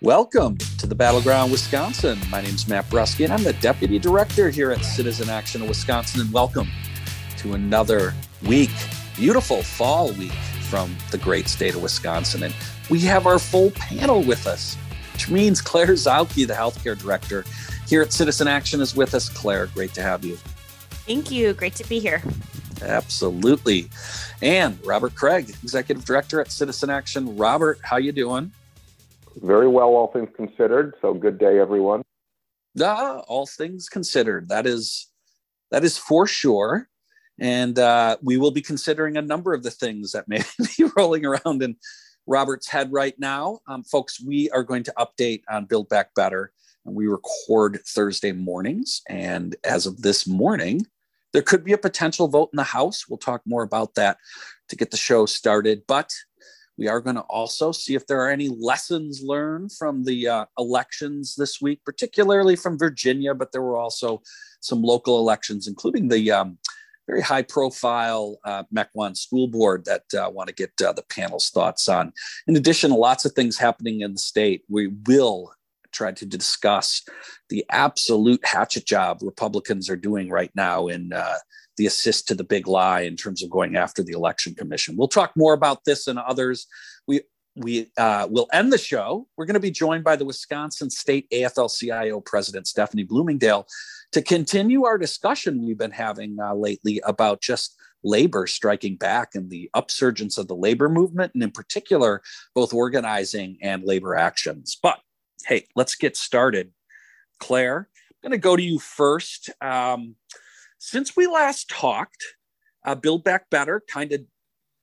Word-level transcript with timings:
Welcome 0.00 0.58
to 0.78 0.86
the 0.86 0.94
Battleground 0.94 1.50
Wisconsin. 1.50 2.20
My 2.30 2.40
name 2.40 2.54
is 2.54 2.68
Matt 2.68 2.88
Brusky, 2.88 3.24
and 3.24 3.32
I'm 3.32 3.42
the 3.42 3.54
Deputy 3.54 3.98
Director 3.98 4.48
here 4.48 4.70
at 4.70 4.84
Citizen 4.84 5.28
Action 5.28 5.60
of 5.60 5.68
Wisconsin. 5.68 6.20
And 6.20 6.32
welcome 6.32 6.68
to 7.38 7.54
another 7.54 8.14
week, 8.46 8.70
beautiful 9.16 9.60
fall 9.60 10.12
week 10.12 10.30
from 10.70 10.96
the 11.10 11.18
great 11.18 11.48
state 11.48 11.74
of 11.74 11.82
Wisconsin. 11.82 12.44
And 12.44 12.54
we 12.88 13.00
have 13.00 13.26
our 13.26 13.40
full 13.40 13.72
panel 13.72 14.22
with 14.22 14.46
us, 14.46 14.76
which 15.14 15.30
means 15.30 15.60
Claire 15.60 15.88
Zautke, 15.88 16.46
the 16.46 16.54
Healthcare 16.54 16.96
Director 16.96 17.44
here 17.88 18.00
at 18.00 18.12
Citizen 18.12 18.46
Action, 18.46 18.80
is 18.80 18.94
with 18.94 19.14
us. 19.14 19.28
Claire, 19.28 19.66
great 19.66 19.94
to 19.94 20.02
have 20.02 20.24
you. 20.24 20.36
Thank 21.08 21.32
you. 21.32 21.54
Great 21.54 21.74
to 21.74 21.88
be 21.88 21.98
here. 21.98 22.22
Absolutely. 22.82 23.90
And 24.42 24.78
Robert 24.86 25.16
Kraig, 25.16 25.48
Executive 25.64 26.04
Director 26.04 26.40
at 26.40 26.52
Citizen 26.52 26.88
Action. 26.88 27.36
Robert, 27.36 27.80
how 27.82 27.96
you 27.96 28.12
doing? 28.12 28.52
Very 29.42 29.68
well, 29.68 29.88
all 29.88 30.10
things 30.12 30.28
considered. 30.36 30.94
So 31.00 31.14
good 31.14 31.38
day, 31.38 31.58
everyone. 31.58 32.02
Ah, 32.80 33.18
all 33.28 33.46
things 33.46 33.88
considered. 33.88 34.48
That 34.48 34.66
is 34.66 35.08
that 35.70 35.84
is 35.84 35.98
for 35.98 36.26
sure. 36.26 36.88
And 37.40 37.78
uh, 37.78 38.16
we 38.22 38.36
will 38.36 38.50
be 38.50 38.62
considering 38.62 39.16
a 39.16 39.22
number 39.22 39.54
of 39.54 39.62
the 39.62 39.70
things 39.70 40.12
that 40.12 40.28
may 40.28 40.42
be 40.78 40.84
rolling 40.96 41.24
around 41.24 41.62
in 41.62 41.76
Robert's 42.26 42.68
head 42.68 42.92
right 42.92 43.14
now. 43.18 43.60
Um, 43.68 43.84
folks, 43.84 44.20
we 44.20 44.50
are 44.50 44.64
going 44.64 44.82
to 44.84 44.94
update 44.98 45.42
on 45.48 45.66
Build 45.66 45.88
Back 45.88 46.14
Better. 46.14 46.52
And 46.84 46.94
we 46.94 47.06
record 47.06 47.80
Thursday 47.86 48.32
mornings. 48.32 49.02
And 49.08 49.56
as 49.64 49.86
of 49.86 50.02
this 50.02 50.26
morning, 50.26 50.86
there 51.32 51.42
could 51.42 51.64
be 51.64 51.72
a 51.72 51.78
potential 51.78 52.28
vote 52.28 52.50
in 52.52 52.56
the 52.56 52.64
House. 52.64 53.08
We'll 53.08 53.18
talk 53.18 53.42
more 53.46 53.62
about 53.62 53.94
that 53.94 54.18
to 54.68 54.76
get 54.76 54.90
the 54.90 54.96
show 54.96 55.26
started. 55.26 55.82
But 55.86 56.14
we 56.78 56.86
are 56.88 57.00
going 57.00 57.16
to 57.16 57.22
also 57.22 57.72
see 57.72 57.94
if 57.94 58.06
there 58.06 58.20
are 58.20 58.30
any 58.30 58.48
lessons 58.48 59.20
learned 59.22 59.72
from 59.72 60.04
the 60.04 60.28
uh, 60.28 60.44
elections 60.58 61.34
this 61.34 61.60
week, 61.60 61.80
particularly 61.84 62.54
from 62.54 62.78
Virginia, 62.78 63.34
but 63.34 63.50
there 63.50 63.62
were 63.62 63.76
also 63.76 64.22
some 64.60 64.82
local 64.82 65.18
elections, 65.18 65.66
including 65.66 66.08
the 66.08 66.30
um, 66.30 66.56
very 67.08 67.20
high 67.20 67.42
profile 67.42 68.38
uh, 68.44 68.62
Mequon 68.72 69.16
school 69.16 69.48
board 69.48 69.84
that 69.86 70.04
I 70.14 70.18
uh, 70.18 70.30
want 70.30 70.48
to 70.48 70.54
get 70.54 70.70
uh, 70.80 70.92
the 70.92 71.02
panel's 71.02 71.50
thoughts 71.50 71.88
on. 71.88 72.12
In 72.46 72.56
addition, 72.56 72.90
lots 72.92 73.24
of 73.24 73.32
things 73.32 73.58
happening 73.58 74.02
in 74.02 74.12
the 74.12 74.18
state. 74.18 74.62
We 74.68 74.88
will 75.06 75.52
try 75.92 76.12
to 76.12 76.26
discuss 76.26 77.02
the 77.48 77.64
absolute 77.70 78.44
hatchet 78.44 78.86
job 78.86 79.18
Republicans 79.22 79.88
are 79.88 79.96
doing 79.96 80.30
right 80.30 80.50
now 80.54 80.88
in 80.88 81.12
uh, 81.12 81.36
the 81.76 81.86
assist 81.86 82.28
to 82.28 82.34
the 82.34 82.44
big 82.44 82.66
lie 82.66 83.00
in 83.00 83.16
terms 83.16 83.42
of 83.42 83.50
going 83.50 83.76
after 83.76 84.02
the 84.02 84.12
election 84.12 84.54
commission. 84.54 84.96
We'll 84.96 85.08
talk 85.08 85.32
more 85.36 85.54
about 85.54 85.84
this 85.84 86.06
and 86.06 86.18
others. 86.18 86.66
We 87.06 87.22
we 87.56 87.90
uh, 87.96 88.28
will 88.30 88.48
end 88.52 88.72
the 88.72 88.78
show. 88.78 89.26
We're 89.36 89.46
going 89.46 89.54
to 89.54 89.60
be 89.60 89.72
joined 89.72 90.04
by 90.04 90.14
the 90.14 90.24
Wisconsin 90.24 90.90
State 90.90 91.28
AFL-CIO 91.30 92.20
President 92.20 92.68
Stephanie 92.68 93.02
Bloomingdale 93.02 93.66
to 94.12 94.22
continue 94.22 94.84
our 94.84 94.96
discussion 94.96 95.64
we've 95.64 95.78
been 95.78 95.90
having 95.90 96.36
uh, 96.40 96.54
lately 96.54 97.00
about 97.04 97.40
just 97.40 97.76
labor 98.04 98.46
striking 98.46 98.96
back 98.96 99.34
and 99.34 99.50
the 99.50 99.68
upsurgence 99.74 100.38
of 100.38 100.46
the 100.46 100.54
labor 100.54 100.88
movement, 100.88 101.32
and 101.34 101.42
in 101.42 101.50
particular, 101.50 102.22
both 102.54 102.72
organizing 102.72 103.58
and 103.60 103.82
labor 103.84 104.14
actions. 104.14 104.78
But 104.80 105.00
hey, 105.46 105.66
let's 105.74 105.94
get 105.94 106.16
started. 106.16 106.72
Claire, 107.38 107.88
I'm 108.10 108.30
going 108.30 108.38
to 108.38 108.42
go 108.42 108.56
to 108.56 108.62
you 108.62 108.78
first. 108.78 109.50
Um, 109.60 110.16
since 110.78 111.16
we 111.16 111.26
last 111.26 111.68
talked, 111.68 112.22
uh, 112.84 112.94
Build 112.94 113.24
Back 113.24 113.50
Better 113.50 113.82
kind 113.88 114.12
of 114.12 114.22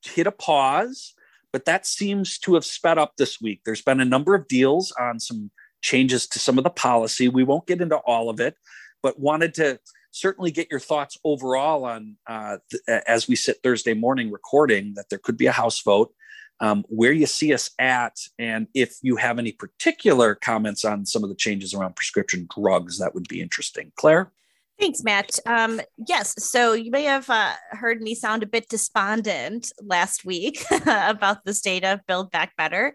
hit 0.04 0.26
a 0.26 0.32
pause, 0.32 1.14
but 1.52 1.64
that 1.64 1.86
seems 1.86 2.38
to 2.40 2.54
have 2.54 2.64
sped 2.64 2.98
up 2.98 3.14
this 3.16 3.40
week. 3.40 3.60
There's 3.64 3.82
been 3.82 4.00
a 4.00 4.04
number 4.04 4.34
of 4.34 4.48
deals 4.48 4.92
on 5.00 5.20
some 5.20 5.50
changes 5.82 6.26
to 6.28 6.38
some 6.38 6.58
of 6.58 6.64
the 6.64 6.70
policy. 6.70 7.28
We 7.28 7.44
won't 7.44 7.66
get 7.66 7.80
into 7.80 7.96
all 7.96 8.28
of 8.28 8.40
it, 8.40 8.56
but 9.02 9.18
wanted 9.18 9.54
to 9.54 9.78
certainly 10.10 10.50
get 10.50 10.70
your 10.70 10.80
thoughts 10.80 11.18
overall 11.24 11.84
on 11.84 12.16
uh, 12.26 12.56
th- 12.70 13.02
as 13.06 13.28
we 13.28 13.36
sit 13.36 13.58
Thursday 13.62 13.94
morning 13.94 14.30
recording 14.30 14.94
that 14.94 15.10
there 15.10 15.18
could 15.18 15.36
be 15.36 15.46
a 15.46 15.52
House 15.52 15.82
vote. 15.82 16.12
Um, 16.60 16.84
where 16.88 17.12
you 17.12 17.26
see 17.26 17.52
us 17.52 17.70
at, 17.78 18.18
and 18.38 18.66
if 18.72 18.96
you 19.02 19.16
have 19.16 19.38
any 19.38 19.52
particular 19.52 20.34
comments 20.34 20.84
on 20.84 21.04
some 21.04 21.22
of 21.22 21.28
the 21.28 21.34
changes 21.36 21.74
around 21.74 21.96
prescription 21.96 22.48
drugs, 22.54 22.98
that 22.98 23.14
would 23.14 23.28
be 23.28 23.42
interesting. 23.42 23.92
Claire? 23.96 24.32
Thanks, 24.78 25.02
Matt. 25.02 25.38
Um, 25.46 25.80
yes, 26.06 26.34
so 26.44 26.74
you 26.74 26.90
may 26.90 27.04
have 27.04 27.30
uh, 27.30 27.54
heard 27.70 28.02
me 28.02 28.14
sound 28.14 28.42
a 28.42 28.46
bit 28.46 28.68
despondent 28.68 29.72
last 29.82 30.26
week 30.26 30.66
about 30.86 31.46
the 31.46 31.54
state 31.54 31.82
of 31.82 32.06
Build 32.06 32.30
Back 32.30 32.54
Better. 32.58 32.94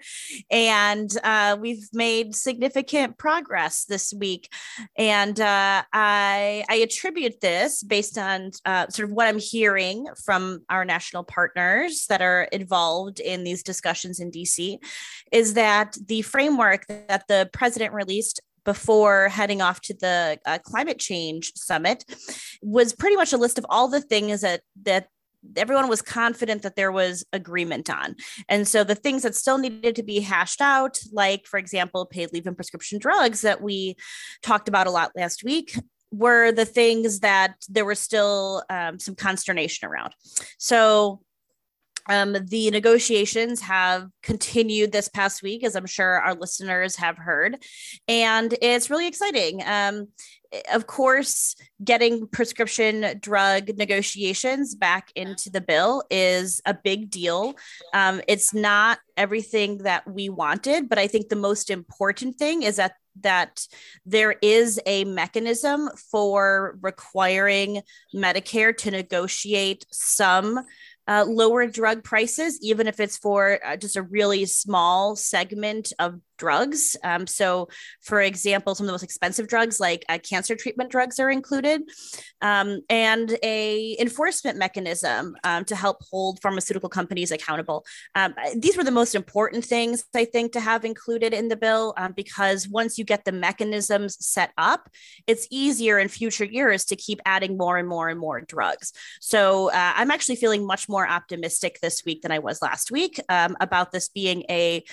And 0.52 1.12
uh, 1.24 1.58
we've 1.60 1.90
made 1.92 2.36
significant 2.36 3.18
progress 3.18 3.86
this 3.86 4.14
week. 4.14 4.54
And 4.96 5.40
uh, 5.42 5.82
I, 5.92 6.64
I, 6.70 6.76
attribute 6.76 7.42
this 7.42 7.82
based 7.82 8.18
on 8.18 8.52
uh, 8.64 8.88
sort 8.90 9.10
of 9.10 9.16
what 9.16 9.28
I'm 9.28 9.40
hearing 9.40 10.06
from 10.24 10.64
our 10.70 10.86
national 10.86 11.24
partners 11.24 12.06
that 12.10 12.22
are 12.22 12.44
involved 12.52 13.20
in 13.20 13.44
these 13.44 13.64
discussions 13.64 14.20
in 14.20 14.30
DC 14.30 14.78
is 15.32 15.56
that 15.56 15.98
the 16.06 16.22
framework 16.22 16.86
that 16.88 17.28
the 17.28 17.50
president 17.54 17.94
released 17.94 18.40
before 18.66 19.30
heading 19.30 19.62
off 19.62 19.82
to 19.82 19.94
the 19.94 20.40
uh, 20.46 20.60
climate 20.64 21.00
change 21.00 21.54
summit 21.56 22.06
was 22.62 22.94
pretty 22.94 23.16
much 23.16 23.34
a 23.34 23.38
list 23.38 23.58
of 23.58 23.66
all 23.70 23.88
the 23.88 24.02
things 24.02 24.42
that 24.42 24.62
that 24.84 25.08
everyone 25.58 25.90
was 25.90 26.02
confident 26.02 26.62
that 26.62 26.76
there 26.76 26.92
was 26.92 27.26
agreement 27.34 27.90
on. 27.90 28.16
And 28.48 28.68
so 28.68 28.84
the 28.84 28.96
things 28.96 29.24
that 29.24 29.36
still 29.36 29.58
needed 29.58 29.96
to 29.96 30.04
be 30.04 30.20
hashed 30.20 30.62
out, 30.62 31.00
like, 31.12 31.48
for 31.48 31.58
example, 31.58 32.06
paid 32.06 32.32
leave 32.32 32.46
and 32.46 32.56
prescription 32.56 33.00
drugs 33.00 33.42
that 33.42 33.60
we 33.60 33.96
talked 34.44 34.70
about 34.70 34.86
a 34.86 34.92
lot 34.92 35.12
last 35.16 35.44
week, 35.44 35.76
were 36.12 36.52
the 36.52 36.66
things 36.66 37.22
that 37.22 37.56
there 37.70 37.86
was 37.86 38.00
still 38.00 38.64
um, 38.70 39.00
some 39.00 39.16
consternation 39.16 39.88
around. 39.88 40.14
So 40.58 41.22
um, 42.10 42.36
the 42.48 42.72
negotiations 42.72 43.62
have 43.62 44.08
continued 44.24 44.92
this 44.92 45.08
past 45.08 45.44
week, 45.44 45.64
as 45.64 45.76
I'm 45.76 45.86
sure 45.86 46.20
our 46.20 46.36
listeners 46.36 46.96
have 46.98 47.18
heard, 47.18 47.58
and 48.08 48.54
it's 48.62 48.90
really 48.90 49.08
exciting. 49.08 49.62
Um, 49.66 50.08
of 50.74 50.86
course, 50.86 51.56
getting 51.84 52.28
prescription 52.28 53.20
drug 53.22 53.78
negotiations 53.78 54.76
back 54.76 55.12
into 55.16 55.50
the 55.50 55.62
bill 55.62 56.04
is 56.10 56.62
a 56.66 56.74
big 56.74 57.10
deal. 57.10 57.56
Um, 57.94 58.22
it's 58.28 58.54
not 58.54 59.00
everything 59.16 59.80
that 59.80 60.06
we 60.12 60.28
wanted, 60.30 60.90
but 60.90 61.00
I 61.00 61.08
think 61.08 61.30
the 61.30 61.36
most 61.36 61.70
important 61.70 62.36
thing 62.36 62.64
is 62.64 62.76
that 62.78 62.94
that 63.22 63.68
there 64.06 64.36
is 64.42 64.80
a 64.86 65.04
mechanism 65.04 65.90
for 66.12 66.78
requiring 66.82 67.82
Medicare 68.16 68.76
to 68.78 68.92
negotiate 68.92 69.86
some 69.92 70.62
uh, 71.08 71.26
lower 71.28 71.68
drug 71.68 72.04
prices, 72.04 72.60
even 72.62 72.88
if 72.88 73.00
it's 73.00 73.18
for 73.18 73.60
uh, 73.66 73.76
just 73.78 73.96
a 73.96 74.02
really 74.02 74.46
small 74.46 75.16
segment 75.16 75.94
of 76.00 76.20
drugs. 76.42 76.98
Um, 77.04 77.28
so, 77.28 77.70
for 78.02 78.20
example, 78.20 78.74
some 78.74 78.86
of 78.86 78.88
the 78.88 78.94
most 78.94 79.04
expensive 79.04 79.48
drugs, 79.48 79.80
like 79.80 80.04
uh, 80.10 80.18
cancer 80.18 80.56
treatment 80.56 80.90
drugs, 80.90 81.20
are 81.20 81.30
included, 81.30 81.84
um, 82.42 82.82
and 82.90 83.38
a 83.44 83.96
enforcement 84.00 84.58
mechanism 84.58 85.36
um, 85.44 85.64
to 85.66 85.76
help 85.76 85.98
hold 86.10 86.42
pharmaceutical 86.42 86.90
companies 86.90 87.30
accountable. 87.30 87.86
Um, 88.16 88.34
these 88.56 88.76
were 88.76 88.84
the 88.84 89.00
most 89.02 89.14
important 89.14 89.64
things 89.64 90.04
I 90.16 90.26
think 90.26 90.52
to 90.54 90.60
have 90.60 90.84
included 90.84 91.32
in 91.32 91.48
the 91.48 91.56
bill 91.56 91.94
um, 91.96 92.14
because 92.14 92.68
once 92.68 92.98
you 92.98 93.06
get 93.06 93.24
the 93.24 93.32
mechanisms 93.32 94.18
set 94.20 94.52
up, 94.58 94.90
it's 95.28 95.48
easier 95.52 96.00
in 96.00 96.08
future 96.08 96.46
years 96.46 96.86
to 96.86 96.96
keep 96.96 97.20
adding 97.26 97.56
more 97.56 97.78
and 97.78 97.88
more 97.88 98.10
and 98.10 98.20
more 98.20 98.42
drugs. 98.42 98.94
So, 99.20 99.70
uh, 99.70 99.94
I'm 99.96 100.10
actually 100.10 100.38
feeling 100.38 100.66
much 100.66 100.90
more 100.90 101.08
optimistic 101.08 101.78
this 101.84 102.04
week 102.04 102.24
than 102.24 102.32
I 102.32 102.40
was 102.40 102.64
last 102.64 102.90
week 102.90 103.20
um, 103.30 103.56
about 103.62 103.92
this 103.92 104.10
being 104.10 104.44
a 104.50 104.84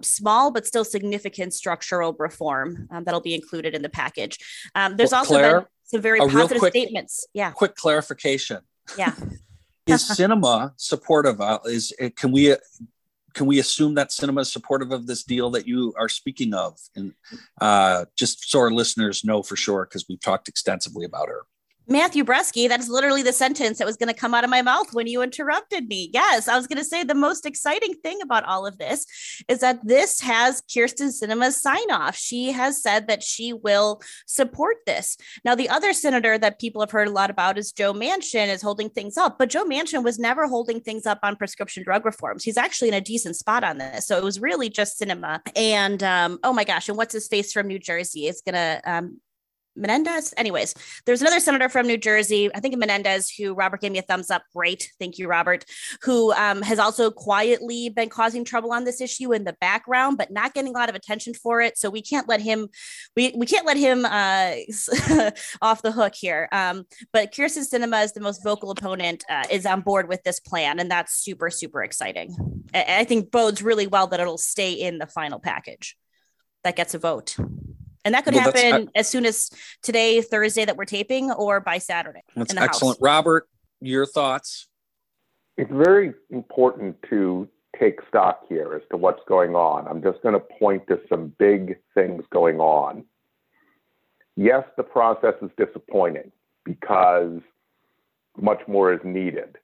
small 0.00 0.50
but 0.50 0.66
still 0.66 0.85
significant 0.86 1.52
structural 1.52 2.14
reform 2.18 2.88
um, 2.90 3.04
that'll 3.04 3.20
be 3.20 3.34
included 3.34 3.74
in 3.74 3.82
the 3.82 3.88
package. 3.88 4.38
Um, 4.74 4.96
there's 4.96 5.12
well, 5.12 5.20
also 5.20 5.34
Claire, 5.34 5.60
been 5.60 5.68
some 5.84 6.00
very 6.00 6.20
positive 6.20 6.58
quick, 6.58 6.72
statements. 6.72 7.26
Yeah. 7.34 7.50
Quick 7.50 7.74
clarification. 7.74 8.60
Yeah. 8.96 9.14
is 9.86 10.02
Sinema 10.02 10.72
supportive? 10.76 11.40
Uh, 11.40 11.58
is 11.64 11.92
can 12.16 12.32
we 12.32 12.56
can 13.34 13.46
we 13.46 13.58
assume 13.58 13.94
that 13.94 14.08
Sinema 14.08 14.40
is 14.40 14.52
supportive 14.52 14.92
of 14.92 15.06
this 15.06 15.22
deal 15.22 15.50
that 15.50 15.66
you 15.68 15.92
are 15.98 16.08
speaking 16.08 16.54
of? 16.54 16.78
And 16.96 17.12
uh, 17.60 18.06
just 18.16 18.48
so 18.50 18.60
our 18.60 18.70
listeners 18.70 19.24
know 19.24 19.42
for 19.42 19.56
sure, 19.56 19.84
because 19.84 20.06
we've 20.08 20.20
talked 20.20 20.48
extensively 20.48 21.04
about 21.04 21.28
her. 21.28 21.42
Matthew 21.88 22.24
Brusky, 22.24 22.68
that's 22.68 22.88
literally 22.88 23.22
the 23.22 23.32
sentence 23.32 23.78
that 23.78 23.86
was 23.86 23.96
going 23.96 24.12
to 24.12 24.20
come 24.20 24.34
out 24.34 24.42
of 24.42 24.50
my 24.50 24.60
mouth 24.60 24.92
when 24.92 25.06
you 25.06 25.22
interrupted 25.22 25.86
me. 25.86 26.10
Yes, 26.12 26.48
I 26.48 26.56
was 26.56 26.66
going 26.66 26.78
to 26.78 26.84
say 26.84 27.04
the 27.04 27.14
most 27.14 27.46
exciting 27.46 27.94
thing 27.94 28.20
about 28.22 28.44
all 28.44 28.66
of 28.66 28.78
this 28.78 29.06
is 29.48 29.60
that 29.60 29.86
this 29.86 30.20
has 30.20 30.62
Kyrsten 30.62 31.12
Sinema's 31.12 31.62
sign 31.62 31.90
off. 31.92 32.16
She 32.16 32.50
has 32.50 32.82
said 32.82 33.06
that 33.06 33.22
she 33.22 33.52
will 33.52 34.02
support 34.26 34.78
this. 34.84 35.16
Now, 35.44 35.54
the 35.54 35.68
other 35.68 35.92
senator 35.92 36.36
that 36.38 36.58
people 36.58 36.82
have 36.82 36.90
heard 36.90 37.06
a 37.06 37.12
lot 37.12 37.30
about 37.30 37.56
is 37.56 37.70
Joe 37.70 37.94
Manchin 37.94 38.48
is 38.48 38.62
holding 38.62 38.90
things 38.90 39.16
up, 39.16 39.38
but 39.38 39.50
Joe 39.50 39.64
Manchin 39.64 40.02
was 40.02 40.18
never 40.18 40.48
holding 40.48 40.80
things 40.80 41.06
up 41.06 41.20
on 41.22 41.36
prescription 41.36 41.84
drug 41.84 42.04
reforms. 42.04 42.42
He's 42.42 42.56
actually 42.56 42.88
in 42.88 42.94
a 42.94 43.00
decent 43.00 43.36
spot 43.36 43.62
on 43.62 43.78
this. 43.78 44.08
So 44.08 44.18
it 44.18 44.24
was 44.24 44.40
really 44.40 44.68
just 44.68 45.00
Sinema. 45.00 45.40
And 45.54 46.02
um, 46.02 46.40
oh 46.42 46.52
my 46.52 46.64
gosh, 46.64 46.88
and 46.88 46.98
what's 46.98 47.14
his 47.14 47.28
face 47.28 47.52
from 47.52 47.68
New 47.68 47.78
Jersey 47.78 48.26
is 48.26 48.42
going 48.44 48.54
to 48.54 48.80
um, 48.84 49.20
Menendez. 49.76 50.34
Anyways, 50.36 50.74
there's 51.04 51.20
another 51.20 51.40
senator 51.40 51.68
from 51.68 51.86
New 51.86 51.96
Jersey, 51.96 52.50
I 52.54 52.60
think 52.60 52.76
Menendez, 52.76 53.30
who 53.30 53.54
Robert 53.54 53.80
gave 53.80 53.92
me 53.92 53.98
a 53.98 54.02
thumbs 54.02 54.30
up. 54.30 54.42
Great. 54.54 54.92
Thank 54.98 55.18
you, 55.18 55.28
Robert, 55.28 55.64
who 56.02 56.32
um, 56.32 56.62
has 56.62 56.78
also 56.78 57.10
quietly 57.10 57.88
been 57.88 58.08
causing 58.08 58.44
trouble 58.44 58.72
on 58.72 58.84
this 58.84 59.00
issue 59.00 59.32
in 59.32 59.44
the 59.44 59.54
background, 59.60 60.18
but 60.18 60.30
not 60.30 60.54
getting 60.54 60.74
a 60.74 60.78
lot 60.78 60.88
of 60.88 60.94
attention 60.94 61.34
for 61.34 61.60
it. 61.60 61.78
So 61.78 61.90
we 61.90 62.02
can't 62.02 62.28
let 62.28 62.40
him, 62.40 62.68
we, 63.16 63.34
we 63.36 63.46
can't 63.46 63.66
let 63.66 63.76
him 63.76 64.04
uh, 64.04 64.52
off 65.62 65.82
the 65.82 65.92
hook 65.92 66.14
here. 66.14 66.48
Um, 66.52 66.84
but 67.12 67.32
Kyrsten 67.32 67.66
Sinema 67.68 68.04
is 68.04 68.12
the 68.12 68.20
most 68.20 68.42
vocal 68.42 68.70
opponent, 68.70 69.24
uh, 69.28 69.44
is 69.50 69.66
on 69.66 69.80
board 69.82 70.08
with 70.08 70.22
this 70.22 70.40
plan. 70.40 70.78
And 70.78 70.90
that's 70.90 71.14
super, 71.14 71.50
super 71.50 71.82
exciting. 71.82 72.36
I, 72.74 73.00
I 73.00 73.04
think 73.04 73.30
bodes 73.30 73.62
really 73.62 73.86
well 73.86 74.06
that 74.08 74.20
it'll 74.20 74.38
stay 74.38 74.72
in 74.72 74.98
the 74.98 75.06
final 75.06 75.38
package 75.38 75.96
that 76.64 76.76
gets 76.76 76.94
a 76.94 76.98
vote. 76.98 77.36
And 78.06 78.14
that 78.14 78.24
could 78.24 78.34
well, 78.34 78.44
happen 78.44 78.88
as 78.94 79.08
soon 79.10 79.26
as 79.26 79.50
today, 79.82 80.22
Thursday, 80.22 80.64
that 80.64 80.76
we're 80.76 80.84
taping, 80.84 81.32
or 81.32 81.58
by 81.58 81.78
Saturday. 81.78 82.22
That's 82.36 82.54
excellent. 82.56 82.98
House. 82.98 83.02
Robert, 83.02 83.48
your 83.80 84.06
thoughts? 84.06 84.68
It's 85.56 85.72
very 85.72 86.14
important 86.30 86.96
to 87.10 87.48
take 87.76 87.98
stock 88.08 88.42
here 88.48 88.74
as 88.74 88.82
to 88.92 88.96
what's 88.96 89.22
going 89.26 89.56
on. 89.56 89.88
I'm 89.88 90.04
just 90.04 90.22
going 90.22 90.34
to 90.34 90.40
point 90.40 90.86
to 90.86 91.00
some 91.08 91.32
big 91.38 91.78
things 91.94 92.22
going 92.30 92.60
on. 92.60 93.04
Yes, 94.36 94.62
the 94.76 94.84
process 94.84 95.34
is 95.42 95.50
disappointing 95.56 96.30
because 96.64 97.40
much 98.40 98.60
more 98.68 98.92
is 98.92 99.00
needed. 99.02 99.56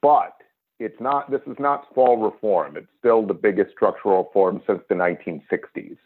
But 0.00 0.36
it's 0.78 1.00
not 1.00 1.28
this 1.28 1.42
is 1.48 1.56
not 1.58 1.88
small 1.92 2.18
reform. 2.18 2.76
It's 2.76 2.86
still 3.00 3.26
the 3.26 3.34
biggest 3.34 3.72
structural 3.72 4.22
reform 4.22 4.62
since 4.64 4.80
the 4.88 4.94
1960s. 4.94 5.96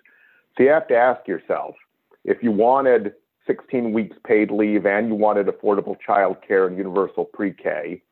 So 0.56 0.62
you 0.62 0.70
have 0.70 0.88
to 0.88 0.96
ask 0.96 1.26
yourself 1.26 1.74
if 2.24 2.42
you 2.42 2.52
wanted 2.52 3.14
16 3.46 3.92
weeks 3.92 4.16
paid 4.26 4.50
leave 4.50 4.86
and 4.86 5.08
you 5.08 5.14
wanted 5.14 5.46
affordable 5.46 5.96
child 6.04 6.36
care 6.46 6.66
and 6.66 6.76
universal 6.76 7.24
pre 7.24 7.52
K, 7.52 8.02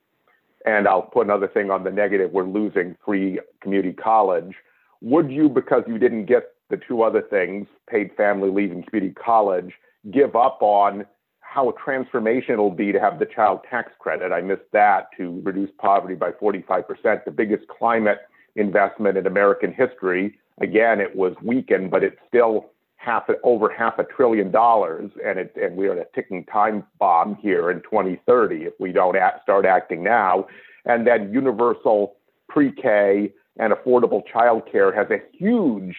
and 0.66 0.86
I'll 0.86 1.02
put 1.02 1.26
another 1.26 1.48
thing 1.48 1.70
on 1.70 1.84
the 1.84 1.90
negative 1.90 2.32
we're 2.32 2.44
losing 2.44 2.96
free 3.04 3.40
community 3.60 3.92
college. 3.92 4.54
Would 5.00 5.30
you, 5.30 5.48
because 5.48 5.82
you 5.86 5.98
didn't 5.98 6.26
get 6.26 6.52
the 6.70 6.76
two 6.76 7.02
other 7.02 7.22
things, 7.22 7.66
paid 7.88 8.10
family 8.16 8.50
leave 8.50 8.70
and 8.70 8.86
community 8.86 9.14
college, 9.14 9.72
give 10.10 10.36
up 10.36 10.58
on 10.60 11.04
how 11.40 11.72
transformational 11.84 12.50
it'll 12.50 12.70
be 12.70 12.92
to 12.92 13.00
have 13.00 13.18
the 13.18 13.26
child 13.26 13.60
tax 13.68 13.92
credit? 13.98 14.32
I 14.32 14.40
missed 14.40 14.70
that 14.72 15.08
to 15.16 15.40
reduce 15.44 15.70
poverty 15.78 16.14
by 16.14 16.30
45%, 16.32 17.24
the 17.24 17.30
biggest 17.30 17.66
climate 17.68 18.18
investment 18.54 19.16
in 19.16 19.26
American 19.26 19.72
history 19.72 20.38
Again, 20.62 21.00
it 21.00 21.16
was 21.16 21.34
weakened, 21.42 21.90
but 21.90 22.04
it's 22.04 22.18
still 22.28 22.70
half 22.96 23.24
over 23.42 23.68
half 23.68 23.98
a 23.98 24.04
trillion 24.04 24.52
dollars, 24.52 25.10
and 25.24 25.38
it 25.38 25.54
and 25.60 25.76
we're 25.76 25.98
a 25.98 26.06
ticking 26.14 26.44
time 26.44 26.84
bomb 27.00 27.34
here 27.34 27.70
in 27.70 27.82
2030 27.82 28.64
if 28.64 28.72
we 28.78 28.92
don't 28.92 29.16
start 29.42 29.66
acting 29.66 30.04
now. 30.04 30.46
And 30.84 31.06
then 31.06 31.32
universal 31.32 32.16
pre-K 32.48 33.32
and 33.58 33.72
affordable 33.72 34.22
childcare 34.32 34.94
has 34.94 35.08
a 35.10 35.20
huge 35.36 35.96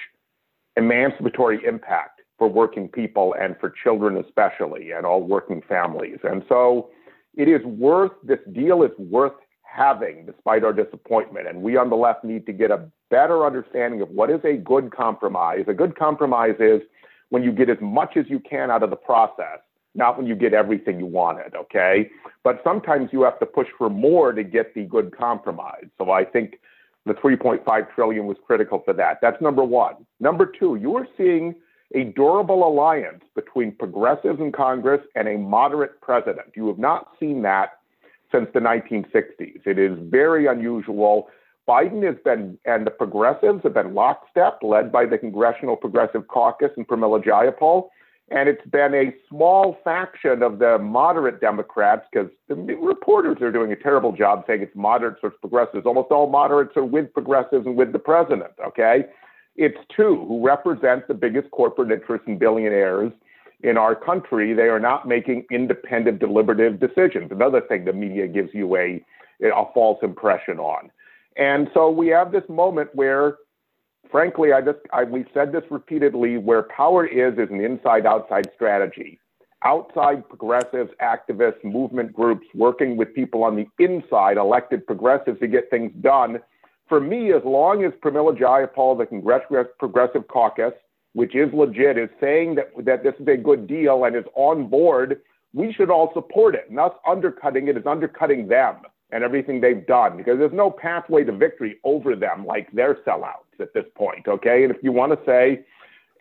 emancipatory 0.77 1.59
impact 1.66 2.21
for 2.38 2.48
working 2.48 2.88
people 2.88 3.36
and 3.39 3.56
for 3.59 3.69
children 3.69 4.18
especially, 4.18 4.92
and 4.92 5.06
all 5.06 5.21
working 5.21 5.62
families. 5.68 6.19
And 6.24 6.44
so, 6.48 6.89
it 7.36 7.50
is 7.50 7.63
worth 7.66 8.12
this 8.24 8.39
deal 8.54 8.81
is 8.83 8.92
worth 8.98 9.33
having 9.63 10.25
despite 10.25 10.63
our 10.63 10.74
disappointment. 10.74 11.48
And 11.48 11.62
we 11.62 11.75
on 11.77 11.89
the 11.89 11.95
left 11.95 12.24
need 12.24 12.45
to 12.45 12.54
get 12.54 12.71
a 12.71 12.89
better 13.13 13.45
understanding 13.45 14.01
of 14.01 14.10
what 14.10 14.31
is 14.31 14.39
a 14.44 14.57
good 14.57 14.92
compromise. 14.92 15.65
A 15.68 15.74
good 15.74 15.95
compromise 15.95 16.56
is 16.60 16.81
when 17.30 17.44
you 17.44 17.51
get 17.51 17.69
as 17.69 17.77
much 17.80 18.18
as 18.18 18.25
you 18.27 18.39
can 18.39 18.71
out 18.71 18.81
of 18.81 18.89
the 18.89 18.95
process, 18.95 19.60
not 19.94 20.18
when 20.18 20.25
you 20.25 20.36
get 20.36 20.51
everything 20.51 20.98
you 20.98 21.06
wanted, 21.06 21.54
okay? 21.56 22.10
But 22.44 22.60
sometimes 22.63 23.10
you 23.12 23.21
have 23.21 23.38
to 23.38 23.45
push 23.45 23.68
for 23.77 23.88
more 23.88 24.31
to 24.31 24.44
get 24.44 24.74
the 24.74 24.86
good 24.86 25.15
compromise. 25.15 25.86
So 26.00 26.10
I 26.10 26.25
think 26.25 26.56
the 27.06 27.13
3.5 27.13 27.94
trillion 27.94 28.25
was 28.25 28.38
critical 28.48 28.81
for 28.83 28.94
that. 28.94 29.19
That's 29.21 29.39
number 29.39 29.63
one. 29.63 29.94
Number 30.19 30.48
two, 30.48 30.77
you 30.77 30.95
are 30.95 31.07
seeing 31.16 31.54
a 31.94 32.06
durable 32.06 32.68
alliance 32.68 33.24
between 33.36 33.74
progressives 33.74 34.39
in 34.39 34.51
Congress 34.51 35.01
and 35.13 35.27
a 35.27 35.38
moderate 35.38 36.01
president. 36.01 36.48
You 36.56 36.66
have 36.66 36.80
not 36.80 37.09
seen 37.19 37.44
that 37.44 37.74
since 38.31 38.48
the 38.56 38.59
1960s. 38.59 39.68
It 39.68 39.77
is 39.77 40.00
very 40.01 40.48
unusual. 40.48 41.27
Biden 41.68 42.06
has 42.06 42.15
been, 42.24 42.57
and 42.65 42.86
the 42.86 42.92
progressives 42.92 43.63
have 43.63 43.74
been 43.74 43.94
lockstep, 43.94 44.60
led 44.62 44.92
by 44.92 45.06
the 45.06 45.18
Congressional 45.18 45.75
Progressive 45.75 46.27
Caucus 46.27 46.71
and 46.75 46.88
Pramila 46.88 47.24
Jayapal. 47.24 47.89
And 48.31 48.50
it's 48.50 48.65
been 48.68 48.94
a 48.94 49.13
small 49.30 49.77
faction 49.83 50.44
of 50.44 50.60
the 50.60 50.77
moderate 50.80 51.39
Democrats 51.39 52.06
because 52.12 52.30
the 52.48 52.56
reporters 52.56 53.38
are 53.42 53.51
doing 53.51 53.71
a 53.71 53.75
terrible 53.75 54.12
job 54.12 54.44
saying 54.48 54.62
it's 54.62 54.75
moderates 54.75 55.19
versus 55.21 55.38
progressives. 55.42 55.86
Almost 55.86 56.12
all 56.12 56.30
moderates 56.30 56.75
are 56.75 56.86
with 56.86 57.13
progressives 57.13 57.66
and 57.66 57.75
with 57.75 57.92
the 57.92 58.00
president, 58.00 58.54
okay? 58.66 59.06
It's 59.56 59.77
two 59.95 60.25
who 60.27 60.45
represent 60.45 61.07
the 61.07 61.13
biggest 61.13 61.51
corporate 61.51 61.92
interests 61.92 62.25
and 62.27 62.39
billionaires 62.39 63.12
in 63.63 63.77
our 63.77 63.95
country, 63.95 64.54
they 64.54 64.63
are 64.63 64.80
not 64.80 65.07
making 65.07 65.45
independent, 65.50 66.19
deliberative 66.19 66.80
decisions. 66.80 67.31
Another 67.31 67.62
thing 67.62 67.86
the 67.86 67.94
media 67.94 68.27
gives 68.27 68.50
you 68.54 68.75
a, 68.75 69.04
a 69.42 69.63
false 69.74 70.00
impression 70.04 70.59
on. 70.59 70.92
And 71.38 71.69
so 71.74 71.89
we 71.89 72.07
have 72.07 72.31
this 72.31 72.44
moment 72.47 72.89
where, 72.94 73.38
frankly, 74.12 74.53
I 74.53 74.62
just 74.62 74.80
I, 74.91 75.03
we've 75.03 75.27
said 75.33 75.51
this 75.51 75.63
repeatedly, 75.69 76.38
where 76.38 76.63
power 76.63 77.06
is 77.06 77.33
is 77.33 77.50
an 77.50 77.62
inside-outside 77.62 78.50
strategy. 78.53 79.19
Outside 79.65 80.27
progressives, 80.27 80.91
activists, 81.01 81.63
movement 81.63 82.13
groups 82.13 82.45
working 82.53 82.97
with 82.97 83.13
people 83.15 83.44
on 83.44 83.56
the 83.56 83.65
inside, 83.80 84.38
elected 84.38 84.85
progressives 84.85 85.39
to 85.39 85.47
get 85.47 85.69
things 85.69 85.91
done. 86.01 86.39
For 86.89 87.00
me, 87.00 87.31
as 87.31 87.41
long 87.45 87.85
as 87.85 87.94
Pramila 88.03 88.38
Jayapal, 88.38 88.97
the 88.97 89.06
Congressional 89.06 89.63
Progressive 89.80 90.27
Caucus, 90.27 90.74
which 91.13 91.33
is 91.33 91.51
legit, 91.53 91.97
is 91.97 92.09
saying 92.19 92.56
that, 92.56 92.71
that 92.83 93.03
this 93.03 93.13
is 93.19 93.27
a 93.27 93.38
good 93.38 93.65
deal 93.65 94.03
and 94.03 94.15
is 94.15 94.25
on 94.35 94.68
board, 94.68 95.21
we 95.53 95.71
should 95.71 95.89
all 95.89 96.12
support 96.13 96.56
it. 96.56 96.65
And 96.69 96.77
us 96.80 96.91
undercutting 97.07 97.69
it 97.69 97.77
is 97.77 97.85
undercutting 97.85 98.47
them 98.47 98.77
and 99.13 99.24
everything 99.24 99.62
they've 99.62 99.86
done 99.86 100.18
because 100.18 100.39
there's 100.39 100.51
no 100.51 100.71
pathway 100.71 101.24
to 101.24 101.31
victory 101.31 101.80
over 101.83 102.16
them 102.16 102.45
like 102.45 102.69
their 102.71 102.95
sellouts 103.06 103.59
at 103.59 103.71
this 103.73 103.85
point. 103.95 104.28
Okay. 104.28 104.64
And 104.64 104.76
if 104.76 104.83
you 104.83 104.92
want 104.92 105.11
to 105.14 105.19
say 105.23 105.64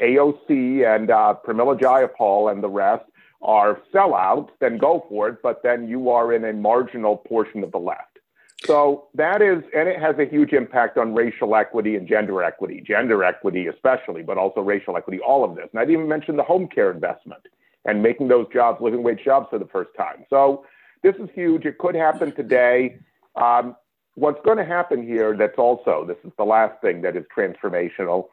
AOC 0.01 0.85
and 0.95 1.11
uh, 1.11 1.35
Pramila 1.45 1.81
Jayapal 1.81 2.53
and 2.53 2.63
the 2.63 2.69
rest 2.69 3.05
are 3.41 3.81
sellouts, 3.95 4.51
then 4.61 4.77
go 4.77 5.07
for 5.09 5.31
it. 5.31 5.39
But 5.43 5.63
then 5.63 5.89
you 5.89 6.11
are 6.11 6.35
in 6.35 6.45
a 6.45 6.53
marginal 6.53 7.17
portion 7.17 7.65
of 7.65 7.73
the 7.73 7.79
left. 7.79 8.19
So 8.65 9.09
that 9.15 9.41
is, 9.41 9.65
and 9.75 9.89
it 9.89 9.99
has 9.99 10.17
a 10.19 10.27
huge 10.27 10.53
impact 10.53 10.99
on 10.99 11.15
racial 11.15 11.57
equity 11.57 11.97
and 11.97 12.07
gender 12.07 12.45
equity, 12.45 12.85
gender 12.87 13.25
equity 13.25 13.67
especially, 13.67 14.23
but 14.23 14.37
also 14.37 14.61
racial 14.61 14.97
equity, 14.97 15.19
all 15.19 15.45
of 15.45 15.57
this. 15.57 15.67
And 15.73 15.81
I 15.81 15.85
didn't 15.85 15.95
even 15.95 16.09
mention 16.09 16.37
the 16.37 16.45
home 16.45 16.69
care 16.69 16.91
investment 16.91 17.43
and 17.87 18.03
making 18.03 18.29
those 18.29 18.47
jobs 18.53 18.81
living 18.81 19.03
wage 19.03 19.25
jobs 19.25 19.49
for 19.51 19.59
the 19.59 19.67
first 19.67 19.91
time. 19.97 20.25
So 20.31 20.65
this 21.03 21.17
is 21.17 21.29
huge. 21.35 21.65
It 21.65 21.79
could 21.79 21.95
happen 21.95 22.35
today. 22.35 22.99
Um, 23.37 23.77
what's 24.15 24.41
going 24.45 24.59
to 24.59 24.65
happen 24.65 25.03
here 25.03 25.37
that's 25.37 25.59
also, 25.59 26.05
this 26.07 26.19
is 26.25 26.33
the 26.37 26.45
last 26.45 26.81
thing 26.81 27.03
that 27.03 27.17
is 27.17 27.25
transformational. 27.37 28.27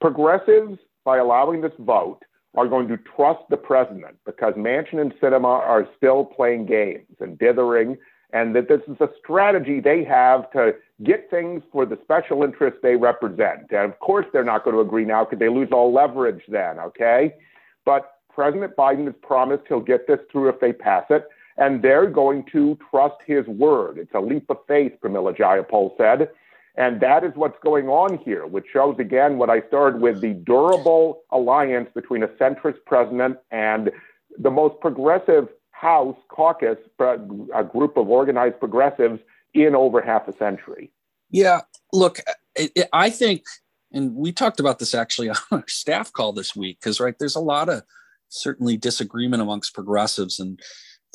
Progressives, 0.00 0.78
by 1.04 1.18
allowing 1.18 1.60
this 1.60 1.72
vote, 1.78 2.20
are 2.56 2.66
going 2.66 2.88
to 2.88 2.96
trust 2.96 3.42
the 3.48 3.56
president 3.56 4.16
because 4.26 4.54
Manchin 4.54 5.00
and 5.00 5.12
Sinema 5.20 5.60
are 5.60 5.88
still 5.96 6.24
playing 6.24 6.66
games 6.66 7.16
and 7.20 7.38
dithering 7.38 7.96
and 8.32 8.54
that 8.54 8.68
this 8.68 8.80
is 8.88 8.96
a 9.00 9.08
strategy 9.18 9.80
they 9.80 10.04
have 10.04 10.50
to 10.52 10.74
get 11.02 11.28
things 11.30 11.62
for 11.72 11.84
the 11.84 11.98
special 12.02 12.42
interests 12.42 12.78
they 12.82 12.96
represent. 12.96 13.70
And 13.70 13.92
of 13.92 13.98
course, 14.00 14.26
they're 14.32 14.44
not 14.44 14.64
going 14.64 14.74
to 14.74 14.80
agree 14.80 15.04
now 15.04 15.24
because 15.24 15.38
they 15.38 15.48
lose 15.48 15.68
all 15.72 15.92
leverage 15.92 16.42
then, 16.48 16.78
okay? 16.78 17.34
But 17.84 18.12
President 18.32 18.76
Biden 18.76 19.06
has 19.06 19.14
promised 19.22 19.64
he'll 19.68 19.80
get 19.80 20.06
this 20.06 20.20
through 20.30 20.48
if 20.50 20.60
they 20.60 20.72
pass 20.72 21.04
it, 21.10 21.26
and 21.60 21.82
they're 21.82 22.10
going 22.10 22.44
to 22.50 22.76
trust 22.90 23.16
his 23.24 23.46
word. 23.46 23.98
It's 23.98 24.14
a 24.14 24.20
leap 24.20 24.50
of 24.50 24.56
faith, 24.66 24.94
Pramila 25.00 25.36
Jayapal 25.36 25.96
said. 25.96 26.30
And 26.76 27.00
that 27.00 27.22
is 27.22 27.32
what's 27.34 27.58
going 27.62 27.88
on 27.88 28.18
here, 28.18 28.46
which 28.46 28.64
shows 28.72 28.96
again 28.98 29.38
what 29.38 29.50
I 29.50 29.60
started 29.68 30.00
with 30.00 30.20
the 30.20 30.32
durable 30.32 31.22
alliance 31.30 31.90
between 31.94 32.22
a 32.22 32.28
centrist 32.28 32.78
president 32.86 33.36
and 33.50 33.90
the 34.38 34.50
most 34.50 34.80
progressive 34.80 35.48
House 35.72 36.16
caucus, 36.28 36.76
a 36.98 37.64
group 37.64 37.96
of 37.96 38.08
organized 38.08 38.58
progressives 38.58 39.18
in 39.54 39.74
over 39.74 40.02
half 40.02 40.28
a 40.28 40.36
century. 40.36 40.92
Yeah, 41.30 41.60
look, 41.92 42.20
I 42.92 43.08
think, 43.08 43.44
and 43.92 44.14
we 44.14 44.30
talked 44.30 44.60
about 44.60 44.78
this 44.78 44.94
actually 44.94 45.30
on 45.30 45.36
our 45.50 45.64
staff 45.68 46.12
call 46.12 46.32
this 46.32 46.54
week, 46.54 46.78
because 46.80 47.00
right, 47.00 47.14
there's 47.18 47.34
a 47.34 47.40
lot 47.40 47.68
of 47.68 47.82
certainly 48.28 48.76
disagreement 48.76 49.42
amongst 49.42 49.74
progressives 49.74 50.38
and 50.38 50.60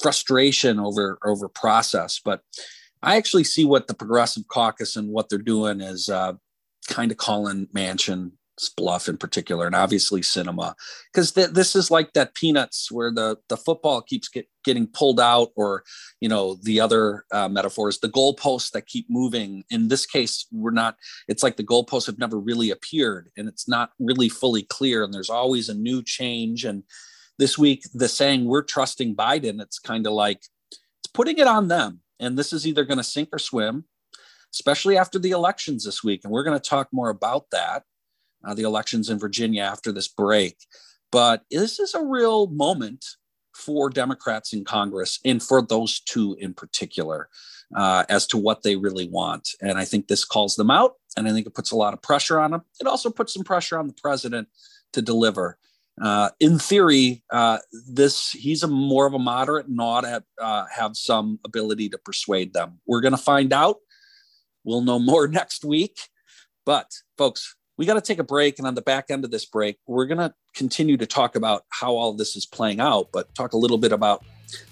frustration 0.01 0.79
over 0.79 1.17
over 1.25 1.47
process, 1.47 2.19
but 2.23 2.41
I 3.01 3.17
actually 3.17 3.43
see 3.43 3.65
what 3.65 3.87
the 3.87 3.93
Progressive 3.93 4.47
Caucus 4.47 4.95
and 4.95 5.09
what 5.09 5.29
they're 5.29 5.39
doing 5.39 5.79
is 5.79 6.09
uh, 6.09 6.33
kind 6.87 7.11
of 7.11 7.17
calling 7.17 7.67
Manchin 7.67 8.31
bluff 8.77 9.09
in 9.09 9.17
particular, 9.17 9.65
and 9.65 9.75
obviously 9.75 10.21
Sinema, 10.21 10.73
because 11.13 11.33
th- 11.33 11.49
this 11.49 11.75
is 11.75 11.91
like 11.91 12.13
that 12.13 12.35
peanuts 12.35 12.91
where 12.91 13.11
the 13.11 13.37
the 13.49 13.57
football 13.57 14.01
keeps 14.01 14.29
get, 14.29 14.47
getting 14.63 14.87
pulled 14.87 15.19
out, 15.19 15.49
or 15.55 15.83
you 16.21 16.29
know 16.29 16.57
the 16.63 16.79
other 16.79 17.25
uh, 17.31 17.49
metaphors, 17.49 17.99
the 17.99 18.09
goalposts 18.09 18.71
that 18.71 18.87
keep 18.87 19.05
moving. 19.09 19.63
In 19.69 19.89
this 19.89 20.05
case, 20.05 20.47
we're 20.51 20.71
not. 20.71 20.95
It's 21.27 21.43
like 21.43 21.57
the 21.57 21.63
goalposts 21.63 22.05
have 22.07 22.19
never 22.19 22.39
really 22.39 22.71
appeared, 22.71 23.29
and 23.37 23.47
it's 23.47 23.67
not 23.67 23.91
really 23.99 24.29
fully 24.29 24.63
clear, 24.63 25.03
and 25.03 25.13
there's 25.13 25.29
always 25.29 25.69
a 25.69 25.75
new 25.75 26.01
change. 26.01 26.63
And 26.65 26.83
this 27.37 27.57
week, 27.57 27.83
the 27.93 28.07
saying 28.07 28.45
"we're 28.45 28.63
trusting 28.63 29.15
Biden," 29.15 29.61
it's 29.61 29.79
kind 29.79 30.05
of 30.07 30.13
like 30.13 30.41
it's 30.69 31.11
putting 31.13 31.37
it 31.37 31.47
on 31.47 31.67
them 31.67 32.01
and 32.19 32.37
this 32.37 32.53
is 32.53 32.65
either 32.65 32.85
going 32.85 32.97
to 32.97 33.03
sink 33.03 33.29
or 33.31 33.39
swim, 33.39 33.85
especially 34.53 34.97
after 34.97 35.19
the 35.19 35.31
elections 35.31 35.83
this 35.83 36.03
week. 36.03 36.21
And 36.23 36.31
we're 36.31 36.43
going 36.43 36.59
to 36.59 36.69
talk 36.69 36.89
more 36.91 37.09
about 37.09 37.49
that, 37.51 37.83
uh, 38.43 38.53
the 38.53 38.63
elections 38.63 39.09
in 39.09 39.19
Virginia 39.19 39.63
after 39.63 39.91
this 39.91 40.07
break. 40.07 40.57
But 41.11 41.43
this 41.51 41.79
is 41.79 41.93
a 41.93 42.03
real 42.03 42.47
moment 42.47 43.05
for 43.53 43.89
Democrats 43.89 44.53
in 44.53 44.65
Congress 44.65 45.19
and 45.23 45.41
for 45.41 45.61
those 45.61 46.01
two 46.01 46.35
in 46.39 46.53
particular 46.53 47.29
uh, 47.75 48.03
as 48.09 48.27
to 48.27 48.37
what 48.37 48.63
they 48.63 48.75
really 48.75 49.07
want. 49.07 49.49
And 49.61 49.77
I 49.77 49.85
think 49.85 50.07
this 50.07 50.25
calls 50.25 50.55
them 50.55 50.69
out. 50.69 50.93
And 51.17 51.27
I 51.27 51.31
think 51.31 51.47
it 51.47 51.55
puts 51.55 51.71
a 51.71 51.77
lot 51.77 51.93
of 51.93 52.01
pressure 52.01 52.39
on 52.39 52.51
them. 52.51 52.61
It 52.81 52.87
also 52.87 53.09
puts 53.09 53.33
some 53.33 53.45
pressure 53.45 53.79
on 53.79 53.87
the 53.87 53.93
president 53.93 54.49
to 54.91 55.01
deliver 55.01 55.57
uh, 56.01 56.29
in 56.39 56.59
theory, 56.59 57.23
uh, 57.31 57.59
this 57.87 58.31
he's 58.31 58.63
a 58.63 58.67
more 58.67 59.05
of 59.05 59.13
a 59.13 59.19
moderate 59.19 59.67
and 59.67 59.79
ought 59.79 60.01
to 60.01 60.09
have, 60.09 60.23
uh, 60.41 60.65
have 60.73 60.97
some 60.97 61.39
ability 61.45 61.89
to 61.89 61.97
persuade 61.97 62.53
them. 62.53 62.79
We're 62.85 63.01
going 63.01 63.13
to 63.13 63.17
find 63.17 63.53
out. 63.53 63.77
We'll 64.63 64.81
know 64.81 64.99
more 64.99 65.27
next 65.29 65.63
week. 65.63 65.97
But 66.65 66.91
folks, 67.17 67.55
we 67.77 67.85
got 67.85 67.93
to 67.93 68.01
take 68.01 68.19
a 68.19 68.23
break, 68.23 68.57
and 68.57 68.67
on 68.67 68.75
the 68.75 68.81
back 68.81 69.05
end 69.09 69.23
of 69.23 69.31
this 69.31 69.45
break, 69.45 69.77
we're 69.85 70.05
going 70.05 70.17
to 70.17 70.33
continue 70.55 70.97
to 70.97 71.05
talk 71.05 71.35
about 71.35 71.63
how 71.69 71.95
all 71.95 72.13
this 72.13 72.35
is 72.35 72.45
playing 72.45 72.79
out, 72.79 73.09
but 73.11 73.33
talk 73.35 73.53
a 73.53 73.57
little 73.57 73.77
bit 73.77 73.91
about 73.91 74.23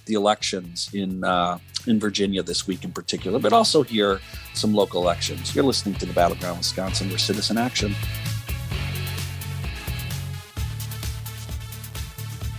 the 0.05 0.13
elections 0.13 0.89
in 0.93 1.23
uh, 1.23 1.57
in 1.87 1.99
Virginia 1.99 2.43
this 2.43 2.67
week 2.67 2.83
in 2.83 2.91
particular, 2.91 3.39
but 3.39 3.53
also 3.53 3.83
here 3.83 4.19
some 4.53 4.73
local 4.73 5.01
elections. 5.01 5.55
You're 5.55 5.65
listening 5.65 5.95
to 5.95 6.05
the 6.05 6.13
Battleground 6.13 6.57
Wisconsin, 6.57 7.09
where 7.09 7.17
Citizen 7.17 7.57
Action 7.57 7.95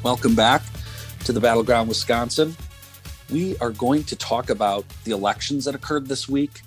Welcome 0.04 0.34
back 0.34 0.62
to 1.24 1.32
the 1.32 1.40
Battleground 1.40 1.88
Wisconsin. 1.88 2.54
We 3.30 3.56
are 3.56 3.70
going 3.70 4.04
to 4.04 4.14
talk 4.14 4.50
about 4.50 4.84
the 5.04 5.12
elections 5.12 5.64
that 5.64 5.74
occurred 5.74 6.08
this 6.08 6.28
week. 6.28 6.60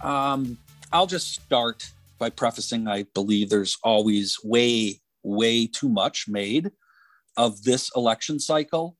Um, 0.00 0.58
I'll 0.92 1.06
just 1.06 1.32
start 1.32 1.88
by 2.18 2.28
prefacing 2.28 2.88
I 2.88 3.04
believe 3.14 3.50
there's 3.50 3.78
always 3.84 4.36
way, 4.42 5.00
way 5.22 5.68
too 5.68 5.88
much 5.88 6.26
made 6.26 6.72
of 7.36 7.62
this 7.62 7.88
election 7.94 8.40
cycle. 8.40 8.98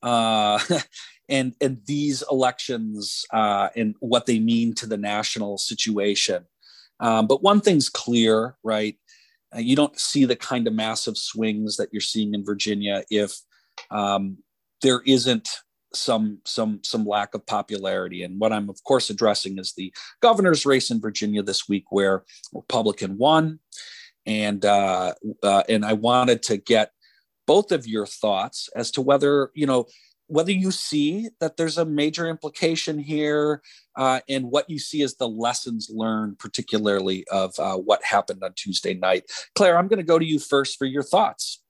Uh, 0.00 0.60
and 1.28 1.56
and 1.60 1.80
these 1.86 2.22
elections 2.30 3.24
uh, 3.32 3.68
and 3.74 3.96
what 3.98 4.26
they 4.26 4.38
mean 4.38 4.76
to 4.76 4.86
the 4.86 4.96
national 4.96 5.58
situation. 5.58 6.44
Um, 7.00 7.26
but 7.26 7.42
one 7.42 7.60
thing's 7.60 7.88
clear, 7.88 8.56
right? 8.62 8.96
Uh, 9.54 9.60
you 9.60 9.76
don't 9.76 9.98
see 9.98 10.24
the 10.24 10.36
kind 10.36 10.66
of 10.66 10.74
massive 10.74 11.16
swings 11.16 11.76
that 11.76 11.88
you're 11.92 12.00
seeing 12.00 12.34
in 12.34 12.44
Virginia 12.44 13.04
if 13.10 13.36
um, 13.90 14.38
there 14.82 15.02
isn't 15.06 15.48
some 15.92 16.38
some 16.44 16.80
some 16.82 17.06
lack 17.06 17.34
of 17.34 17.46
popularity. 17.46 18.22
And 18.22 18.38
what 18.40 18.52
I'm 18.52 18.68
of 18.68 18.82
course 18.84 19.10
addressing 19.10 19.58
is 19.58 19.72
the 19.76 19.92
governor's 20.20 20.66
race 20.66 20.90
in 20.90 21.00
Virginia 21.00 21.42
this 21.42 21.68
week, 21.68 21.84
where 21.90 22.24
Republican 22.52 23.16
won, 23.16 23.60
and 24.26 24.64
uh, 24.64 25.14
uh, 25.42 25.62
and 25.68 25.84
I 25.84 25.92
wanted 25.92 26.42
to 26.44 26.56
get 26.56 26.90
both 27.46 27.72
of 27.72 27.86
your 27.86 28.06
thoughts 28.06 28.68
as 28.74 28.90
to 28.92 29.02
whether 29.02 29.50
you 29.54 29.66
know 29.66 29.86
whether 30.26 30.52
you 30.52 30.70
see 30.70 31.28
that 31.40 31.56
there's 31.56 31.78
a 31.78 31.84
major 31.84 32.26
implication 32.26 32.98
here 32.98 33.62
uh, 33.96 34.20
and 34.28 34.50
what 34.50 34.68
you 34.70 34.78
see 34.78 35.02
as 35.02 35.16
the 35.16 35.28
lessons 35.28 35.90
learned, 35.92 36.38
particularly 36.38 37.24
of 37.30 37.54
uh, 37.58 37.76
what 37.76 38.02
happened 38.02 38.42
on 38.42 38.52
Tuesday 38.54 38.94
night. 38.94 39.24
Claire, 39.54 39.78
I'm 39.78 39.88
going 39.88 39.98
to 39.98 40.04
go 40.04 40.18
to 40.18 40.24
you 40.24 40.38
first 40.38 40.78
for 40.78 40.86
your 40.86 41.02
thoughts. 41.02 41.60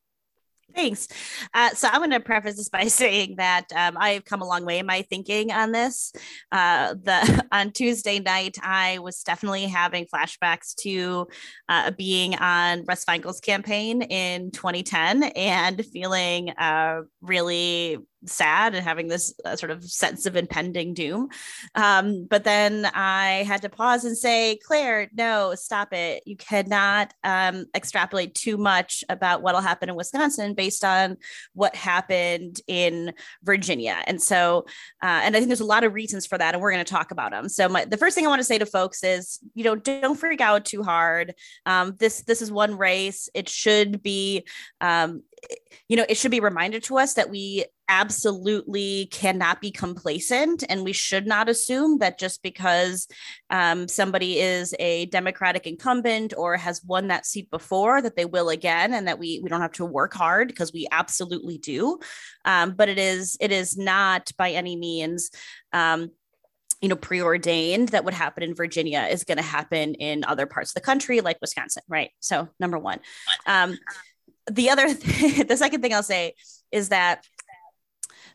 Thanks. 0.75 1.07
Uh, 1.53 1.71
so 1.71 1.89
I'm 1.89 2.01
going 2.01 2.11
to 2.11 2.21
preface 2.21 2.57
this 2.57 2.69
by 2.69 2.85
saying 2.89 3.37
that 3.37 3.67
um, 3.75 3.97
I've 3.99 4.25
come 4.25 4.43
a 4.43 4.47
long 4.47 4.65
way 4.65 4.79
in 4.79 4.87
my 4.87 5.03
thinking 5.03 5.53
on 5.53 5.73
this. 5.73 6.13
Uh, 6.51 6.95
the 6.95 7.45
on 7.53 7.71
Tuesday 7.71 8.19
night, 8.19 8.59
I 8.63 8.99
was 8.99 9.23
definitely 9.23 9.67
having 9.67 10.07
flashbacks 10.07 10.75
to 10.77 11.29
uh, 11.69 11.93
being 11.93 12.35
on 12.37 12.85
Russ 12.87 13.05
Feingold's 13.05 13.41
campaign 13.41 14.03
in 14.03 14.51
2010 14.51 15.25
and 15.25 15.85
feeling 15.87 16.51
uh, 16.51 17.03
really 17.21 17.99
sad 18.27 18.75
and 18.75 18.85
having 18.85 19.09
this 19.09 19.35
uh, 19.45 19.57
sort 19.57 19.71
of 19.71 19.85
sense 19.85 20.27
of 20.27 20.37
impending 20.37 20.95
doom. 20.95 21.29
Um, 21.75 22.27
but 22.29 22.45
then 22.45 22.87
I 22.95 23.45
had 23.47 23.63
to 23.63 23.69
pause 23.69 24.05
and 24.05 24.17
say, 24.17 24.59
Claire, 24.65 25.09
no, 25.15 25.55
stop 25.55 25.93
it. 25.93 26.23
You 26.27 26.37
cannot 26.37 27.15
um, 27.25 27.67
extrapolate 27.75 28.35
too 28.35 28.57
much 28.57 29.05
about 29.09 29.43
what'll 29.43 29.61
happen 29.61 29.89
in 29.89 29.95
Wisconsin 29.95 30.55
based 30.55 30.85
on 30.85 31.17
what 31.53 31.75
happened 31.77 32.61
in 32.67 33.13
Virginia. 33.43 34.03
And 34.07 34.21
so, 34.21 34.67
uh, 35.03 35.21
and 35.23 35.35
I 35.35 35.39
think 35.39 35.49
there's 35.49 35.61
a 35.61 35.65
lot 35.65 35.85
of 35.85 35.95
reasons 35.95 36.27
for 36.27 36.39
that, 36.39 36.55
and 36.55 36.63
we're 36.63 36.73
going 36.73 36.85
to 36.85 36.91
talk 36.91 37.11
about 37.11 37.31
them. 37.31 37.49
So, 37.49 37.69
my, 37.69 37.85
the 37.85 37.97
first 37.97 38.15
thing 38.15 38.27
I 38.27 38.29
want 38.29 38.41
to 38.41 38.45
say 38.45 38.59
to 38.59 38.67
folks 38.67 39.03
is, 39.03 39.39
you 39.55 39.65
know, 39.65 39.77
don't 39.77 40.19
freak 40.19 40.41
out 40.41 40.65
too 40.65 40.83
hard. 40.83 41.35
Um, 41.67 41.97
this 41.99 42.23
this 42.23 42.43
is 42.43 42.51
one 42.51 42.77
race. 42.77 43.29
It 43.35 43.49
should 43.49 44.03
be 44.03 44.47
um, 44.81 45.23
you 45.89 45.97
know, 45.97 46.07
it 46.09 46.17
should 46.17 46.31
be 46.31 46.41
reminded 46.41 46.83
to 46.85 46.99
us 46.99 47.15
that 47.15 47.31
we 47.31 47.67
absolutely 47.89 49.07
cannot 49.13 49.61
be 49.61 49.71
complacent 49.71 50.65
and 50.69 50.85
we 50.85 50.93
should 50.93 51.27
not 51.27 51.49
assume 51.49 51.99
that 51.99 52.19
just 52.19 52.43
because 52.43 53.07
um, 53.51 53.87
somebody 53.87 54.39
is 54.39 54.75
a 54.79 55.07
democratic 55.07 55.67
incumbent 55.67 56.33
or 56.37 56.57
has 56.57 56.83
won 56.85 57.09
that 57.09 57.27
seat 57.27 57.51
before 57.51 58.01
that 58.01 58.17
they 58.17 58.25
will 58.25 58.49
again 58.49 58.95
and 58.95 59.07
that 59.07 59.19
we 59.19 59.41
we 59.43 59.51
don't 59.51 59.61
have 59.61 59.73
to 59.73 59.85
work 59.85 60.15
hard 60.15 60.49
because 60.49 60.73
we 60.73 60.87
absolutely 60.91 61.59
do. 61.59 61.99
Um, 62.45 62.73
but 62.73 62.89
it 62.89 62.99
is 62.99 63.37
it 63.41 63.53
is 63.53 63.77
not 63.77 64.33
by 64.39 64.53
any 64.53 64.77
means 64.77 65.31
um, 65.73 66.11
you 66.81 66.89
know 66.89 66.97
preordained 66.97 67.91
that 67.91 68.05
would 68.05 68.15
happen 68.15 68.43
in 68.43 68.55
virginia 68.55 69.07
is 69.11 69.25
going 69.25 69.39
to 69.39 69.45
happen 69.45 69.95
in 69.95 70.25
other 70.25 70.45
parts 70.45 70.71
of 70.71 70.75
the 70.75 70.81
country 70.81 71.21
like 71.21 71.39
wisconsin 71.41 71.83
right? 71.89 72.11
So 72.21 72.49
number 72.59 72.79
one. 72.79 73.01
Um, 73.47 73.79
the 74.51 74.71
other 74.71 74.95
th- 74.95 75.47
the 75.49 75.57
second 75.57 75.81
thing 75.81 75.95
i'll 75.95 76.03
say 76.03 76.35
is 76.71 76.89
that 76.89 77.25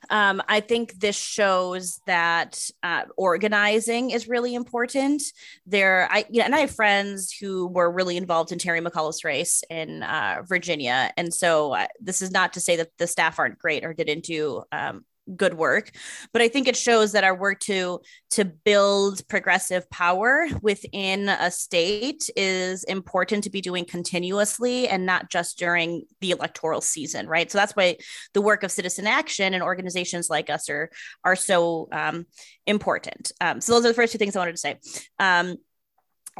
um, 0.09 0.41
I 0.47 0.59
think 0.59 0.99
this 0.99 1.15
shows 1.15 1.99
that 2.07 2.59
uh, 2.81 3.03
organizing 3.15 4.11
is 4.11 4.27
really 4.27 4.55
important. 4.55 5.21
There, 5.65 6.07
I 6.09 6.25
you 6.29 6.39
know, 6.39 6.45
and 6.45 6.55
I 6.55 6.59
have 6.59 6.71
friends 6.71 7.31
who 7.31 7.67
were 7.67 7.91
really 7.91 8.17
involved 8.17 8.51
in 8.51 8.59
Terry 8.59 8.81
McAuliffe's 8.81 9.23
race 9.23 9.63
in 9.69 10.03
uh, 10.03 10.43
Virginia, 10.47 11.11
and 11.17 11.33
so 11.33 11.73
uh, 11.73 11.87
this 11.99 12.21
is 12.21 12.31
not 12.31 12.53
to 12.53 12.59
say 12.59 12.77
that 12.77 12.89
the 12.97 13.07
staff 13.07 13.39
aren't 13.39 13.59
great 13.59 13.83
or 13.83 13.93
didn't 13.93 14.25
do 14.25 14.63
um, 14.71 15.05
good 15.35 15.53
work. 15.53 15.91
But 16.33 16.41
i 16.41 16.47
think 16.47 16.67
it 16.67 16.75
shows 16.75 17.11
that 17.13 17.23
our 17.23 17.35
work 17.35 17.59
to 17.61 18.01
to 18.31 18.45
build 18.45 19.27
progressive 19.27 19.89
power 19.89 20.47
within 20.61 21.29
a 21.29 21.51
state 21.51 22.29
is 22.35 22.83
important 22.83 23.43
to 23.43 23.49
be 23.49 23.61
doing 23.61 23.85
continuously 23.85 24.87
and 24.87 25.05
not 25.05 25.29
just 25.29 25.57
during 25.57 26.03
the 26.21 26.31
electoral 26.31 26.81
season 26.81 27.27
right? 27.27 27.51
So 27.51 27.57
that's 27.57 27.75
why 27.75 27.97
the 28.33 28.41
work 28.41 28.63
of 28.63 28.71
citizen 28.71 29.07
action 29.07 29.53
and 29.53 29.63
organizations 29.63 30.29
like 30.29 30.49
us 30.49 30.69
are 30.69 30.89
are 31.23 31.35
so 31.35 31.87
um, 31.91 32.25
important. 32.65 33.31
Um, 33.41 33.61
so 33.61 33.73
those 33.73 33.85
are 33.85 33.89
the 33.89 33.93
first 33.93 34.11
two 34.11 34.17
things 34.17 34.35
i 34.35 34.39
wanted 34.39 34.51
to 34.53 34.57
say. 34.57 34.79
Um, 35.19 35.57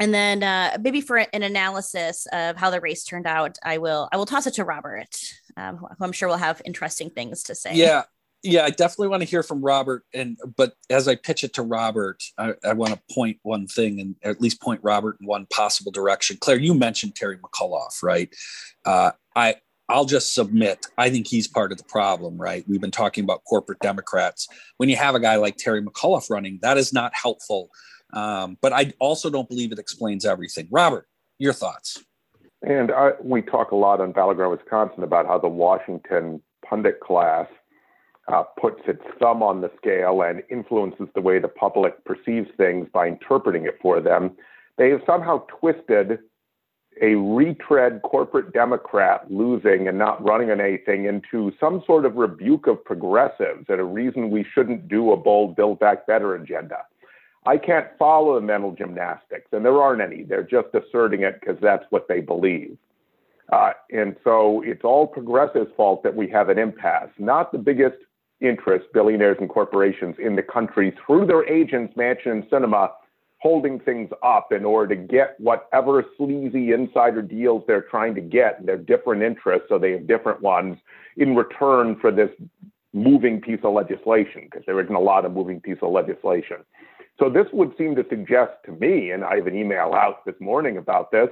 and 0.00 0.14
then 0.14 0.42
uh, 0.42 0.78
maybe 0.80 1.02
for 1.02 1.18
an 1.18 1.42
analysis 1.42 2.26
of 2.32 2.56
how 2.56 2.70
the 2.70 2.80
race 2.80 3.04
turned 3.04 3.26
out, 3.26 3.58
I 3.62 3.78
will 3.78 4.08
I 4.10 4.16
will 4.16 4.26
toss 4.26 4.46
it 4.46 4.54
to 4.54 4.64
Robert, 4.64 5.14
um, 5.58 5.76
who 5.76 6.04
I'm 6.04 6.12
sure 6.12 6.28
will 6.28 6.38
have 6.38 6.62
interesting 6.64 7.10
things 7.10 7.42
to 7.44 7.54
say. 7.54 7.74
Yeah, 7.74 8.04
yeah, 8.42 8.64
I 8.64 8.70
definitely 8.70 9.08
want 9.08 9.22
to 9.22 9.28
hear 9.28 9.42
from 9.42 9.62
Robert. 9.62 10.04
And 10.14 10.38
but 10.56 10.74
as 10.88 11.08
I 11.08 11.16
pitch 11.16 11.44
it 11.44 11.52
to 11.54 11.62
Robert, 11.62 12.22
I, 12.38 12.54
I 12.64 12.72
want 12.72 12.92
to 12.94 13.14
point 13.14 13.38
one 13.42 13.66
thing 13.66 14.00
and 14.00 14.14
at 14.22 14.40
least 14.40 14.60
point 14.60 14.80
Robert 14.82 15.16
in 15.20 15.26
one 15.26 15.46
possible 15.46 15.92
direction. 15.92 16.38
Claire, 16.40 16.58
you 16.58 16.74
mentioned 16.74 17.16
Terry 17.16 17.38
McAuliffe, 17.38 18.02
right? 18.02 18.34
Uh, 18.84 19.12
I 19.36 19.56
I'll 19.88 20.04
just 20.04 20.34
submit. 20.34 20.86
I 20.96 21.10
think 21.10 21.26
he's 21.26 21.48
part 21.48 21.72
of 21.72 21.78
the 21.78 21.84
problem, 21.84 22.38
right? 22.38 22.64
We've 22.68 22.80
been 22.80 22.92
talking 22.92 23.24
about 23.24 23.42
corporate 23.44 23.80
Democrats. 23.80 24.46
When 24.76 24.88
you 24.88 24.96
have 24.96 25.16
a 25.16 25.20
guy 25.20 25.36
like 25.36 25.56
Terry 25.56 25.82
McAuliffe 25.82 26.30
running, 26.30 26.60
that 26.62 26.78
is 26.78 26.92
not 26.92 27.12
helpful. 27.14 27.70
Um, 28.12 28.56
but 28.62 28.72
I 28.72 28.92
also 29.00 29.30
don't 29.30 29.48
believe 29.48 29.72
it 29.72 29.78
explains 29.78 30.24
everything. 30.24 30.68
Robert, 30.70 31.06
your 31.38 31.52
thoughts? 31.52 32.04
And 32.62 32.92
I, 32.92 33.12
we 33.20 33.42
talk 33.42 33.72
a 33.72 33.76
lot 33.76 34.00
on 34.00 34.12
Battleground 34.12 34.52
Wisconsin 34.52 35.02
about 35.02 35.26
how 35.26 35.38
the 35.38 35.48
Washington 35.48 36.40
pundit 36.64 37.00
class 37.00 37.46
uh, 38.28 38.42
puts 38.60 38.80
its 38.86 39.02
thumb 39.18 39.42
on 39.42 39.60
the 39.60 39.70
scale 39.76 40.22
and 40.22 40.42
influences 40.50 41.08
the 41.14 41.20
way 41.20 41.38
the 41.38 41.48
public 41.48 42.04
perceives 42.04 42.48
things 42.56 42.88
by 42.92 43.06
interpreting 43.06 43.64
it 43.64 43.78
for 43.80 44.00
them. 44.00 44.32
They 44.78 44.90
have 44.90 45.00
somehow 45.06 45.44
twisted 45.60 46.20
a 47.02 47.14
retread 47.14 48.02
corporate 48.02 48.52
Democrat 48.52 49.30
losing 49.30 49.88
and 49.88 49.96
not 49.96 50.22
running 50.22 50.50
on 50.50 50.60
anything 50.60 51.06
into 51.06 51.52
some 51.58 51.82
sort 51.86 52.04
of 52.04 52.16
rebuke 52.16 52.66
of 52.66 52.84
progressives 52.84 53.66
and 53.68 53.80
a 53.80 53.84
reason 53.84 54.30
we 54.30 54.44
shouldn't 54.54 54.88
do 54.88 55.12
a 55.12 55.16
bold 55.16 55.56
Build 55.56 55.78
Back 55.78 56.06
Better 56.06 56.34
agenda. 56.34 56.78
I 57.46 57.56
can't 57.56 57.86
follow 57.98 58.34
the 58.34 58.46
mental 58.46 58.72
gymnastics, 58.72 59.46
and 59.52 59.64
there 59.64 59.80
aren't 59.80 60.02
any. 60.02 60.24
They're 60.24 60.42
just 60.42 60.68
asserting 60.74 61.22
it 61.22 61.40
because 61.40 61.56
that's 61.62 61.84
what 61.88 62.06
they 62.06 62.20
believe. 62.20 62.76
Uh, 63.50 63.72
and 63.90 64.14
so 64.22 64.62
it's 64.64 64.84
all 64.84 65.06
progressives' 65.06 65.70
fault 65.76 66.02
that 66.02 66.14
we 66.14 66.28
have 66.28 66.50
an 66.50 66.58
impasse, 66.58 67.08
not 67.18 67.50
the 67.50 67.58
biggest 67.58 67.96
interest, 68.40 68.86
billionaires 68.92 69.36
and 69.40 69.48
corporations 69.48 70.16
in 70.18 70.36
the 70.36 70.42
country 70.42 70.96
through 71.04 71.26
their 71.26 71.46
agents, 71.48 71.94
Manchin 71.96 72.32
and 72.32 72.44
Sinema, 72.44 72.90
holding 73.38 73.80
things 73.80 74.10
up 74.22 74.52
in 74.52 74.64
order 74.64 74.94
to 74.94 75.00
get 75.00 75.34
whatever 75.38 76.04
sleazy 76.16 76.72
insider 76.72 77.22
deals 77.22 77.64
they're 77.66 77.80
trying 77.82 78.14
to 78.14 78.20
get. 78.20 78.64
They're 78.64 78.76
different 78.76 79.22
interests, 79.22 79.66
so 79.68 79.78
they 79.78 79.92
have 79.92 80.06
different 80.06 80.42
ones 80.42 80.76
in 81.16 81.34
return 81.34 81.96
for 82.00 82.10
this 82.10 82.30
moving 82.92 83.40
piece 83.40 83.60
of 83.62 83.72
legislation, 83.72 84.42
because 84.44 84.62
there 84.66 84.80
isn't 84.80 84.94
a 84.94 85.00
lot 85.00 85.24
of 85.24 85.32
moving 85.32 85.60
piece 85.60 85.78
of 85.80 85.90
legislation. 85.90 86.58
So 87.18 87.30
this 87.30 87.46
would 87.52 87.72
seem 87.78 87.94
to 87.96 88.04
suggest 88.08 88.52
to 88.66 88.72
me, 88.72 89.10
and 89.10 89.24
I 89.24 89.36
have 89.36 89.46
an 89.46 89.56
email 89.56 89.92
out 89.94 90.24
this 90.26 90.34
morning 90.40 90.76
about 90.76 91.10
this, 91.10 91.28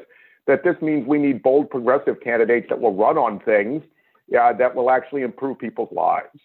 that 0.47 0.65
this 0.65 0.77
means 0.81 1.07
we 1.07 1.19
need 1.19 1.43
bold 1.43 1.69
progressive 1.69 2.21
candidates 2.21 2.69
that 2.71 2.81
will 2.81 2.95
run 2.95 3.19
on 3.19 3.41
things 3.41 3.83
that 4.31 4.75
will 4.75 4.91
actually 4.91 5.23
improve 5.23 5.59
people's 5.59 5.93
lives 5.93 6.39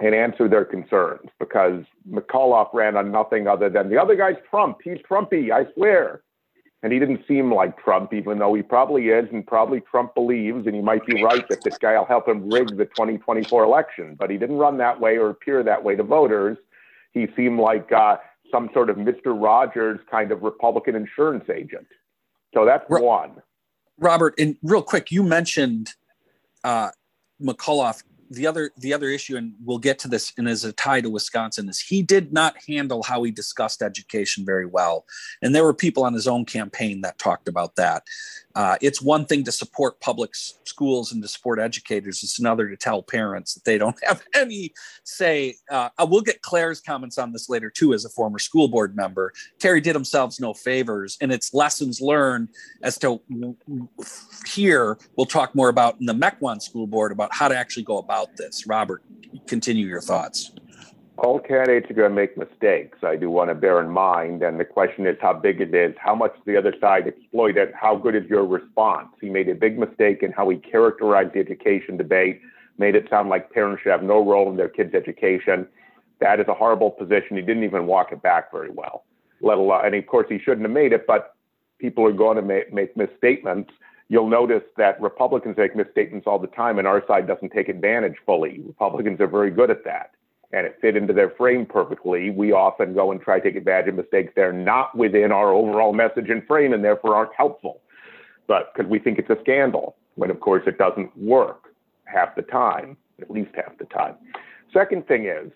and 0.00 0.14
answer 0.14 0.48
their 0.48 0.64
concerns 0.64 1.30
because 1.38 1.84
McAuliffe 2.10 2.72
ran 2.74 2.96
on 2.96 3.12
nothing 3.12 3.46
other 3.46 3.68
than 3.68 3.90
the 3.90 4.00
other 4.00 4.16
guy's 4.16 4.36
Trump. 4.50 4.78
He's 4.82 4.98
Trumpy, 5.08 5.52
I 5.52 5.72
swear. 5.74 6.22
And 6.82 6.92
he 6.92 6.98
didn't 6.98 7.22
seem 7.26 7.52
like 7.54 7.82
Trump, 7.82 8.12
even 8.12 8.38
though 8.38 8.52
he 8.52 8.60
probably 8.60 9.08
is, 9.08 9.26
and 9.32 9.46
probably 9.46 9.80
Trump 9.80 10.14
believes, 10.14 10.66
and 10.66 10.74
he 10.74 10.82
might 10.82 11.06
be 11.06 11.22
right 11.22 11.48
that 11.48 11.62
this 11.64 11.78
guy 11.78 11.96
will 11.96 12.04
help 12.04 12.28
him 12.28 12.50
rig 12.50 12.76
the 12.76 12.84
2024 12.84 13.64
election. 13.64 14.16
But 14.18 14.28
he 14.28 14.36
didn't 14.36 14.58
run 14.58 14.76
that 14.78 15.00
way 15.00 15.16
or 15.16 15.30
appear 15.30 15.62
that 15.62 15.82
way 15.82 15.96
to 15.96 16.02
voters. 16.02 16.58
He 17.12 17.26
seemed 17.34 17.58
like 17.58 17.90
uh, 17.90 18.18
some 18.50 18.68
sort 18.74 18.90
of 18.90 18.96
Mr. 18.96 19.28
Rogers 19.28 19.98
kind 20.10 20.30
of 20.30 20.42
Republican 20.42 20.94
insurance 20.94 21.48
agent. 21.48 21.86
So 22.52 22.66
that's 22.66 22.84
Ro- 22.90 23.02
one. 23.02 23.42
Robert, 23.98 24.34
and 24.38 24.56
real 24.62 24.82
quick, 24.82 25.10
you 25.10 25.22
mentioned 25.22 25.94
uh, 26.64 26.90
McAuliffe 27.40 28.02
the 28.34 28.46
other 28.46 28.70
the 28.78 28.92
other 28.92 29.08
issue, 29.08 29.36
and 29.36 29.54
we'll 29.64 29.78
get 29.78 29.98
to 30.00 30.08
this, 30.08 30.32
and 30.36 30.48
as 30.48 30.64
a 30.64 30.72
tie 30.72 31.00
to 31.00 31.10
Wisconsin, 31.10 31.68
is 31.68 31.80
he 31.80 32.02
did 32.02 32.32
not 32.32 32.56
handle 32.66 33.02
how 33.02 33.22
he 33.22 33.30
discussed 33.30 33.82
education 33.82 34.44
very 34.44 34.66
well, 34.66 35.04
and 35.42 35.54
there 35.54 35.64
were 35.64 35.74
people 35.74 36.04
on 36.04 36.12
his 36.12 36.28
own 36.28 36.44
campaign 36.44 37.00
that 37.02 37.18
talked 37.18 37.48
about 37.48 37.76
that. 37.76 38.04
Uh, 38.54 38.76
it's 38.80 39.02
one 39.02 39.24
thing 39.24 39.44
to 39.44 39.52
support 39.52 40.00
public 40.00 40.34
schools 40.34 41.12
and 41.12 41.22
to 41.22 41.28
support 41.28 41.58
educators. 41.58 42.22
It's 42.22 42.38
another 42.38 42.68
to 42.68 42.76
tell 42.76 43.02
parents 43.02 43.54
that 43.54 43.64
they 43.64 43.78
don't 43.78 43.96
have 44.04 44.22
any 44.34 44.72
say. 45.04 45.56
Uh, 45.70 45.88
we'll 46.00 46.20
get 46.20 46.42
Claire's 46.42 46.80
comments 46.80 47.18
on 47.18 47.32
this 47.32 47.48
later 47.48 47.70
too, 47.70 47.94
as 47.94 48.04
a 48.04 48.08
former 48.08 48.38
school 48.38 48.68
board 48.68 48.96
member. 48.96 49.32
Terry 49.58 49.80
did 49.80 49.94
themselves 49.94 50.40
no 50.40 50.54
favors, 50.54 51.18
and 51.20 51.32
it's 51.32 51.52
lessons 51.52 52.00
learned 52.00 52.48
as 52.82 52.98
to 52.98 53.20
here. 54.46 54.98
We'll 55.16 55.26
talk 55.26 55.54
more 55.54 55.68
about 55.68 56.00
in 56.00 56.06
the 56.06 56.14
Mequon 56.14 56.62
School 56.62 56.86
Board 56.86 57.12
about 57.12 57.34
how 57.34 57.48
to 57.48 57.56
actually 57.56 57.84
go 57.84 57.98
about 57.98 58.36
this. 58.36 58.66
Robert, 58.66 59.02
continue 59.46 59.86
your 59.86 60.00
thoughts 60.00 60.52
all 61.24 61.40
candidates 61.40 61.90
are 61.90 61.94
going 61.94 62.10
to 62.10 62.14
make 62.14 62.36
mistakes. 62.36 62.98
I 63.02 63.16
do 63.16 63.30
want 63.30 63.48
to 63.48 63.54
bear 63.54 63.80
in 63.80 63.88
mind. 63.88 64.42
And 64.42 64.60
the 64.60 64.64
question 64.64 65.06
is 65.06 65.16
how 65.20 65.32
big 65.32 65.60
it 65.60 65.74
is, 65.74 65.94
how 65.98 66.14
much 66.14 66.34
the 66.44 66.56
other 66.56 66.74
side 66.80 67.08
exploit 67.08 67.56
it, 67.56 67.72
how 67.74 67.96
good 67.96 68.14
is 68.14 68.24
your 68.28 68.44
response? 68.44 69.08
He 69.20 69.30
made 69.30 69.48
a 69.48 69.54
big 69.54 69.78
mistake 69.78 70.22
in 70.22 70.32
how 70.32 70.48
he 70.50 70.58
characterized 70.58 71.32
the 71.32 71.40
education 71.40 71.96
debate, 71.96 72.40
made 72.78 72.94
it 72.94 73.08
sound 73.08 73.30
like 73.30 73.50
parents 73.50 73.82
should 73.82 73.92
have 73.92 74.02
no 74.02 74.24
role 74.24 74.50
in 74.50 74.56
their 74.56 74.68
kids' 74.68 74.94
education. 74.94 75.66
That 76.20 76.40
is 76.40 76.46
a 76.48 76.54
horrible 76.54 76.90
position. 76.90 77.36
He 77.36 77.42
didn't 77.42 77.64
even 77.64 77.86
walk 77.86 78.12
it 78.12 78.22
back 78.22 78.52
very 78.52 78.70
well, 78.70 79.04
let 79.40 79.56
alone, 79.58 79.86
and 79.86 79.94
of 79.94 80.06
course, 80.06 80.26
he 80.28 80.38
shouldn't 80.38 80.62
have 80.62 80.70
made 80.70 80.92
it, 80.92 81.06
but 81.06 81.34
people 81.78 82.06
are 82.06 82.12
going 82.12 82.36
to 82.36 82.42
make, 82.42 82.72
make 82.72 82.96
misstatements. 82.96 83.70
You'll 84.08 84.28
notice 84.28 84.62
that 84.76 85.00
Republicans 85.00 85.56
make 85.56 85.74
misstatements 85.74 86.26
all 86.26 86.38
the 86.38 86.48
time, 86.48 86.78
and 86.78 86.86
our 86.86 87.02
side 87.06 87.26
doesn't 87.26 87.50
take 87.50 87.68
advantage 87.68 88.16
fully. 88.26 88.60
Republicans 88.66 89.20
are 89.20 89.26
very 89.26 89.50
good 89.50 89.70
at 89.70 89.84
that 89.84 90.13
and 90.54 90.66
it 90.66 90.78
fit 90.80 90.96
into 90.96 91.12
their 91.12 91.30
frame 91.30 91.66
perfectly, 91.66 92.30
we 92.30 92.52
often 92.52 92.94
go 92.94 93.10
and 93.10 93.20
try 93.20 93.40
to 93.40 93.44
take 93.44 93.56
advantage 93.56 93.88
of 93.88 93.96
mistakes 93.96 94.32
that 94.36 94.42
are 94.42 94.52
not 94.52 94.96
within 94.96 95.32
our 95.32 95.52
overall 95.52 95.92
message 95.92 96.30
and 96.30 96.46
frame 96.46 96.72
and 96.72 96.84
therefore 96.84 97.16
aren't 97.16 97.34
helpful. 97.36 97.80
But 98.46 98.72
because 98.72 98.88
we 98.88 99.00
think 99.00 99.18
it's 99.18 99.30
a 99.30 99.36
scandal, 99.40 99.96
when 100.14 100.30
of 100.30 100.38
course 100.38 100.62
it 100.66 100.78
doesn't 100.78 101.16
work 101.18 101.74
half 102.04 102.36
the 102.36 102.42
time, 102.42 102.96
at 103.20 103.30
least 103.30 103.50
half 103.56 103.76
the 103.78 103.86
time. 103.86 104.14
Second 104.72 105.08
thing 105.08 105.26
is, 105.26 105.50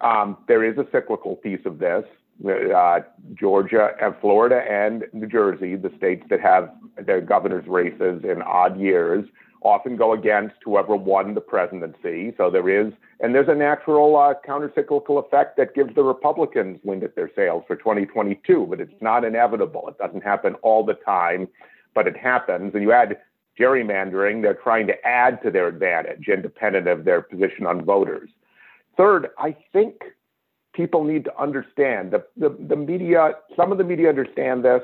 um, 0.00 0.38
there 0.48 0.64
is 0.64 0.76
a 0.76 0.86
cyclical 0.90 1.36
piece 1.36 1.64
of 1.64 1.78
this. 1.78 2.04
Uh, 2.44 3.00
Georgia 3.34 3.90
and 4.00 4.14
Florida 4.20 4.64
and 4.68 5.04
New 5.12 5.26
Jersey, 5.26 5.76
the 5.76 5.92
states 5.98 6.24
that 6.30 6.40
have 6.40 6.70
their 7.04 7.20
governor's 7.20 7.66
races 7.68 8.24
in 8.24 8.40
odd 8.42 8.80
years, 8.80 9.26
often 9.62 9.96
go 9.96 10.12
against 10.12 10.56
whoever 10.64 10.96
won 10.96 11.34
the 11.34 11.40
presidency. 11.40 12.32
So 12.36 12.50
there 12.50 12.68
is, 12.68 12.92
and 13.20 13.34
there's 13.34 13.48
a 13.48 13.54
natural 13.54 14.16
uh, 14.16 14.34
countercyclical 14.46 15.24
effect 15.24 15.56
that 15.58 15.74
gives 15.74 15.94
the 15.94 16.02
Republicans 16.02 16.80
wind 16.82 17.04
at 17.04 17.14
their 17.14 17.30
sails 17.34 17.64
for 17.66 17.76
2022, 17.76 18.66
but 18.68 18.80
it's 18.80 19.02
not 19.02 19.24
inevitable. 19.24 19.88
It 19.88 19.98
doesn't 19.98 20.22
happen 20.22 20.54
all 20.62 20.84
the 20.84 20.94
time, 20.94 21.48
but 21.94 22.06
it 22.06 22.16
happens. 22.16 22.72
And 22.74 22.82
you 22.82 22.92
add 22.92 23.18
gerrymandering, 23.58 24.42
they're 24.42 24.54
trying 24.54 24.86
to 24.86 25.06
add 25.06 25.42
to 25.42 25.50
their 25.50 25.68
advantage, 25.68 26.28
independent 26.28 26.88
of 26.88 27.04
their 27.04 27.20
position 27.20 27.66
on 27.66 27.84
voters. 27.84 28.30
Third, 28.96 29.28
I 29.38 29.56
think 29.72 30.02
people 30.72 31.04
need 31.04 31.24
to 31.24 31.38
understand 31.40 32.12
the, 32.12 32.24
the, 32.36 32.56
the 32.68 32.76
media, 32.76 33.32
some 33.56 33.72
of 33.72 33.78
the 33.78 33.84
media 33.84 34.08
understand 34.08 34.64
this. 34.64 34.82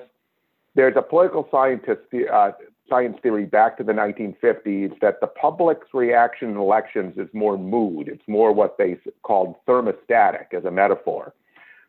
There's 0.74 0.96
a 0.96 1.02
political 1.02 1.48
scientist, 1.50 2.02
uh, 2.30 2.50
science 2.88 3.16
theory 3.22 3.44
back 3.44 3.76
to 3.78 3.84
the 3.84 3.92
1950s 3.92 4.98
that 5.00 5.20
the 5.20 5.26
public's 5.26 5.88
reaction 5.92 6.50
in 6.50 6.56
elections 6.56 7.14
is 7.16 7.28
more 7.32 7.58
mood. 7.58 8.08
It's 8.08 8.26
more 8.26 8.52
what 8.52 8.78
they 8.78 8.96
called 9.22 9.56
thermostatic 9.66 10.52
as 10.52 10.64
a 10.64 10.70
metaphor. 10.70 11.34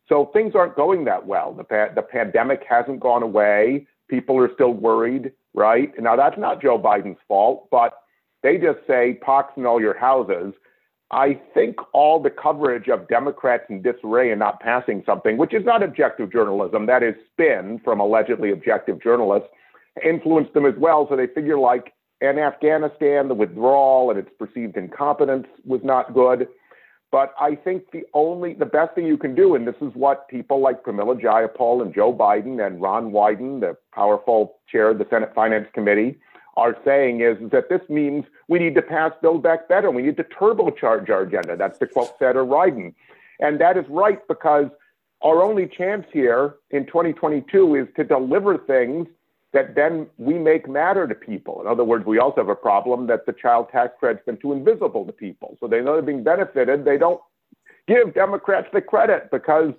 So 0.09 0.29
things 0.33 0.53
aren't 0.55 0.75
going 0.75 1.05
that 1.05 1.25
well. 1.25 1.53
The, 1.53 1.63
pa- 1.63 1.93
the 1.93 2.01
pandemic 2.01 2.63
hasn't 2.67 2.99
gone 2.99 3.23
away. 3.23 3.87
People 4.09 4.37
are 4.39 4.53
still 4.53 4.73
worried, 4.73 5.31
right? 5.53 5.91
Now, 5.99 6.15
that's 6.15 6.37
not 6.37 6.61
Joe 6.61 6.79
Biden's 6.79 7.19
fault, 7.27 7.67
but 7.69 7.99
they 8.43 8.57
just 8.57 8.79
say, 8.87 9.15
pox 9.21 9.53
in 9.57 9.65
all 9.65 9.81
your 9.81 9.97
houses. 9.97 10.53
I 11.11 11.39
think 11.53 11.77
all 11.93 12.21
the 12.21 12.29
coverage 12.29 12.89
of 12.89 13.07
Democrats 13.07 13.65
in 13.69 13.81
disarray 13.81 14.31
and 14.31 14.39
not 14.39 14.59
passing 14.59 15.03
something, 15.05 15.37
which 15.37 15.53
is 15.53 15.65
not 15.65 15.81
objective 15.81 16.31
journalism, 16.31 16.85
that 16.85 17.01
is 17.01 17.15
spin 17.31 17.79
from 17.83 17.99
allegedly 17.99 18.51
objective 18.51 19.01
journalists, 19.01 19.49
influenced 20.03 20.53
them 20.53 20.65
as 20.65 20.75
well. 20.77 21.07
So 21.09 21.15
they 21.15 21.27
figure 21.27 21.57
like 21.57 21.93
in 22.21 22.39
Afghanistan, 22.39 23.27
the 23.27 23.33
withdrawal 23.33 24.09
and 24.09 24.19
its 24.19 24.29
perceived 24.37 24.77
incompetence 24.77 25.47
was 25.65 25.81
not 25.83 26.13
good. 26.13 26.47
But 27.11 27.33
I 27.39 27.55
think 27.55 27.91
the 27.91 28.03
only, 28.13 28.53
the 28.53 28.65
best 28.65 28.95
thing 28.95 29.05
you 29.05 29.17
can 29.17 29.33
do, 29.33 29.55
and 29.55 29.65
this 29.65 29.75
is 29.81 29.91
what 29.93 30.27
people 30.27 30.59
like 30.59 30.83
Pramila 30.83 31.21
Jayapal 31.21 31.81
and 31.81 31.93
Joe 31.93 32.13
Biden 32.13 32.65
and 32.65 32.81
Ron 32.81 33.11
Wyden, 33.11 33.61
the 33.61 33.77
powerful 33.93 34.57
chair 34.69 34.89
of 34.89 34.97
the 34.97 35.07
Senate 35.09 35.31
Finance 35.33 35.67
Committee, 35.73 36.17
are 36.57 36.75
saying 36.83 37.21
is, 37.21 37.37
is 37.39 37.51
that 37.51 37.69
this 37.69 37.81
means 37.87 38.25
we 38.49 38.59
need 38.59 38.75
to 38.75 38.81
pass 38.81 39.13
Build 39.21 39.41
Back 39.43 39.69
Better. 39.69 39.89
We 39.89 40.01
need 40.01 40.17
to 40.17 40.23
turbocharge 40.23 41.09
our 41.09 41.21
agenda. 41.21 41.55
That's 41.55 41.77
the 41.77 41.87
quote 41.87 42.17
Senator 42.19 42.43
Wyden. 42.43 42.93
And 43.39 43.61
that 43.61 43.77
is 43.77 43.85
right 43.87 44.19
because 44.27 44.65
our 45.21 45.41
only 45.41 45.67
chance 45.67 46.05
here 46.11 46.55
in 46.71 46.87
2022 46.87 47.75
is 47.75 47.87
to 47.95 48.03
deliver 48.03 48.57
things 48.57 49.07
that 49.57 49.73
then 49.73 50.05
we 50.19 50.35
make 50.35 50.69
matter 50.69 51.07
to 51.07 51.15
people. 51.15 51.59
In 51.61 51.67
other 51.67 51.83
words, 51.83 52.05
we 52.05 52.19
also 52.19 52.41
have 52.41 52.49
a 52.49 52.55
problem 52.55 53.07
that 53.07 53.25
the 53.25 53.33
child 53.33 53.69
tax 53.71 53.93
credit's 53.99 54.23
been 54.23 54.37
too 54.37 54.53
invisible 54.53 55.03
to 55.03 55.11
people. 55.11 55.57
So 55.59 55.67
they 55.67 55.81
know 55.81 55.93
they're 55.93 56.03
being 56.03 56.23
benefited. 56.23 56.85
They 56.85 56.99
don't 56.99 57.19
give 57.87 58.13
Democrats 58.13 58.67
the 58.71 58.81
credit 58.81 59.31
because 59.31 59.73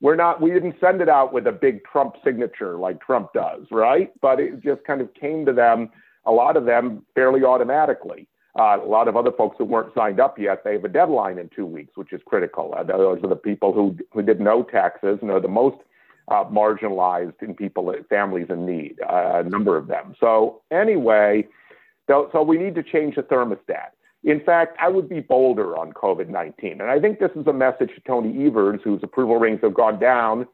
we're 0.00 0.14
not, 0.14 0.40
we 0.40 0.52
didn't 0.52 0.76
send 0.80 1.00
it 1.00 1.08
out 1.08 1.32
with 1.32 1.48
a 1.48 1.52
big 1.52 1.82
Trump 1.84 2.14
signature 2.22 2.76
like 2.76 3.00
Trump 3.00 3.32
does, 3.32 3.66
right? 3.72 4.12
But 4.22 4.38
it 4.38 4.62
just 4.62 4.84
kind 4.84 5.00
of 5.00 5.12
came 5.14 5.44
to 5.46 5.52
them 5.52 5.90
a 6.24 6.30
lot 6.30 6.56
of 6.56 6.64
them 6.64 7.04
fairly 7.16 7.42
automatically. 7.42 8.28
Uh, 8.56 8.78
a 8.80 8.88
lot 8.88 9.08
of 9.08 9.16
other 9.16 9.32
folks 9.32 9.56
who 9.58 9.64
weren't 9.64 9.92
signed 9.92 10.20
up 10.20 10.38
yet, 10.38 10.62
they 10.62 10.74
have 10.74 10.84
a 10.84 10.88
deadline 10.88 11.38
in 11.38 11.50
two 11.54 11.66
weeks, 11.66 11.96
which 11.96 12.12
is 12.12 12.20
critical. 12.26 12.74
Uh, 12.78 12.84
those 12.84 13.18
are 13.24 13.28
the 13.28 13.34
people 13.34 13.72
who, 13.72 13.96
who 14.12 14.22
did 14.22 14.40
no 14.40 14.62
taxes 14.62 15.18
and 15.20 15.32
are 15.32 15.40
the 15.40 15.48
most 15.48 15.78
uh, 16.28 16.44
marginalized 16.44 17.40
in 17.42 17.54
people, 17.54 17.94
families 18.08 18.46
in 18.48 18.66
need, 18.66 18.96
uh, 19.08 19.42
a 19.44 19.48
number 19.48 19.76
of 19.76 19.86
them. 19.86 20.14
So 20.18 20.62
anyway, 20.70 21.46
so, 22.08 22.28
so 22.32 22.42
we 22.42 22.58
need 22.58 22.74
to 22.74 22.82
change 22.82 23.16
the 23.16 23.22
thermostat. 23.22 23.90
In 24.24 24.40
fact, 24.40 24.76
I 24.80 24.88
would 24.88 25.08
be 25.08 25.20
bolder 25.20 25.76
on 25.76 25.92
COVID 25.92 26.28
19. 26.28 26.80
And 26.80 26.90
I 26.90 26.98
think 26.98 27.20
this 27.20 27.30
is 27.36 27.46
a 27.46 27.52
message 27.52 27.90
to 27.94 28.00
Tony 28.06 28.46
Evers, 28.46 28.80
whose 28.82 29.00
approval 29.02 29.38
ratings 29.38 29.60
have 29.62 29.74
gone 29.74 30.00
down, 30.00 30.46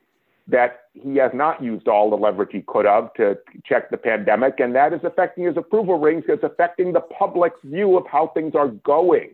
that 0.47 0.81
he 0.93 1.17
has 1.17 1.31
not 1.33 1.63
used 1.63 1.89
all 1.89 2.11
the 2.11 2.17
leverage 2.17 2.51
he 2.53 2.63
could 2.67 2.85
have 2.85 3.15
to 3.15 3.39
check 3.65 3.91
the 3.91 3.97
pandemic. 3.97 4.61
And 4.61 4.75
that 4.75 4.93
is 4.93 5.01
affecting 5.05 5.45
his 5.45 5.57
approval 5.57 5.99
ratings, 5.99 6.25
it's 6.29 6.43
affecting 6.43 6.93
the 6.93 7.01
public's 7.01 7.61
view 7.65 7.97
of 7.97 8.07
how 8.07 8.29
things 8.35 8.55
are 8.55 8.69
going. 8.69 9.31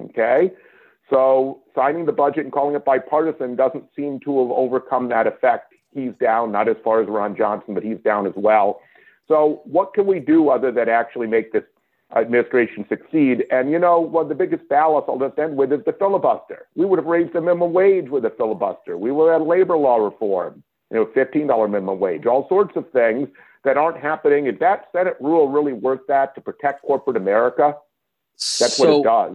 Okay? 0.00 0.50
So 1.10 1.60
signing 1.74 2.06
the 2.06 2.12
budget 2.12 2.44
and 2.44 2.52
calling 2.52 2.74
it 2.74 2.84
bipartisan 2.84 3.56
doesn't 3.56 3.84
seem 3.94 4.20
to 4.20 4.40
have 4.40 4.50
overcome 4.50 5.08
that 5.10 5.26
effect. 5.26 5.73
He's 5.94 6.12
down, 6.20 6.52
not 6.52 6.68
as 6.68 6.76
far 6.82 7.00
as 7.00 7.08
Ron 7.08 7.36
Johnson, 7.36 7.74
but 7.74 7.82
he's 7.82 7.98
down 8.04 8.26
as 8.26 8.32
well. 8.36 8.80
So 9.28 9.62
what 9.64 9.94
can 9.94 10.06
we 10.06 10.20
do 10.20 10.50
other 10.50 10.70
than 10.70 10.88
actually 10.88 11.26
make 11.26 11.52
this 11.52 11.64
administration 12.16 12.84
succeed. 12.88 13.44
And 13.50 13.70
you 13.70 13.78
know, 13.78 14.00
one 14.00 14.24
of 14.24 14.28
the 14.28 14.34
biggest 14.34 14.68
ballast 14.68 15.08
I'll 15.08 15.18
just 15.18 15.38
end 15.38 15.56
with 15.56 15.72
is 15.72 15.80
the 15.84 15.92
filibuster. 15.92 16.66
We 16.74 16.86
would 16.86 16.98
have 16.98 17.06
raised 17.06 17.32
the 17.32 17.40
minimum 17.40 17.72
wage 17.72 18.08
with 18.08 18.24
a 18.24 18.30
filibuster. 18.30 18.96
We 18.96 19.10
would 19.10 19.30
have 19.30 19.40
had 19.40 19.48
labor 19.48 19.76
law 19.76 19.96
reform, 19.96 20.62
you 20.90 20.98
know, 20.98 21.06
$15 21.06 21.70
minimum 21.70 21.98
wage, 21.98 22.26
all 22.26 22.48
sorts 22.48 22.76
of 22.76 22.90
things 22.92 23.28
that 23.64 23.76
aren't 23.76 23.98
happening. 23.98 24.46
Is 24.46 24.58
that 24.60 24.88
Senate 24.92 25.16
rule 25.20 25.48
really 25.48 25.72
worth 25.72 26.00
that 26.08 26.34
to 26.34 26.40
protect 26.40 26.82
corporate 26.82 27.16
America? 27.16 27.76
That's 28.34 28.76
so, 28.76 28.98
what 28.98 29.00
it 29.00 29.04
does. 29.04 29.34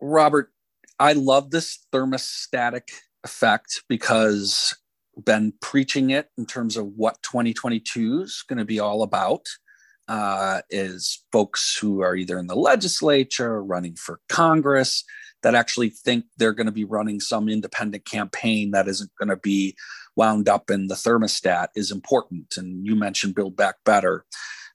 Robert, 0.00 0.50
I 0.98 1.12
love 1.12 1.50
this 1.50 1.86
thermostatic 1.92 2.90
effect 3.24 3.82
because 3.88 4.74
been 5.24 5.52
preaching 5.60 6.10
it 6.10 6.28
in 6.36 6.46
terms 6.46 6.76
of 6.76 6.86
what 6.96 7.22
2022 7.22 8.22
is 8.22 8.44
going 8.46 8.58
to 8.58 8.64
be 8.64 8.80
all 8.80 9.02
about 9.02 9.46
uh, 10.08 10.60
is 10.70 11.24
folks 11.32 11.76
who 11.76 12.00
are 12.00 12.14
either 12.14 12.38
in 12.38 12.46
the 12.46 12.54
legislature, 12.54 13.62
running 13.62 13.96
for 13.96 14.20
Congress, 14.28 15.04
that 15.42 15.54
actually 15.54 15.90
think 15.90 16.24
they're 16.36 16.52
going 16.52 16.66
to 16.66 16.72
be 16.72 16.84
running 16.84 17.20
some 17.20 17.48
independent 17.48 18.04
campaign 18.04 18.70
that 18.70 18.88
isn't 18.88 19.10
going 19.18 19.28
to 19.28 19.36
be 19.36 19.74
wound 20.16 20.48
up 20.48 20.70
in 20.70 20.88
the 20.88 20.94
thermostat 20.94 21.68
is 21.74 21.90
important. 21.90 22.54
And 22.56 22.86
you 22.86 22.94
mentioned 22.94 23.34
Build 23.34 23.56
Back 23.56 23.76
Better. 23.84 24.24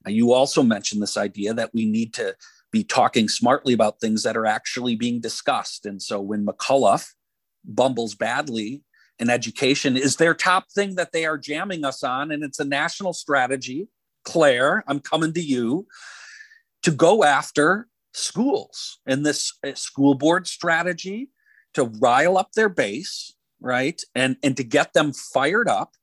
you 0.05 0.33
also 0.33 0.63
mentioned 0.63 1.01
this 1.01 1.17
idea 1.17 1.53
that 1.53 1.73
we 1.73 1.85
need 1.85 2.13
to 2.15 2.35
be 2.71 2.83
talking 2.83 3.27
smartly 3.27 3.73
about 3.73 3.99
things 3.99 4.23
that 4.23 4.37
are 4.37 4.45
actually 4.45 4.95
being 4.95 5.19
discussed. 5.19 5.85
And 5.85 6.01
so 6.01 6.21
when 6.21 6.45
McAuliffe 6.45 7.07
bumbles 7.65 8.15
badly 8.15 8.83
in 9.21 9.29
education 9.29 9.95
is 9.95 10.17
their 10.17 10.33
top 10.33 10.69
thing 10.71 10.95
that 10.95 11.13
they 11.13 11.25
are 11.25 11.37
jamming 11.37 11.85
us 11.85 12.03
on, 12.03 12.31
and 12.31 12.43
it's 12.43 12.59
a 12.59 12.65
national 12.65 13.13
strategy 13.13 13.87
Claire, 14.23 14.83
I'm 14.87 14.99
coming 14.99 15.33
to 15.33 15.41
you 15.41 15.87
to 16.83 16.91
go 16.91 17.23
after 17.23 17.87
schools 18.13 18.99
and 19.05 19.25
this 19.25 19.53
uh, 19.65 19.73
school 19.73 20.15
board 20.15 20.47
strategy 20.47 21.29
to 21.73 21.85
rile 21.99 22.37
up 22.37 22.51
their 22.53 22.69
base, 22.69 23.33
right? 23.59 24.01
And 24.15 24.37
and 24.43 24.57
to 24.57 24.63
get 24.63 24.93
them 24.93 25.13
fired 25.13 25.69
up. 25.69 25.93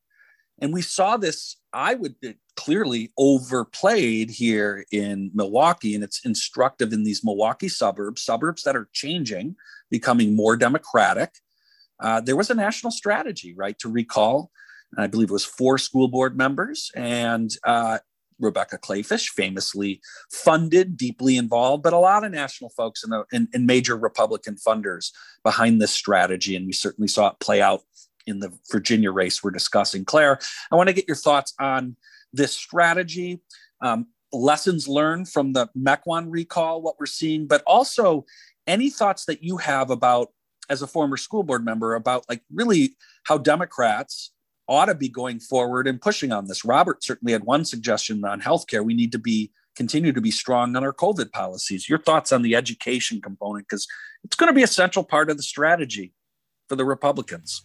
And 0.61 0.73
we 0.73 0.83
saw 0.83 1.17
this, 1.17 1.57
I 1.73 1.95
would 1.95 2.17
uh, 2.27 2.31
clearly 2.57 3.13
overplayed 3.17 4.31
here 4.31 4.85
in 4.91 5.31
Milwaukee, 5.33 5.95
and 5.95 6.03
it's 6.03 6.25
instructive 6.25 6.93
in 6.93 7.05
these 7.05 7.23
Milwaukee 7.23 7.69
suburbs, 7.69 8.23
suburbs 8.23 8.65
that 8.65 8.75
are 8.75 8.89
changing, 8.93 9.55
becoming 9.91 10.35
more 10.35 10.57
democratic. 10.57 11.31
Uh, 12.01 12.21
there 12.21 12.37
was 12.37 12.51
a 12.51 12.55
national 12.55 12.91
strategy, 12.91 13.55
right, 13.55 13.79
to 13.79 13.91
recall 13.91 14.51
I 14.97 15.07
believe 15.07 15.31
it 15.31 15.33
was 15.33 15.45
four 15.45 15.77
school 15.79 16.09
board 16.09 16.37
members, 16.37 16.91
and 16.95 17.51
uh, 17.65 17.99
Rebecca 18.39 18.79
Kleefisch, 18.79 19.29
famously 19.29 20.01
funded, 20.33 20.97
deeply 20.97 21.37
involved, 21.37 21.83
but 21.83 21.93
a 21.93 21.99
lot 21.99 22.25
of 22.25 22.31
national 22.31 22.71
folks 22.71 23.05
and, 23.05 23.49
and 23.53 23.67
major 23.67 23.97
Republican 23.97 24.57
funders 24.57 25.11
behind 25.43 25.81
this 25.81 25.91
strategy. 25.91 26.55
And 26.57 26.67
we 26.67 26.73
certainly 26.73 27.09
saw 27.09 27.29
it 27.29 27.41
play 27.41 27.61
out 27.61 27.83
in 28.27 28.41
the 28.41 28.53
Virginia 28.71 29.11
race 29.11 29.43
we're 29.43 29.51
discussing. 29.51 30.05
Claire, 30.05 30.39
I 30.71 30.77
want 30.77 30.89
to 30.89 30.95
get 30.95 31.09
your 31.09 31.17
thoughts 31.17 31.55
on 31.59 31.97
this 32.33 32.53
strategy, 32.53 33.43
um, 33.81 34.07
lessons 34.33 34.87
learned 34.87 35.29
from 35.29 35.55
the 35.55 35.69
Mequon 35.77 36.27
recall, 36.29 36.83
what 36.83 36.97
we're 37.01 37.07
seeing, 37.07 37.47
but 37.47 37.63
also 37.67 38.25
any 38.67 38.91
thoughts 38.91 39.25
that 39.25 39.43
you 39.43 39.57
have 39.57 39.91
about, 39.91 40.29
as 40.69 40.83
a 40.83 40.87
former 40.87 41.17
school 41.17 41.43
board 41.43 41.65
member, 41.65 41.95
about 41.95 42.25
like 42.29 42.43
really 42.53 42.97
how 43.25 43.39
Democrats 43.39 44.33
ought 44.69 44.87
to 44.87 44.95
be 44.95 45.09
going 45.09 45.41
forward 45.41 45.87
and 45.87 46.01
pushing 46.01 46.31
on 46.31 46.47
this. 46.47 46.65
Robert 46.65 47.03
certainly 47.03 47.33
had 47.33 47.45
one 47.45 47.65
suggestion 47.65 48.25
on 48.25 48.41
healthcare. 48.41 48.85
We 48.85 48.95
need 48.95 49.13
to 49.13 49.19
be 49.19 49.51
continue 49.79 50.13
to 50.13 50.21
be 50.21 50.33
strong 50.33 50.75
on 50.75 50.83
our 50.83 50.93
COVID 50.93 51.31
policies. 51.31 51.89
Your 51.89 52.01
thoughts 52.01 52.33
on 52.33 52.43
the 52.43 52.57
education 52.57 53.21
component, 53.21 53.67
because 53.69 53.87
it's 54.25 54.35
going 54.35 54.49
to 54.49 54.55
be 54.55 54.65
a 54.65 54.69
central 54.69 55.05
part 55.05 55.31
of 55.31 55.37
the 55.37 55.43
strategy 55.43 56.13
for 56.69 56.75
the 56.75 56.85
Republicans. 56.85 57.65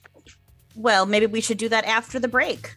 Well, 0.75 1.07
maybe 1.07 1.25
we 1.25 1.41
should 1.41 1.57
do 1.57 1.67
that 1.69 1.85
after 1.85 2.19
the 2.19 2.27
break. 2.27 2.75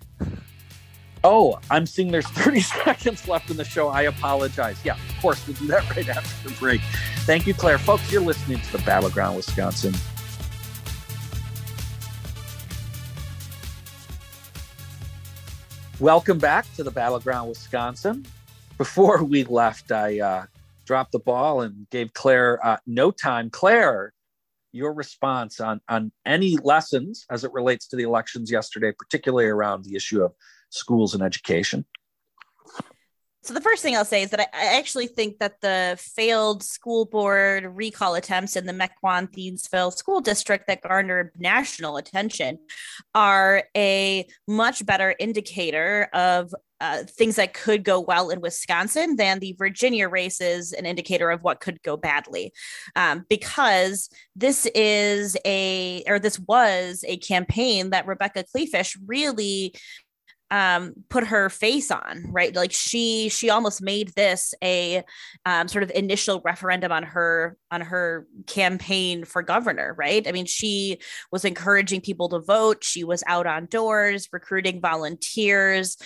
Oh, 1.22 1.58
I'm 1.70 1.86
seeing 1.86 2.10
there's 2.10 2.28
30 2.28 2.60
seconds 2.84 3.28
left 3.28 3.50
in 3.50 3.58
the 3.58 3.64
show. 3.64 3.88
I 3.88 4.02
apologize. 4.02 4.78
Yeah, 4.84 4.94
of 4.94 5.20
course, 5.20 5.46
we'll 5.46 5.56
do 5.56 5.66
that 5.68 5.88
right 5.94 6.08
after 6.08 6.48
the 6.48 6.54
break. 6.56 6.80
Thank 7.26 7.46
you, 7.46 7.52
Claire. 7.52 7.78
Folks, 7.78 8.10
you're 8.10 8.22
listening 8.22 8.58
to 8.60 8.72
the 8.72 8.82
Battleground 8.84 9.36
Wisconsin 9.36 9.94
Welcome 15.98 16.38
back 16.38 16.66
to 16.74 16.84
the 16.84 16.90
Battleground 16.90 17.48
Wisconsin. 17.48 18.26
Before 18.76 19.24
we 19.24 19.44
left, 19.44 19.90
I 19.90 20.20
uh, 20.20 20.44
dropped 20.84 21.12
the 21.12 21.18
ball 21.18 21.62
and 21.62 21.88
gave 21.88 22.12
Claire 22.12 22.64
uh, 22.64 22.76
no 22.86 23.10
time. 23.10 23.48
Claire, 23.48 24.12
your 24.72 24.92
response 24.92 25.58
on, 25.58 25.80
on 25.88 26.12
any 26.26 26.58
lessons 26.58 27.24
as 27.30 27.44
it 27.44 27.52
relates 27.54 27.88
to 27.88 27.96
the 27.96 28.02
elections 28.02 28.50
yesterday, 28.50 28.92
particularly 28.92 29.46
around 29.46 29.84
the 29.86 29.96
issue 29.96 30.22
of 30.22 30.34
schools 30.68 31.14
and 31.14 31.22
education? 31.22 31.86
So 33.46 33.54
the 33.54 33.60
first 33.60 33.80
thing 33.80 33.94
I'll 33.94 34.04
say 34.04 34.24
is 34.24 34.30
that 34.30 34.40
I, 34.40 34.46
I, 34.52 34.78
actually 34.78 35.06
think 35.06 35.38
that 35.38 35.60
the 35.60 35.96
failed 36.00 36.64
school 36.64 37.04
board 37.04 37.76
recall 37.76 38.16
attempts 38.16 38.56
in 38.56 38.66
the 38.66 38.72
Mequon 38.72 39.30
Thiensville 39.30 39.92
School 39.92 40.20
District 40.20 40.66
that 40.66 40.82
garnered 40.82 41.30
national 41.38 41.96
attention 41.96 42.58
are 43.14 43.62
a 43.76 44.26
much 44.48 44.84
better 44.84 45.14
indicator 45.20 46.08
of 46.12 46.52
uh, 46.80 47.04
things 47.04 47.36
that 47.36 47.54
could 47.54 47.84
go 47.84 48.00
well 48.00 48.30
in 48.30 48.40
Wisconsin 48.40 49.16
than 49.16 49.38
the 49.38 49.54
Virginia 49.58 50.08
race 50.08 50.40
is 50.40 50.72
an 50.72 50.84
indicator 50.84 51.30
of 51.30 51.42
what 51.42 51.60
could 51.60 51.80
go 51.82 51.96
badly. 51.96 52.52
Um, 52.96 53.24
because 53.28 54.10
this 54.34 54.66
is 54.74 55.36
a, 55.46 56.02
or 56.06 56.18
this 56.18 56.38
was 56.40 57.04
a 57.06 57.16
campaign 57.18 57.90
that 57.90 58.06
Rebecca 58.06 58.44
Kleefisch 58.44 58.96
really 59.06 59.74
um 60.50 60.92
put 61.08 61.24
her 61.26 61.48
face 61.50 61.90
on 61.90 62.24
right? 62.30 62.54
Like 62.54 62.72
she 62.72 63.28
she 63.28 63.50
almost 63.50 63.82
made 63.82 64.12
this 64.14 64.54
a 64.62 65.02
um, 65.44 65.68
sort 65.68 65.82
of 65.82 65.90
initial 65.94 66.40
referendum 66.44 66.92
on 66.92 67.02
her 67.02 67.56
on 67.70 67.80
her 67.80 68.26
campaign 68.46 69.24
for 69.24 69.42
governor 69.42 69.94
right? 69.98 70.26
I 70.26 70.32
mean 70.32 70.46
she 70.46 70.98
was 71.32 71.44
encouraging 71.44 72.00
people 72.00 72.28
to 72.30 72.40
vote. 72.40 72.84
She 72.84 73.04
was 73.04 73.22
out 73.26 73.46
on 73.46 73.66
doors 73.66 74.28
recruiting 74.32 74.80
volunteers 74.80 75.96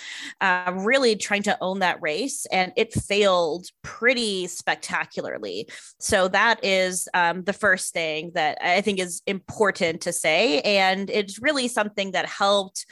uh, 0.41 0.71
really 0.75 1.15
trying 1.15 1.43
to 1.43 1.57
own 1.61 1.79
that 1.79 2.01
race 2.01 2.45
and 2.51 2.71
it 2.75 2.93
failed 2.93 3.67
pretty 3.83 4.47
spectacularly. 4.47 5.67
So 5.99 6.27
that 6.29 6.63
is 6.63 7.07
um, 7.13 7.43
the 7.43 7.53
first 7.53 7.93
thing 7.93 8.31
that 8.33 8.57
i 8.61 8.81
think 8.81 8.99
is 8.99 9.21
important 9.27 10.01
to 10.01 10.11
say 10.11 10.61
and 10.61 11.09
it's 11.09 11.41
really 11.41 11.67
something 11.67 12.11
that 12.11 12.25
helped 12.25 12.85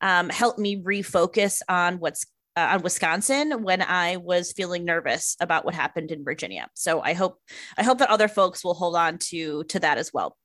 um, 0.00 0.28
helped 0.28 0.58
me 0.58 0.82
refocus 0.82 1.62
on 1.68 1.98
what's 1.98 2.26
uh, 2.56 2.70
on 2.72 2.82
Wisconsin 2.82 3.62
when 3.62 3.82
I 3.82 4.16
was 4.16 4.52
feeling 4.52 4.84
nervous 4.84 5.36
about 5.40 5.64
what 5.64 5.74
happened 5.74 6.10
in 6.10 6.24
Virginia. 6.24 6.68
So 6.74 7.00
I 7.00 7.12
hope 7.12 7.38
I 7.76 7.82
hope 7.82 7.98
that 7.98 8.10
other 8.10 8.28
folks 8.28 8.64
will 8.64 8.74
hold 8.74 8.96
on 8.96 9.18
to 9.30 9.64
to 9.64 9.80
that 9.80 9.98
as 9.98 10.12
well. 10.12 10.36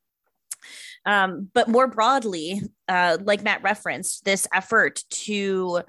Um, 1.06 1.50
but 1.54 1.68
more 1.68 1.88
broadly, 1.88 2.62
uh, 2.88 3.18
like 3.24 3.44
Matt 3.44 3.64
referenced, 3.64 4.26
this 4.26 4.48
effort 4.54 5.04
to 5.10 5.82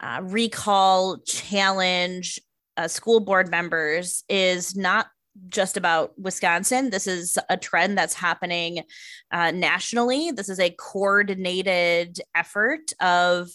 uh, 0.00 0.20
recall, 0.22 1.18
challenge 1.18 2.40
uh, 2.76 2.88
school 2.88 3.20
board 3.20 3.50
members 3.50 4.24
is 4.28 4.76
not 4.76 5.08
just 5.48 5.76
about 5.76 6.18
Wisconsin. 6.18 6.90
This 6.90 7.06
is 7.06 7.38
a 7.48 7.56
trend 7.56 7.96
that's 7.96 8.14
happening 8.14 8.82
uh, 9.30 9.50
nationally. 9.50 10.30
This 10.30 10.48
is 10.48 10.60
a 10.60 10.70
coordinated 10.70 12.20
effort 12.34 12.92
of 13.00 13.48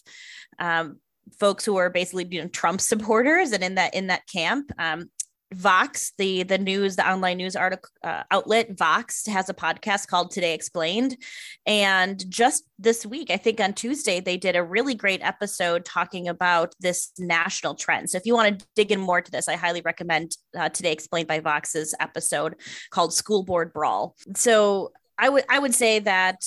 um, 0.59 0.99
folks 1.39 1.65
who 1.65 1.77
are 1.77 1.89
basically 1.89 2.27
you 2.29 2.41
know 2.41 2.47
Trump 2.49 2.81
supporters 2.81 3.51
and 3.51 3.63
in 3.63 3.75
that 3.75 3.93
in 3.93 4.07
that 4.07 4.27
camp. 4.27 4.71
Um, 4.77 5.09
Vox, 5.53 6.13
the 6.17 6.43
the 6.43 6.57
news, 6.57 6.95
the 6.95 7.09
online 7.09 7.37
news 7.37 7.55
article 7.55 7.89
uh, 8.03 8.23
outlet, 8.31 8.77
Vox 8.77 9.25
has 9.27 9.49
a 9.49 9.53
podcast 9.53 10.07
called 10.07 10.31
Today 10.31 10.53
Explained, 10.53 11.17
and 11.65 12.23
just 12.29 12.63
this 12.79 13.05
week, 13.05 13.29
I 13.29 13.37
think 13.37 13.59
on 13.59 13.73
Tuesday, 13.73 14.19
they 14.19 14.37
did 14.37 14.55
a 14.55 14.63
really 14.63 14.95
great 14.95 15.21
episode 15.21 15.85
talking 15.85 16.27
about 16.27 16.73
this 16.79 17.11
national 17.19 17.75
trend. 17.75 18.09
So 18.09 18.17
if 18.17 18.25
you 18.25 18.33
want 18.33 18.59
to 18.59 18.65
dig 18.75 18.91
in 18.91 18.99
more 18.99 19.21
to 19.21 19.31
this, 19.31 19.47
I 19.47 19.55
highly 19.55 19.81
recommend 19.81 20.37
uh, 20.57 20.69
Today 20.69 20.91
Explained 20.91 21.27
by 21.27 21.39
Vox's 21.39 21.93
episode 21.99 22.55
called 22.89 23.13
School 23.13 23.43
Board 23.43 23.73
Brawl. 23.73 24.15
So 24.35 24.93
I 25.17 25.29
would 25.29 25.43
I 25.49 25.59
would 25.59 25.75
say 25.75 25.99
that 25.99 26.43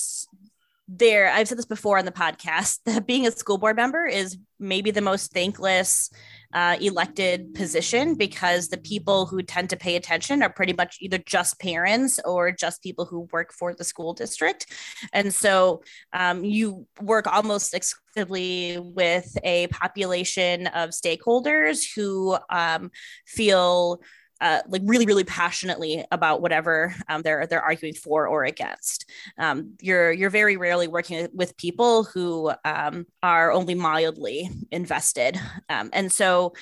there 0.89 1.31
I've 1.31 1.49
said 1.49 1.59
this 1.59 1.65
before 1.65 1.99
on 1.99 2.05
the 2.05 2.13
podcast 2.13 2.81
that 2.87 3.07
being 3.07 3.27
a 3.27 3.31
school 3.31 3.59
board 3.59 3.77
member 3.77 4.07
is 4.07 4.37
maybe 4.59 4.91
the 4.91 5.01
most 5.01 5.33
thankless 5.33 6.11
uh, 6.55 6.77
elected 6.81 7.53
position 7.55 8.15
because 8.15 8.69
the 8.69 8.79
people 8.79 9.27
who 9.27 9.43
tend 9.43 9.69
to 9.71 9.77
pay 9.77 9.97
attention 9.97 10.43
are 10.43 10.53
pretty 10.53 10.73
much 10.73 10.97
either 11.01 11.19
just 11.19 11.61
parents 11.61 12.21
or 12.25 12.53
just 12.53 12.83
people 12.83 13.05
who 13.05 13.29
work 13.33 13.53
for 13.53 13.75
the 13.75 13.85
school 13.85 14.15
district. 14.15 14.67
And 15.13 15.35
so 15.35 15.83
um, 16.13 16.45
you 16.45 16.87
work 17.01 17.27
almost 17.27 17.75
exclusively 17.75 18.79
with 18.79 19.37
a 19.43 19.67
population 19.69 20.69
of 20.69 20.91
stakeholders 20.91 21.85
who 21.95 22.39
um, 22.51 22.91
feel 23.27 24.01
uh, 24.41 24.61
like 24.69 24.83
really, 24.85 25.07
really 25.07 25.25
passionately 25.25 26.05
about 26.11 26.43
whatever 26.43 26.95
um, 27.09 27.23
they're 27.23 27.47
they're 27.47 27.63
arguing 27.63 27.95
for 27.95 28.27
or 28.27 28.45
against. 28.45 29.11
Um, 29.39 29.75
you're 29.81 30.13
you're 30.13 30.31
very 30.31 30.57
rarely 30.57 30.89
working 30.89 31.29
with 31.33 31.57
people 31.57 32.05
who 32.05 32.53
um, 32.65 33.07
are 33.23 33.53
only 33.53 33.75
mildly 33.75 34.51
invested, 34.71 35.41
um, 35.69 35.91
and 35.93 36.11
so 36.11 36.55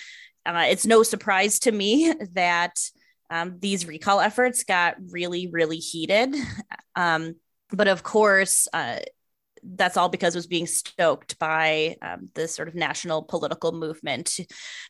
uh, 0.44 0.66
it's 0.68 0.86
no 0.86 1.02
surprise 1.02 1.60
to 1.60 1.72
me 1.72 2.12
that 2.32 2.78
um, 3.30 3.58
these 3.60 3.86
recall 3.86 4.20
efforts 4.20 4.64
got 4.64 4.96
really, 5.10 5.48
really 5.50 5.78
heated. 5.78 6.34
Um, 6.94 7.36
but 7.70 7.88
of 7.88 8.02
course, 8.02 8.68
uh, 8.74 8.98
that's 9.62 9.96
all 9.96 10.08
because 10.08 10.34
it 10.34 10.38
was 10.38 10.46
being 10.46 10.66
stoked 10.66 11.38
by 11.38 11.96
um, 12.02 12.28
the 12.34 12.48
sort 12.48 12.68
of 12.68 12.74
national 12.74 13.22
political 13.22 13.72
movement 13.72 14.26
to, 14.26 14.46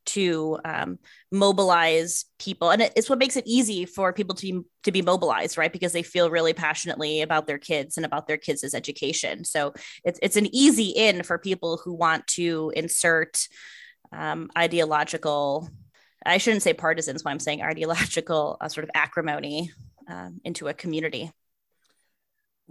to 0.07 0.59
um, 0.65 0.99
mobilize 1.31 2.25
people. 2.39 2.71
And 2.71 2.83
it's 2.97 3.11
what 3.11 3.19
makes 3.19 3.37
it 3.37 3.45
easy 3.47 3.85
for 3.85 4.13
people 4.13 4.35
to 4.37 4.43
be 4.43 4.61
to 4.85 4.93
be 4.93 5.03
mobilized 5.03 5.57
right? 5.59 5.73
Because 5.73 5.93
they 5.93 6.03
feel 6.03 6.31
really 6.31 6.53
passionately 6.53 7.21
about 7.21 7.47
their 7.47 7.59
kids 7.59 7.97
and 7.97 8.05
about 8.07 8.27
their 8.27 8.37
kids' 8.37 8.75
education. 8.75 9.45
So 9.45 9.73
it's, 10.05 10.19
it's 10.23 10.37
an 10.37 10.53
easy 10.53 10.89
in 10.89 11.23
for 11.23 11.39
people 11.39 11.81
who 11.85 11.93
want 11.95 12.27
to 12.29 12.73
insert 12.75 13.47
um, 14.13 14.51
ideological 14.57 15.69
i 16.25 16.39
shouldn't 16.39 16.63
say 16.63 16.73
partisans 16.73 17.25
why 17.25 17.31
i'm 17.31 17.41
saying 17.41 17.63
ideological 17.63 18.57
uh, 18.61 18.69
sort 18.69 18.85
of 18.85 18.91
acrimony 18.95 19.71
um, 20.09 20.41
into 20.45 20.69
a 20.69 20.75
community 20.75 21.31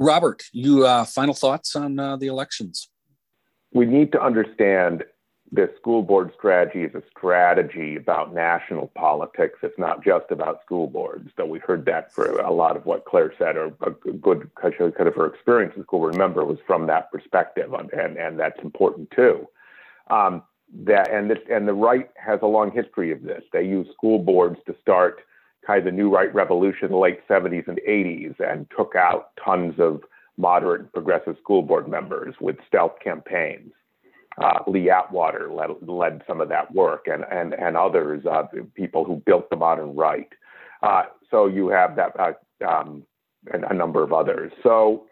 Robert, 0.02 0.42
you 0.52 0.84
uh, 0.84 1.06
final 1.06 1.36
thoughts 1.36 1.76
on 1.76 2.00
uh, 2.00 2.18
the 2.18 2.26
elections? 2.26 2.90
We 3.72 3.86
need 3.86 4.12
to 4.14 4.22
understand 4.22 5.04
the 5.52 5.70
school 5.78 6.02
board 6.02 6.32
strategy 6.36 6.84
is 6.84 6.96
a 6.96 7.04
strategy 7.16 7.98
about 7.98 8.34
national 8.34 8.88
politics. 8.96 9.60
It's 9.62 9.78
not 9.78 10.04
just 10.04 10.26
about 10.32 10.64
school 10.66 10.88
boards, 10.88 11.30
though 11.38 11.46
we 11.46 11.60
heard 11.60 11.86
that 11.86 12.12
for 12.12 12.40
a 12.40 12.52
lot 12.52 12.76
of 12.76 12.86
what 12.88 13.06
Claire 13.06 13.32
said, 13.38 13.58
or 13.58 13.74
a 13.82 13.92
good 13.92 14.50
kind 14.56 14.74
of 14.80 15.16
her 15.16 15.28
experience 15.28 15.74
as 15.78 15.84
school 15.84 16.00
board 16.00 16.18
member 16.18 16.44
was 16.46 16.58
from 16.66 16.88
that 16.88 17.12
perspective, 17.12 17.72
and, 17.74 18.18
and 18.18 18.40
that's 18.40 18.60
important 18.64 19.12
too. 19.12 19.48
Um, 20.10 20.42
that 20.84 21.12
and 21.12 21.30
this, 21.30 21.40
and 21.52 21.68
the 21.68 21.74
right 21.74 22.10
has 22.16 22.40
a 22.42 22.48
long 22.48 22.72
history 22.72 23.12
of 23.12 23.22
this. 23.22 23.44
They 23.54 23.66
use 23.66 23.88
school 23.94 24.18
boards 24.18 24.58
to 24.66 24.76
start 24.82 25.22
kind 25.65 25.80
of 25.80 25.86
the 25.86 25.91
new 25.91 26.10
right 26.10 26.34
revolution 26.34 26.86
in 26.86 26.91
the 26.91 26.97
late 26.97 27.19
70s 27.28 27.67
and 27.67 27.80
80s 27.88 28.36
and 28.39 28.67
took 28.76 28.95
out 28.95 29.32
tons 29.43 29.76
of 29.80 30.02
moderate 30.38 30.82
and 30.82 30.93
progressive 30.93 31.36
school 31.41 31.62
board 31.62 31.88
members 31.88 32.36
with 32.41 32.56
stealth 32.67 32.93
campaigns. 33.04 33.71
Uh, 34.41 34.60
Lee 34.65 34.89
Atwater 34.89 35.52
led, 35.52 35.69
led, 35.82 36.24
some 36.26 36.39
of 36.39 36.50
that 36.50 36.74
work 36.74 37.08
and, 37.08 37.26
and, 37.30 37.54
and 37.54 37.76
others, 37.76 38.26
uh, 38.26 38.43
people 38.76 39.04
who 39.04 39.21
built 39.26 39.50
the 39.50 39.56
modern 39.58 39.93
right. 39.93 40.30
Uh, 40.82 41.04
so 41.30 41.47
you 41.47 41.67
have 41.67 41.95
that, 41.97 42.17
uh, 42.17 42.32
um, 42.65 43.04
and 43.52 43.65
a 43.69 43.74
number 43.74 44.02
of 44.04 44.13
others. 44.13 44.52
So 44.63 45.06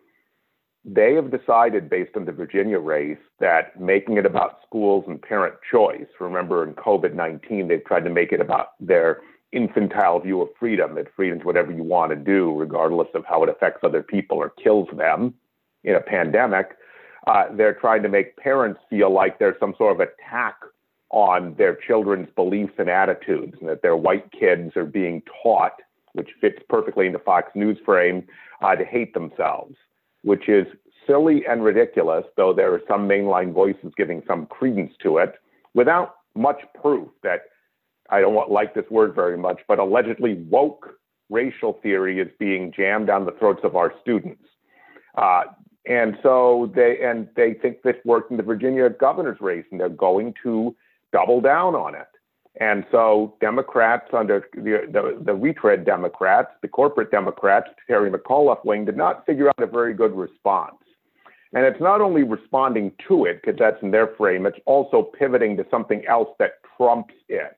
they 0.85 1.13
have 1.15 1.31
decided, 1.31 1.89
based 1.89 2.15
on 2.15 2.25
the 2.25 2.31
Virginia 2.31 2.79
race, 2.79 3.17
that 3.39 3.79
making 3.79 4.17
it 4.17 4.25
about 4.25 4.59
schools 4.65 5.03
and 5.07 5.21
parent 5.21 5.55
choice. 5.69 6.07
Remember, 6.19 6.63
in 6.63 6.73
COVID 6.73 7.13
19, 7.13 7.67
they've 7.67 7.83
tried 7.83 8.05
to 8.05 8.09
make 8.09 8.31
it 8.31 8.39
about 8.39 8.69
their 8.79 9.19
infantile 9.51 10.19
view 10.19 10.41
of 10.41 10.49
freedom 10.59 10.95
that 10.95 11.07
freedom's 11.15 11.43
whatever 11.43 11.71
you 11.71 11.83
want 11.83 12.12
to 12.12 12.15
do, 12.15 12.53
regardless 12.55 13.07
of 13.15 13.25
how 13.25 13.43
it 13.43 13.49
affects 13.49 13.79
other 13.83 14.03
people 14.03 14.38
or 14.38 14.49
kills 14.49 14.88
them 14.95 15.33
in 15.83 15.95
a 15.95 16.01
pandemic. 16.01 16.77
Uh, 17.27 17.45
they're 17.55 17.73
trying 17.73 18.03
to 18.03 18.09
make 18.09 18.38
parents 18.38 18.79
feel 18.89 19.12
like 19.12 19.39
there's 19.39 19.59
some 19.59 19.73
sort 19.77 19.93
of 19.93 19.99
attack 19.99 20.55
on 21.12 21.55
their 21.57 21.75
children's 21.75 22.29
beliefs 22.35 22.73
and 22.77 22.89
attitudes, 22.89 23.55
and 23.59 23.67
that 23.67 23.81
their 23.81 23.97
white 23.97 24.31
kids 24.31 24.75
are 24.75 24.85
being 24.85 25.21
taught, 25.41 25.73
which 26.13 26.29
fits 26.39 26.59
perfectly 26.69 27.07
into 27.07 27.19
Fox 27.19 27.51
News 27.55 27.77
frame, 27.83 28.27
uh, 28.62 28.75
to 28.75 28.85
hate 28.85 29.13
themselves, 29.13 29.75
which 30.23 30.47
is 30.47 30.67
silly 31.07 31.43
and 31.47 31.63
ridiculous, 31.63 32.25
though 32.38 32.53
there 32.53 32.71
are 32.73 32.81
some 32.88 33.07
mainline 33.07 33.51
voices 33.51 33.91
giving 33.97 34.21
some 34.27 34.45
credence 34.45 34.93
to 35.01 35.17
it, 35.17 35.35
without 35.73 36.17
much 36.35 36.62
proof 36.79 37.09
that 37.23 37.41
I 38.12 38.22
don't 38.22 38.52
like 38.52 38.74
this 38.74 38.89
word 38.89 39.13
very 39.13 39.38
much, 39.38 39.62
but 39.67 39.80
allegedly 39.80 40.36
woke 40.50 41.00
racial 41.30 41.74
theory 41.84 42.19
is 42.19 42.28
being 42.39 42.74
jammed 42.76 43.08
down 43.08 43.26
the 43.26 43.32
throats 43.34 43.62
of 43.63 43.76
our 43.76 43.93
students. 44.02 44.43
Uh, 45.15 45.43
and 45.88 46.17
so 46.22 46.72
they 46.76 47.00
and 47.04 47.28
they 47.36 47.54
think 47.54 47.82
this 47.84 47.95
worked 48.06 48.32
in 48.32 48.38
the 48.38 48.43
Virginia 48.43 48.89
governor's 48.89 49.39
race, 49.41 49.65
and 49.72 49.80
they're 49.80 49.89
going 49.89 50.34
to 50.43 50.76
double 51.12 51.41
down 51.41 51.76
on 51.76 51.95
it. 51.95 52.08
And 52.60 52.84
so 52.91 53.36
Democrats 53.39 54.10
under 54.12 54.45
the, 54.54 54.88
the, 54.91 55.24
the 55.24 55.34
retread 55.34 55.86
Democrats, 55.86 56.50
the 56.62 56.67
corporate 56.67 57.12
Democrats, 57.12 57.69
Terry 57.88 58.12
McAuliffe 58.12 58.65
wing, 58.65 58.86
did 58.86 58.98
not 58.98 59.26
figure 59.26 59.48
out 59.50 59.62
a 59.62 59.67
very 59.67 59.93
good 59.93 60.13
response. 60.15 60.76
And 61.54 61.65
it's 61.65 61.80
not 61.80 62.02
only 62.02 62.24
responding 62.24 62.91
to 63.08 63.26
it, 63.26 63.41
because 63.41 63.58
that's 63.58 63.82
in 63.82 63.91
their 63.91 64.08
frame, 64.17 64.45
it's 64.45 64.60
also 64.65 65.10
pivoting 65.17 65.58
to 65.58 65.65
something 65.72 66.06
else 66.08 66.30
that 66.38 66.54
trumps 66.78 67.13
it. 67.28 67.56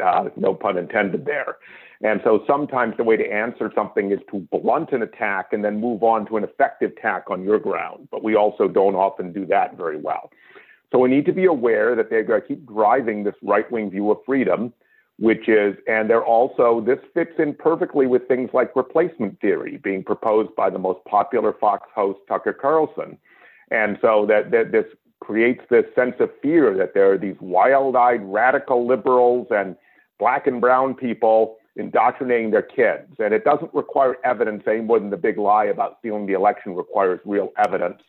Uh, 0.00 0.30
no 0.36 0.54
pun 0.54 0.76
intended 0.76 1.24
there. 1.24 1.56
And 2.02 2.20
so 2.24 2.42
sometimes 2.46 2.96
the 2.96 3.04
way 3.04 3.16
to 3.16 3.32
answer 3.32 3.70
something 3.74 4.10
is 4.10 4.18
to 4.32 4.40
blunt 4.50 4.90
an 4.92 5.02
attack 5.02 5.52
and 5.52 5.64
then 5.64 5.80
move 5.80 6.02
on 6.02 6.26
to 6.26 6.36
an 6.36 6.44
effective 6.44 6.92
attack 6.98 7.30
on 7.30 7.44
your 7.44 7.60
ground. 7.60 8.08
But 8.10 8.24
we 8.24 8.34
also 8.34 8.66
don't 8.66 8.96
often 8.96 9.32
do 9.32 9.46
that 9.46 9.76
very 9.76 9.98
well. 9.98 10.30
So 10.90 10.98
we 10.98 11.08
need 11.08 11.24
to 11.26 11.32
be 11.32 11.46
aware 11.46 11.94
that 11.94 12.10
they're 12.10 12.24
going 12.24 12.42
to 12.42 12.46
keep 12.46 12.66
driving 12.66 13.24
this 13.24 13.34
right 13.42 13.70
wing 13.70 13.90
view 13.90 14.10
of 14.10 14.18
freedom, 14.26 14.72
which 15.18 15.48
is, 15.48 15.76
and 15.86 16.10
they're 16.10 16.24
also, 16.24 16.82
this 16.84 16.98
fits 17.14 17.32
in 17.38 17.54
perfectly 17.54 18.06
with 18.06 18.26
things 18.26 18.50
like 18.52 18.74
replacement 18.74 19.40
theory 19.40 19.78
being 19.78 20.02
proposed 20.02 20.54
by 20.56 20.68
the 20.68 20.78
most 20.78 21.02
popular 21.04 21.52
Fox 21.52 21.88
host, 21.94 22.18
Tucker 22.28 22.52
Carlson. 22.52 23.16
And 23.70 23.96
so 24.02 24.26
that, 24.26 24.50
that 24.50 24.72
this 24.72 24.86
creates 25.20 25.62
this 25.70 25.84
sense 25.94 26.16
of 26.18 26.30
fear 26.42 26.76
that 26.76 26.94
there 26.94 27.12
are 27.12 27.18
these 27.18 27.36
wild 27.40 27.94
eyed 27.94 28.22
radical 28.24 28.86
liberals 28.86 29.46
and 29.50 29.76
black 30.22 30.46
and 30.46 30.60
brown 30.60 30.94
people 30.94 31.56
indoctrinating 31.74 32.52
their 32.52 32.62
kids. 32.62 33.12
And 33.18 33.34
it 33.34 33.44
doesn't 33.44 33.74
require 33.74 34.14
evidence 34.24 34.62
any 34.68 34.80
more 34.80 35.00
than 35.00 35.10
the 35.10 35.16
big 35.16 35.36
lie 35.36 35.64
about 35.64 35.96
stealing 35.98 36.26
the 36.26 36.34
election 36.34 36.76
requires 36.76 37.18
real 37.24 37.48
evidence. 37.58 38.00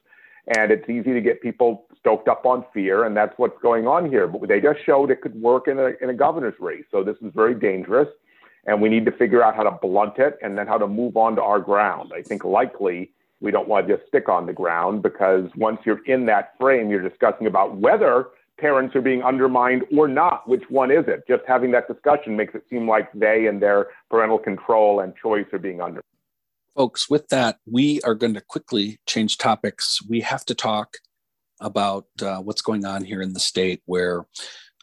And 0.55 0.71
it's 0.71 0.87
easy 0.87 1.11
to 1.11 1.21
get 1.21 1.41
people 1.41 1.85
stoked 1.97 2.27
up 2.27 2.45
on 2.45 2.65
fear, 2.71 3.05
and 3.05 3.17
that's 3.17 3.33
what's 3.37 3.59
going 3.63 3.87
on 3.87 4.07
here. 4.07 4.27
But 4.27 4.47
they 4.47 4.61
just 4.61 4.85
showed 4.85 5.09
it 5.09 5.21
could 5.21 5.41
work 5.41 5.67
in 5.67 5.79
a, 5.79 5.93
in 6.03 6.11
a 6.11 6.13
governor's 6.13 6.53
race. 6.59 6.83
So 6.91 7.03
this 7.03 7.15
is 7.23 7.31
very 7.33 7.55
dangerous, 7.55 8.09
and 8.67 8.79
we 8.79 8.89
need 8.89 9.05
to 9.05 9.11
figure 9.13 9.43
out 9.43 9.55
how 9.55 9.63
to 9.63 9.71
blunt 9.71 10.19
it 10.19 10.37
and 10.43 10.55
then 10.55 10.67
how 10.67 10.77
to 10.77 10.87
move 10.87 11.17
on 11.17 11.35
to 11.37 11.41
our 11.41 11.59
ground. 11.59 12.11
I 12.15 12.21
think 12.21 12.43
likely 12.43 13.09
we 13.39 13.49
don't 13.49 13.67
want 13.67 13.87
to 13.87 13.97
just 13.97 14.07
stick 14.07 14.29
on 14.29 14.45
the 14.45 14.53
ground 14.53 15.01
because 15.01 15.49
once 15.55 15.79
you're 15.83 16.05
in 16.05 16.27
that 16.27 16.53
frame, 16.59 16.91
you're 16.91 17.09
discussing 17.09 17.47
about 17.47 17.77
whether 17.77 18.27
parents 18.59 18.95
are 18.95 19.01
being 19.01 19.23
undermined 19.23 19.83
or 19.95 20.07
not. 20.07 20.47
Which 20.47 20.63
one 20.69 20.91
is 20.91 21.05
it? 21.07 21.23
Just 21.27 21.43
having 21.47 21.71
that 21.71 21.87
discussion 21.87 22.35
makes 22.35 22.55
it 22.55 22.63
seem 22.69 22.87
like 22.87 23.11
they 23.13 23.47
and 23.47 23.61
their 23.61 23.87
parental 24.09 24.39
control 24.39 24.99
and 24.99 25.13
choice 25.15 25.45
are 25.53 25.59
being 25.59 25.81
undermined. 25.81 26.03
Folks, 26.75 27.09
with 27.09 27.27
that, 27.29 27.57
we 27.69 28.01
are 28.01 28.15
going 28.15 28.33
to 28.33 28.41
quickly 28.41 28.99
change 29.05 29.37
topics. 29.37 29.99
We 30.07 30.21
have 30.21 30.43
to 30.45 30.55
talk 30.55 30.97
about 31.61 32.07
uh, 32.21 32.37
what's 32.37 32.61
going 32.61 32.83
on 32.83 33.03
here 33.03 33.21
in 33.21 33.33
the 33.33 33.39
state 33.39 33.81
where 33.85 34.25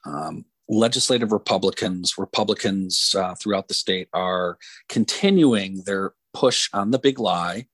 um, 0.04 0.44
legislative 0.68 1.32
Republicans, 1.32 2.14
Republicans 2.16 3.14
uh, 3.18 3.34
throughout 3.34 3.68
the 3.68 3.74
state 3.74 4.08
are 4.12 4.56
continuing 4.88 5.82
their 5.84 6.12
push 6.32 6.70
on 6.72 6.92
the 6.92 6.98
big 6.98 7.18
lie 7.18 7.66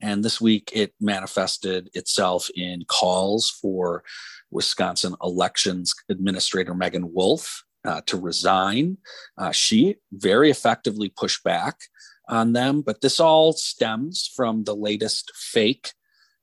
And 0.00 0.24
this 0.24 0.40
week 0.40 0.70
it 0.72 0.94
manifested 1.00 1.90
itself 1.94 2.48
in 2.54 2.84
calls 2.86 3.50
for 3.50 4.02
Wisconsin 4.50 5.14
elections 5.22 5.94
administrator 6.08 6.74
Meagan 6.74 7.12
Wolfe 7.12 7.64
uh, 7.84 8.00
to 8.06 8.16
resign. 8.16 8.98
Uh, 9.38 9.52
she 9.52 9.96
very 10.12 10.50
effectively 10.50 11.08
pushed 11.08 11.42
back 11.44 11.76
on 12.28 12.52
them, 12.52 12.80
but 12.80 13.00
this 13.00 13.20
all 13.20 13.52
stems 13.52 14.30
from 14.34 14.64
the 14.64 14.74
latest 14.74 15.32
fake 15.34 15.92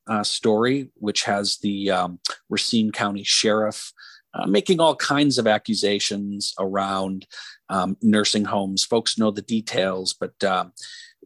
uh, 0.08 0.24
story, 0.24 0.90
which 0.96 1.24
has 1.24 1.58
the 1.58 1.92
um, 1.92 2.20
Racine 2.50 2.92
County 2.92 3.24
Sheriff 3.24 3.92
uh, 4.34 4.46
making 4.46 4.80
all 4.80 4.96
kinds 4.96 5.38
of 5.38 5.48
accusations 5.48 6.54
around 6.60 7.26
um, 7.70 7.98
nursing 8.02 8.46
homes. 8.46 8.86
Folks 8.86 9.18
know 9.18 9.32
the 9.32 9.42
details, 9.42 10.14
but 10.14 10.44
uh, 10.44 10.66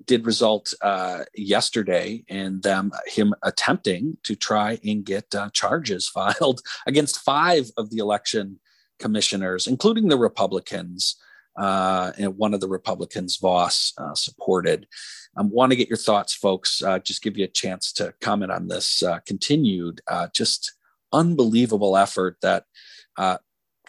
did 0.06 0.26
result 0.26 0.74
uh, 0.82 1.24
yesterday 1.36 2.24
in 2.28 2.62
them 2.62 2.92
him 3.08 3.34
attempting 3.44 4.18
to 4.24 4.36
try 4.36 4.80
and 4.84 5.06
get 5.06 5.34
uh, 5.36 5.50
charges 5.52 6.08
filed 6.18 6.62
against 6.88 7.20
five 7.20 7.70
of 7.78 7.90
the 7.90 7.98
election 7.98 8.60
commissioners, 9.00 9.68
including 9.68 10.08
the 10.08 10.18
Republicans. 10.18 11.18
Uh, 11.58 12.14
and 12.18 12.38
one 12.38 12.54
of 12.54 12.62
the 12.62 12.68
Republicans, 12.68 13.36
Vos, 13.36 13.92
uh, 13.98 14.16
supported. 14.16 14.88
I 15.36 15.42
um, 15.42 15.50
want 15.52 15.74
to 15.74 15.76
get 15.76 15.90
your 15.90 15.98
thoughts, 15.98 16.34
folks. 16.34 16.82
Uh, 16.82 17.00
just 17.00 17.22
give 17.22 17.38
you 17.38 17.44
a 17.44 17.50
chance 17.50 17.92
to 17.94 18.14
comment 18.22 18.54
on 18.54 18.70
this 18.70 19.04
uh, 19.04 19.20
continued, 19.26 20.00
just 20.34 20.72
unbelievable 21.12 21.98
effort 21.98 22.38
that 22.42 22.64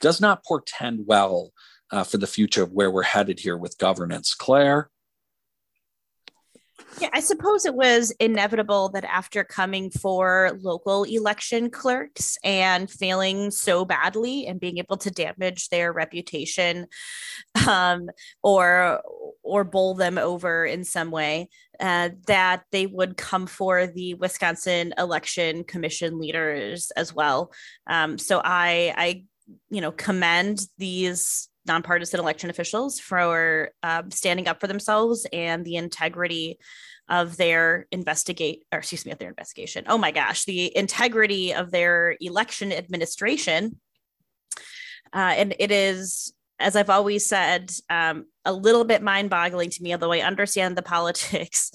does 0.01 0.21
not 0.21 0.45
portend 0.45 1.05
well 1.07 1.53
for 2.05 2.17
the 2.17 2.27
future 2.27 2.65
of 2.65 2.73
where 2.73 2.91
we're 2.91 3.05
headed 3.05 3.39
here 3.39 3.57
with 3.57 3.79
governance. 3.79 4.35
Claire? 4.35 4.91
Yeah, 7.01 7.09
I 7.13 7.21
suppose 7.21 7.65
it 7.65 7.75
was 7.75 8.11
inevitable 8.21 8.91
that 8.91 9.05
after 9.05 9.45
coming 9.45 9.91
for 9.91 10.57
local 10.61 11.05
election 11.05 11.71
clerks 11.71 12.37
and 12.45 12.91
failing 12.91 13.51
so 13.51 13.85
badly 13.85 14.47
and 14.47 14.61
being 14.61 14.79
able 14.79 14.99
to 14.99 15.11
damage 15.11 15.69
their 15.69 15.93
reputation 15.93 16.87
um, 17.67 18.11
or 18.43 19.01
or 19.43 19.65
bowl 19.65 19.95
them 19.95 20.19
over 20.19 20.65
in 20.65 20.85
some 20.85 21.11
way, 21.11 21.49
uh, 21.81 22.11
that 22.27 22.63
they 22.71 22.87
would 22.87 23.17
come 23.17 23.47
for 23.47 23.87
the 23.87 24.15
Wisconsin 24.15 24.95
Election 24.99 25.65
Commission 25.65 26.19
leaders 26.19 26.93
as 26.93 27.15
well. 27.15 27.53
Um, 27.87 28.19
so 28.19 28.41
I, 28.45 28.95
I, 28.97 29.25
you 29.71 29.81
know, 29.81 29.93
commend 29.93 30.61
these 30.79 31.49
nonpartisan 31.67 32.21
election 32.21 32.51
officials 32.51 32.99
for 32.99 33.71
uh, 33.83 34.03
standing 34.11 34.49
up 34.49 34.61
for 34.61 34.67
themselves 34.67 35.27
and 35.33 35.65
the 35.65 35.77
integrity 35.77 36.59
of 37.09 37.37
their 37.37 37.87
investigate 37.91 38.65
or 38.73 38.79
excuse 38.79 39.05
me 39.05 39.13
of 39.13 39.19
their 39.19 39.29
investigation. 39.29 39.85
Oh 39.89 39.99
my 39.99 40.11
gosh 40.11 40.45
the 40.45 40.77
integrity 40.77 41.53
of 41.53 41.71
their 41.71 42.17
election 42.21 42.73
administration. 42.73 43.81
Uh, 45.13 45.35
and 45.37 45.55
it 45.59 45.71
is 45.71 46.33
as 46.59 46.77
i've 46.77 46.91
always 46.91 47.27
said 47.27 47.73
um, 47.91 48.25
a 48.45 48.53
little 48.53 48.85
bit 48.85 49.03
mind-boggling 49.03 49.69
to 49.69 49.83
me 49.83 49.93
although 49.93 50.13
i 50.13 50.21
understand 50.21 50.77
the 50.77 50.83
politics 50.95 51.73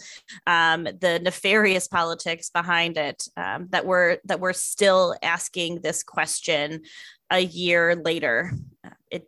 um, 0.47 0.85
the 0.85 1.19
nefarious 1.21 1.87
politics 1.87 2.49
behind 2.49 2.97
it 2.97 3.27
um, 3.35 3.67
that 3.69 3.85
we're 3.85 4.17
that 4.25 4.39
we're 4.39 4.53
still 4.53 5.13
asking 5.21 5.81
this 5.81 6.03
question 6.03 6.81
a 7.29 7.39
year 7.39 7.95
later. 7.95 8.51
It 9.11 9.27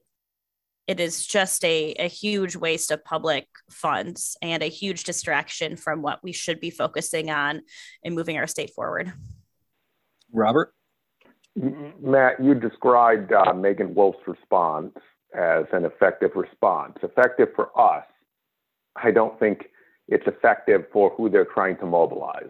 it 0.89 0.99
is 0.99 1.23
just 1.23 1.63
a, 1.63 1.93
a 1.99 2.07
huge 2.07 2.55
waste 2.55 2.89
of 2.89 3.05
public 3.05 3.47
funds 3.69 4.35
and 4.41 4.63
a 4.63 4.65
huge 4.65 5.03
distraction 5.03 5.75
from 5.75 6.01
what 6.01 6.23
we 6.23 6.31
should 6.31 6.59
be 6.59 6.71
focusing 6.71 7.29
on 7.29 7.61
in 8.01 8.15
moving 8.15 8.39
our 8.39 8.47
state 8.47 8.71
forward. 8.73 9.13
Robert? 10.33 10.73
Matt, 11.55 12.43
you 12.43 12.55
described 12.55 13.31
uh, 13.31 13.53
Meagan 13.53 13.93
Wolfe's 13.93 14.17
response 14.25 14.95
as 15.37 15.65
an 15.73 15.85
effective 15.85 16.31
response. 16.33 16.97
Effective 17.03 17.49
for 17.55 17.69
us. 17.79 18.05
I 18.95 19.11
don't 19.11 19.37
think 19.37 19.65
it's 20.07 20.25
effective 20.25 20.85
for 20.91 21.11
who 21.11 21.29
they're 21.29 21.45
trying 21.45 21.77
to 21.77 21.85
mobilize. 21.85 22.49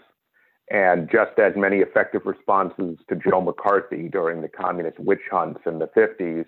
And 0.71 1.09
just 1.11 1.37
as 1.39 1.51
many 1.57 1.79
effective 1.79 2.21
responses 2.23 2.99
to 3.09 3.17
Joe 3.17 3.41
McCarthy 3.41 4.07
during 4.07 4.41
the 4.41 4.47
communist 4.47 4.97
witch 4.97 5.27
hunts 5.29 5.59
in 5.65 5.77
the 5.77 5.87
50s 5.87 6.45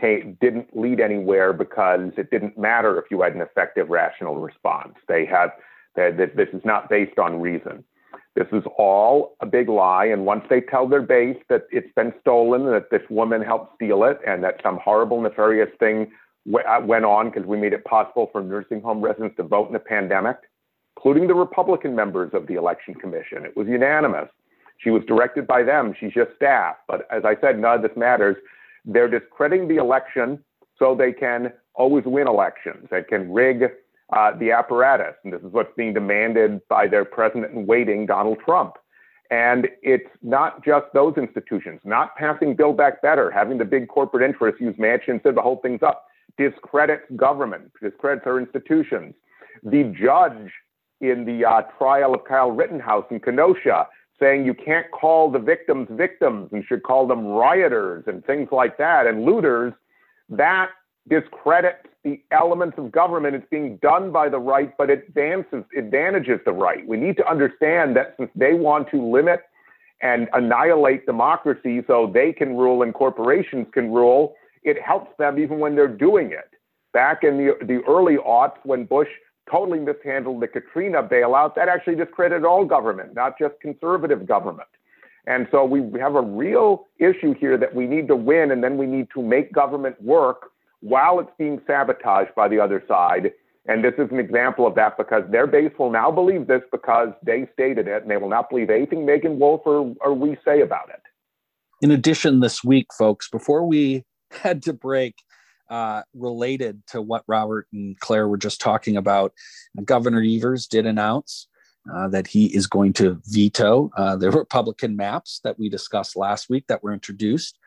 came, 0.00 0.36
didn't 0.40 0.76
lead 0.76 1.00
anywhere 1.00 1.52
because 1.52 2.12
it 2.16 2.30
didn't 2.30 2.58
matter 2.58 2.98
if 2.98 3.04
you 3.10 3.22
had 3.22 3.34
an 3.34 3.40
effective 3.40 3.88
rational 3.88 4.36
response. 4.36 4.94
They 5.08 5.26
have 5.26 5.50
that 5.96 6.36
this 6.36 6.48
is 6.52 6.62
not 6.64 6.88
based 6.88 7.18
on 7.18 7.40
reason. 7.40 7.84
This 8.34 8.46
is 8.52 8.62
all 8.78 9.36
a 9.40 9.46
big 9.46 9.68
lie. 9.68 10.06
And 10.06 10.24
once 10.24 10.44
they 10.48 10.62
tell 10.62 10.88
their 10.88 11.02
base 11.02 11.36
that 11.50 11.66
it's 11.70 11.92
been 11.94 12.14
stolen, 12.20 12.64
that 12.66 12.90
this 12.90 13.02
woman 13.10 13.42
helped 13.42 13.74
steal 13.76 14.04
it, 14.04 14.18
and 14.26 14.42
that 14.42 14.60
some 14.62 14.78
horrible, 14.82 15.20
nefarious 15.20 15.68
thing 15.78 16.10
uh, 16.54 16.80
went 16.82 17.04
on 17.04 17.30
because 17.30 17.46
we 17.46 17.58
made 17.58 17.74
it 17.74 17.84
possible 17.84 18.30
for 18.32 18.42
nursing 18.42 18.80
home 18.80 19.02
residents 19.02 19.36
to 19.36 19.42
vote 19.42 19.68
in 19.68 19.76
a 19.76 19.80
pandemic, 19.80 20.38
including 20.96 21.28
the 21.28 21.34
Republican 21.34 21.94
members 21.94 22.30
of 22.32 22.46
the 22.46 22.54
election 22.54 22.94
commission, 22.94 23.44
it 23.44 23.56
was 23.56 23.68
unanimous. 23.68 24.28
She 24.78 24.90
was 24.90 25.02
directed 25.06 25.46
by 25.46 25.62
them. 25.62 25.94
She's 25.98 26.12
just 26.12 26.30
staff. 26.34 26.76
But 26.88 27.06
as 27.12 27.24
I 27.24 27.36
said, 27.40 27.58
none 27.58 27.76
of 27.76 27.82
this 27.82 27.96
matters 27.96 28.36
they're 28.84 29.08
discrediting 29.08 29.68
the 29.68 29.76
election 29.76 30.42
so 30.78 30.94
they 30.94 31.12
can 31.12 31.52
always 31.74 32.04
win 32.04 32.26
elections. 32.26 32.88
They 32.90 33.02
can 33.02 33.32
rig 33.32 33.64
uh, 34.12 34.36
the 34.38 34.50
apparatus. 34.50 35.14
And 35.24 35.32
this 35.32 35.40
is 35.42 35.52
what's 35.52 35.72
being 35.76 35.94
demanded 35.94 36.60
by 36.68 36.86
their 36.86 37.04
president 37.04 37.52
in 37.52 37.66
waiting, 37.66 38.06
Donald 38.06 38.38
Trump. 38.44 38.74
And 39.30 39.68
it's 39.82 40.10
not 40.20 40.62
just 40.62 40.86
those 40.92 41.14
institutions, 41.16 41.80
not 41.84 42.14
passing 42.16 42.54
Build 42.54 42.76
Back 42.76 43.00
Better, 43.00 43.30
having 43.30 43.56
the 43.56 43.64
big 43.64 43.88
corporate 43.88 44.28
interests 44.28 44.60
use 44.60 44.76
Manchin 44.76 45.22
to 45.22 45.32
hold 45.40 45.62
things 45.62 45.82
up, 45.82 46.04
discredits 46.36 47.04
government, 47.16 47.72
discredits 47.82 48.26
our 48.26 48.38
institutions. 48.38 49.14
The 49.62 49.84
judge 49.98 50.50
in 51.00 51.24
the 51.24 51.46
uh, 51.46 51.62
trial 51.78 52.14
of 52.14 52.24
Kyle 52.24 52.50
Rittenhouse 52.50 53.06
in 53.10 53.20
Kenosha 53.20 53.86
saying 54.22 54.46
you 54.46 54.54
can't 54.54 54.88
call 54.92 55.30
the 55.30 55.38
victims 55.40 55.88
victims 55.90 56.48
and 56.52 56.64
should 56.64 56.84
call 56.84 57.06
them 57.06 57.26
rioters 57.26 58.04
and 58.06 58.24
things 58.24 58.48
like 58.52 58.78
that 58.78 59.06
and 59.06 59.24
looters, 59.24 59.72
that 60.28 60.68
discredits 61.08 61.88
the 62.04 62.20
elements 62.30 62.78
of 62.78 62.92
government. 62.92 63.34
It's 63.34 63.46
being 63.50 63.78
done 63.82 64.12
by 64.12 64.28
the 64.28 64.38
right, 64.38 64.72
but 64.78 64.90
it 64.90 65.04
advances, 65.08 65.64
advantages 65.76 66.38
the 66.44 66.52
right. 66.52 66.86
We 66.86 66.96
need 66.96 67.16
to 67.16 67.28
understand 67.28 67.96
that 67.96 68.14
since 68.16 68.30
they 68.36 68.54
want 68.54 68.88
to 68.90 69.02
limit 69.04 69.42
and 70.00 70.28
annihilate 70.32 71.04
democracy 71.06 71.82
so 71.86 72.10
they 72.12 72.32
can 72.32 72.56
rule 72.56 72.82
and 72.82 72.94
corporations 72.94 73.66
can 73.72 73.92
rule, 73.92 74.34
it 74.62 74.80
helps 74.80 75.10
them 75.18 75.38
even 75.38 75.58
when 75.58 75.74
they're 75.74 75.88
doing 75.88 76.32
it. 76.32 76.50
Back 76.92 77.24
in 77.24 77.38
the, 77.38 77.54
the 77.64 77.80
early 77.88 78.16
aughts, 78.16 78.58
when 78.64 78.84
Bush 78.84 79.08
totally 79.50 79.78
mishandled 79.78 80.40
the 80.40 80.48
Katrina 80.48 81.02
bailout, 81.02 81.54
that 81.54 81.68
actually 81.68 81.96
discredited 81.96 82.44
all 82.44 82.64
government, 82.64 83.14
not 83.14 83.38
just 83.38 83.54
conservative 83.60 84.26
government. 84.26 84.68
And 85.26 85.46
so 85.50 85.64
we 85.64 85.98
have 86.00 86.16
a 86.16 86.20
real 86.20 86.86
issue 86.98 87.34
here 87.34 87.56
that 87.56 87.74
we 87.74 87.86
need 87.86 88.08
to 88.08 88.16
win, 88.16 88.50
and 88.50 88.62
then 88.62 88.76
we 88.76 88.86
need 88.86 89.08
to 89.14 89.22
make 89.22 89.52
government 89.52 90.00
work 90.02 90.50
while 90.80 91.20
it's 91.20 91.30
being 91.38 91.60
sabotaged 91.66 92.34
by 92.34 92.48
the 92.48 92.58
other 92.58 92.82
side. 92.88 93.32
And 93.66 93.84
this 93.84 93.94
is 93.98 94.10
an 94.10 94.18
example 94.18 94.66
of 94.66 94.74
that 94.74 94.96
because 94.96 95.22
their 95.30 95.46
base 95.46 95.70
will 95.78 95.92
now 95.92 96.10
believe 96.10 96.48
this 96.48 96.62
because 96.72 97.10
they 97.24 97.48
stated 97.52 97.86
it, 97.86 98.02
and 98.02 98.10
they 98.10 98.16
will 98.16 98.28
not 98.28 98.50
believe 98.50 98.70
anything 98.70 99.06
Meagan 99.06 99.38
Wolfe 99.38 99.62
or, 99.64 99.94
or 100.00 100.12
we 100.12 100.36
say 100.44 100.60
about 100.60 100.88
it. 100.88 101.00
In 101.80 101.92
addition, 101.92 102.40
this 102.40 102.64
week, 102.64 102.88
folks, 102.96 103.28
before 103.28 103.64
we 103.64 104.04
had 104.30 104.62
to 104.62 104.72
break, 104.72 105.14
uh, 105.72 106.02
related 106.12 106.86
to 106.86 107.00
what 107.00 107.24
Robert 107.26 107.66
and 107.72 107.98
Claire 108.00 108.28
were 108.28 108.36
just 108.36 108.60
talking 108.60 108.98
about. 108.98 109.32
Governor 109.84 110.22
Evers 110.22 110.66
did 110.66 110.84
announce 110.84 111.48
uh, 111.92 112.08
that 112.08 112.26
he 112.26 112.54
is 112.54 112.66
going 112.66 112.92
to 112.92 113.22
veto 113.24 113.90
uh, 113.96 114.14
the 114.16 114.30
Republican 114.42 114.94
maps 114.96 115.40
that 115.44 115.58
we 115.58 115.70
discussed 115.70 116.14
last 116.14 116.50
week 116.50 116.66
that 116.68 116.82
were 116.82 116.92
introduced. 116.92 117.58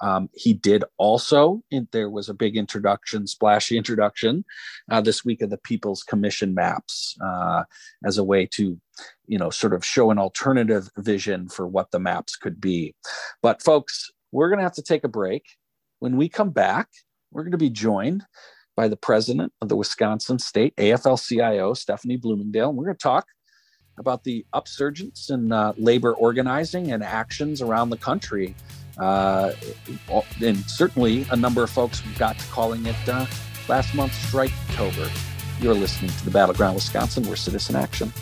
Um, 0.00 0.28
he 0.34 0.52
did 0.52 0.84
also, 0.98 1.62
there 1.92 2.10
was 2.10 2.28
a 2.28 2.34
big 2.34 2.54
introduction, 2.58 3.26
splashy 3.26 3.78
introduction 3.78 4.44
uh, 4.90 5.00
this 5.00 5.24
week 5.24 5.40
of 5.40 5.48
the 5.48 5.56
People's 5.56 6.02
Commission 6.02 6.52
maps 6.52 7.16
uh, 7.24 7.62
as 8.04 8.18
a 8.18 8.24
way 8.24 8.44
to, 8.44 8.78
you 9.26 9.38
know, 9.38 9.48
sort 9.48 9.72
of 9.72 9.86
show 9.86 10.10
an 10.10 10.18
alternative 10.18 10.90
vision 10.98 11.48
for 11.48 11.66
what 11.66 11.92
the 11.92 12.00
maps 12.00 12.36
could 12.36 12.60
be. 12.60 12.94
But 13.40 13.62
folks, 13.62 14.10
we're 14.32 14.50
going 14.50 14.58
to 14.58 14.64
have 14.64 14.74
to 14.74 14.82
take 14.82 15.04
a 15.04 15.08
break. 15.08 15.44
When 16.00 16.18
we 16.18 16.28
come 16.28 16.50
back, 16.50 16.88
we're 17.34 17.42
going 17.42 17.52
to 17.52 17.58
be 17.58 17.70
joined 17.70 18.24
by 18.76 18.88
the 18.88 18.96
president 18.96 19.52
of 19.60 19.68
the 19.68 19.76
Wisconsin 19.76 20.38
State 20.38 20.74
AFL 20.76 21.22
CIO, 21.22 21.74
Stephanie 21.74 22.16
Bloomingdale. 22.16 22.72
We're 22.72 22.84
going 22.84 22.96
to 22.96 23.02
talk 23.02 23.26
about 23.98 24.24
the 24.24 24.46
upsurgence 24.54 25.30
in 25.30 25.52
uh, 25.52 25.72
labor 25.76 26.14
organizing 26.14 26.92
and 26.92 27.02
actions 27.02 27.60
around 27.60 27.90
the 27.90 27.96
country. 27.96 28.54
Uh, 28.98 29.52
and 30.40 30.58
certainly 30.70 31.26
a 31.30 31.36
number 31.36 31.62
of 31.62 31.70
folks 31.70 32.00
got 32.16 32.38
to 32.38 32.46
calling 32.46 32.86
it 32.86 33.08
uh, 33.08 33.26
last 33.68 33.94
month's 33.94 34.16
Strike 34.16 34.52
October. 34.70 35.10
You're 35.60 35.74
listening 35.74 36.10
to 36.12 36.24
the 36.24 36.30
Battleground 36.30 36.74
Wisconsin, 36.74 37.24
where 37.24 37.36
citizen 37.36 37.76
action. 37.76 38.12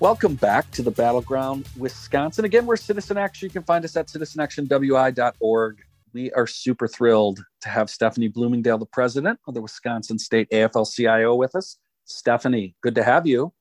Welcome 0.00 0.34
back 0.36 0.70
to 0.70 0.82
the 0.82 0.90
Battleground, 0.90 1.68
Wisconsin. 1.76 2.46
Again, 2.46 2.64
we're 2.64 2.76
Citizen 2.76 3.18
Action. 3.18 3.44
You 3.44 3.50
can 3.50 3.64
find 3.64 3.84
us 3.84 3.94
at 3.98 4.06
citizenactionwi.org. 4.08 5.82
We 6.14 6.32
are 6.32 6.46
super 6.46 6.88
thrilled 6.88 7.44
to 7.60 7.68
have 7.68 7.90
Stephanie 7.90 8.28
Bloomingdale, 8.28 8.78
the 8.78 8.86
president 8.86 9.38
of 9.46 9.52
the 9.52 9.60
Wisconsin 9.60 10.18
State 10.18 10.48
AFL 10.52 10.90
CIO, 10.90 11.34
with 11.34 11.54
us. 11.54 11.76
Stephanie, 12.06 12.74
good 12.80 12.94
to 12.94 13.02
have 13.02 13.26
you. 13.26 13.52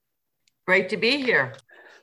Great 0.66 0.88
to 0.88 0.96
be 0.96 1.18
here. 1.18 1.56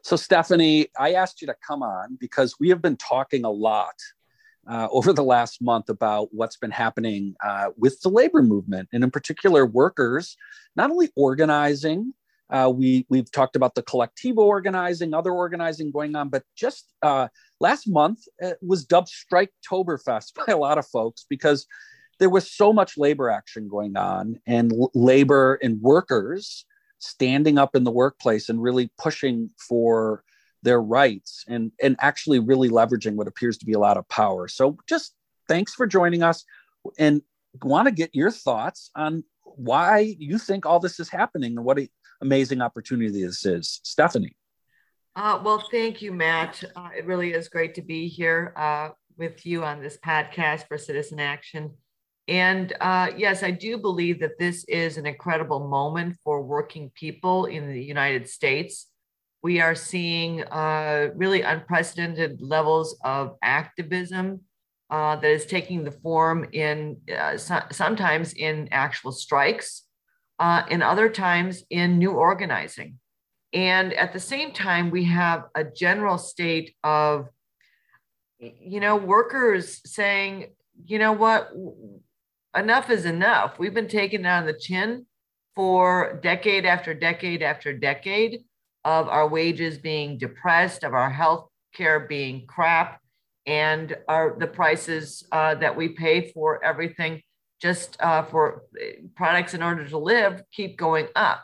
So, 0.02 0.16
Stephanie, 0.16 0.88
I 1.00 1.14
asked 1.14 1.40
you 1.40 1.46
to 1.46 1.56
come 1.66 1.82
on 1.82 2.18
because 2.20 2.56
we 2.60 2.68
have 2.68 2.82
been 2.82 2.98
talking 2.98 3.46
a 3.46 3.50
lot 3.50 3.94
uh, 4.68 4.86
over 4.90 5.14
the 5.14 5.24
last 5.24 5.62
month 5.62 5.88
about 5.88 6.28
what's 6.32 6.58
been 6.58 6.70
happening 6.70 7.34
uh, 7.42 7.70
with 7.78 8.02
the 8.02 8.10
labor 8.10 8.42
movement, 8.42 8.90
and 8.92 9.02
in 9.02 9.10
particular, 9.10 9.64
workers 9.64 10.36
not 10.76 10.90
only 10.90 11.08
organizing 11.16 12.12
uh, 12.50 12.72
we 12.74 13.06
we've 13.08 13.30
talked 13.30 13.56
about 13.56 13.74
the 13.74 13.82
Colectivo 13.82 14.38
organizing, 14.38 15.14
other 15.14 15.32
organizing 15.32 15.90
going 15.90 16.14
on, 16.14 16.28
but 16.28 16.44
just 16.56 16.92
uh, 17.02 17.28
last 17.60 17.88
month 17.88 18.20
it 18.38 18.58
was 18.62 18.84
dubbed 18.84 19.08
Strike 19.08 19.52
Toberfest 19.68 20.34
by 20.46 20.52
a 20.52 20.58
lot 20.58 20.78
of 20.78 20.86
folks 20.86 21.26
because 21.28 21.66
there 22.18 22.30
was 22.30 22.50
so 22.50 22.72
much 22.72 22.96
labor 22.96 23.28
action 23.28 23.68
going 23.68 23.96
on 23.96 24.40
and 24.46 24.72
labor 24.94 25.58
and 25.62 25.80
workers 25.80 26.64
standing 26.98 27.58
up 27.58 27.76
in 27.76 27.84
the 27.84 27.90
workplace 27.90 28.48
and 28.48 28.62
really 28.62 28.90
pushing 28.98 29.50
for 29.68 30.24
their 30.62 30.80
rights 30.80 31.44
and 31.46 31.72
and 31.82 31.96
actually 32.00 32.38
really 32.38 32.68
leveraging 32.68 33.14
what 33.14 33.28
appears 33.28 33.58
to 33.58 33.66
be 33.66 33.72
a 33.72 33.78
lot 33.78 33.96
of 33.96 34.08
power. 34.08 34.48
So 34.48 34.78
just 34.88 35.14
thanks 35.48 35.74
for 35.74 35.86
joining 35.86 36.22
us 36.22 36.44
and 36.98 37.22
want 37.62 37.86
to 37.86 37.92
get 37.92 38.14
your 38.14 38.30
thoughts 38.30 38.90
on 38.94 39.24
why 39.44 40.16
you 40.18 40.38
think 40.38 40.66
all 40.66 40.80
this 40.80 41.00
is 41.00 41.08
happening 41.08 41.56
and 41.56 41.64
what 41.64 41.78
it, 41.78 41.90
amazing 42.20 42.60
opportunity 42.60 43.22
this 43.22 43.44
is. 43.44 43.80
Stephanie. 43.84 44.36
Uh, 45.14 45.40
well, 45.42 45.62
thank 45.70 46.02
you, 46.02 46.12
Matt. 46.12 46.62
Uh, 46.74 46.90
it 46.96 47.06
really 47.06 47.32
is 47.32 47.48
great 47.48 47.74
to 47.76 47.82
be 47.82 48.06
here 48.06 48.52
uh, 48.54 48.90
with 49.16 49.46
you 49.46 49.64
on 49.64 49.80
this 49.80 49.96
podcast 49.96 50.68
for 50.68 50.76
Citizen 50.76 51.18
Action. 51.18 51.72
And 52.28 52.74
uh, 52.80 53.10
yes, 53.16 53.42
I 53.42 53.50
do 53.50 53.78
believe 53.78 54.20
that 54.20 54.38
this 54.38 54.64
is 54.64 54.98
an 54.98 55.06
incredible 55.06 55.68
moment 55.68 56.16
for 56.22 56.42
working 56.42 56.90
people 56.94 57.46
in 57.46 57.68
the 57.68 57.82
United 57.82 58.28
States. 58.28 58.88
We 59.42 59.60
are 59.60 59.74
seeing 59.74 60.42
uh, 60.42 61.10
really 61.14 61.42
unprecedented 61.42 62.42
levels 62.42 62.98
of 63.02 63.36
activism 63.42 64.40
uh, 64.90 65.16
that 65.16 65.30
is 65.30 65.46
taking 65.46 65.82
the 65.84 65.92
form 65.92 66.46
in 66.52 66.98
so- 67.36 67.62
sometimes 67.70 68.34
in 68.34 68.68
actual 68.70 69.12
strikes 69.12 69.85
uh, 70.38 70.62
and 70.70 70.82
other 70.82 71.08
times 71.08 71.64
in 71.70 71.98
new 71.98 72.12
organizing. 72.12 72.98
And 73.52 73.92
at 73.94 74.12
the 74.12 74.20
same 74.20 74.52
time, 74.52 74.90
we 74.90 75.04
have 75.04 75.44
a 75.54 75.64
general 75.64 76.18
state 76.18 76.74
of, 76.84 77.28
you 78.38 78.80
know, 78.80 78.96
workers 78.96 79.80
saying, 79.90 80.48
you 80.84 80.98
know 80.98 81.12
what, 81.12 81.50
enough 82.54 82.90
is 82.90 83.04
enough. 83.04 83.58
We've 83.58 83.72
been 83.72 83.88
taken 83.88 84.26
on 84.26 84.46
the 84.46 84.52
chin 84.52 85.06
for 85.54 86.20
decade 86.22 86.66
after 86.66 86.92
decade 86.92 87.42
after 87.42 87.72
decade 87.72 88.44
of 88.84 89.08
our 89.08 89.26
wages 89.26 89.78
being 89.78 90.18
depressed, 90.18 90.84
of 90.84 90.92
our 90.92 91.10
health 91.10 91.48
care 91.74 92.00
being 92.00 92.46
crap, 92.46 93.00
and 93.46 93.96
our 94.08 94.36
the 94.38 94.46
prices 94.46 95.26
uh, 95.32 95.54
that 95.54 95.76
we 95.76 95.88
pay 95.88 96.30
for 96.32 96.62
everything 96.62 97.22
just 97.60 97.96
uh, 98.00 98.22
for 98.22 98.64
eh, 98.80 99.02
products 99.14 99.54
in 99.54 99.62
order 99.62 99.88
to 99.88 99.98
live 99.98 100.42
keep 100.52 100.76
going 100.76 101.08
up. 101.16 101.42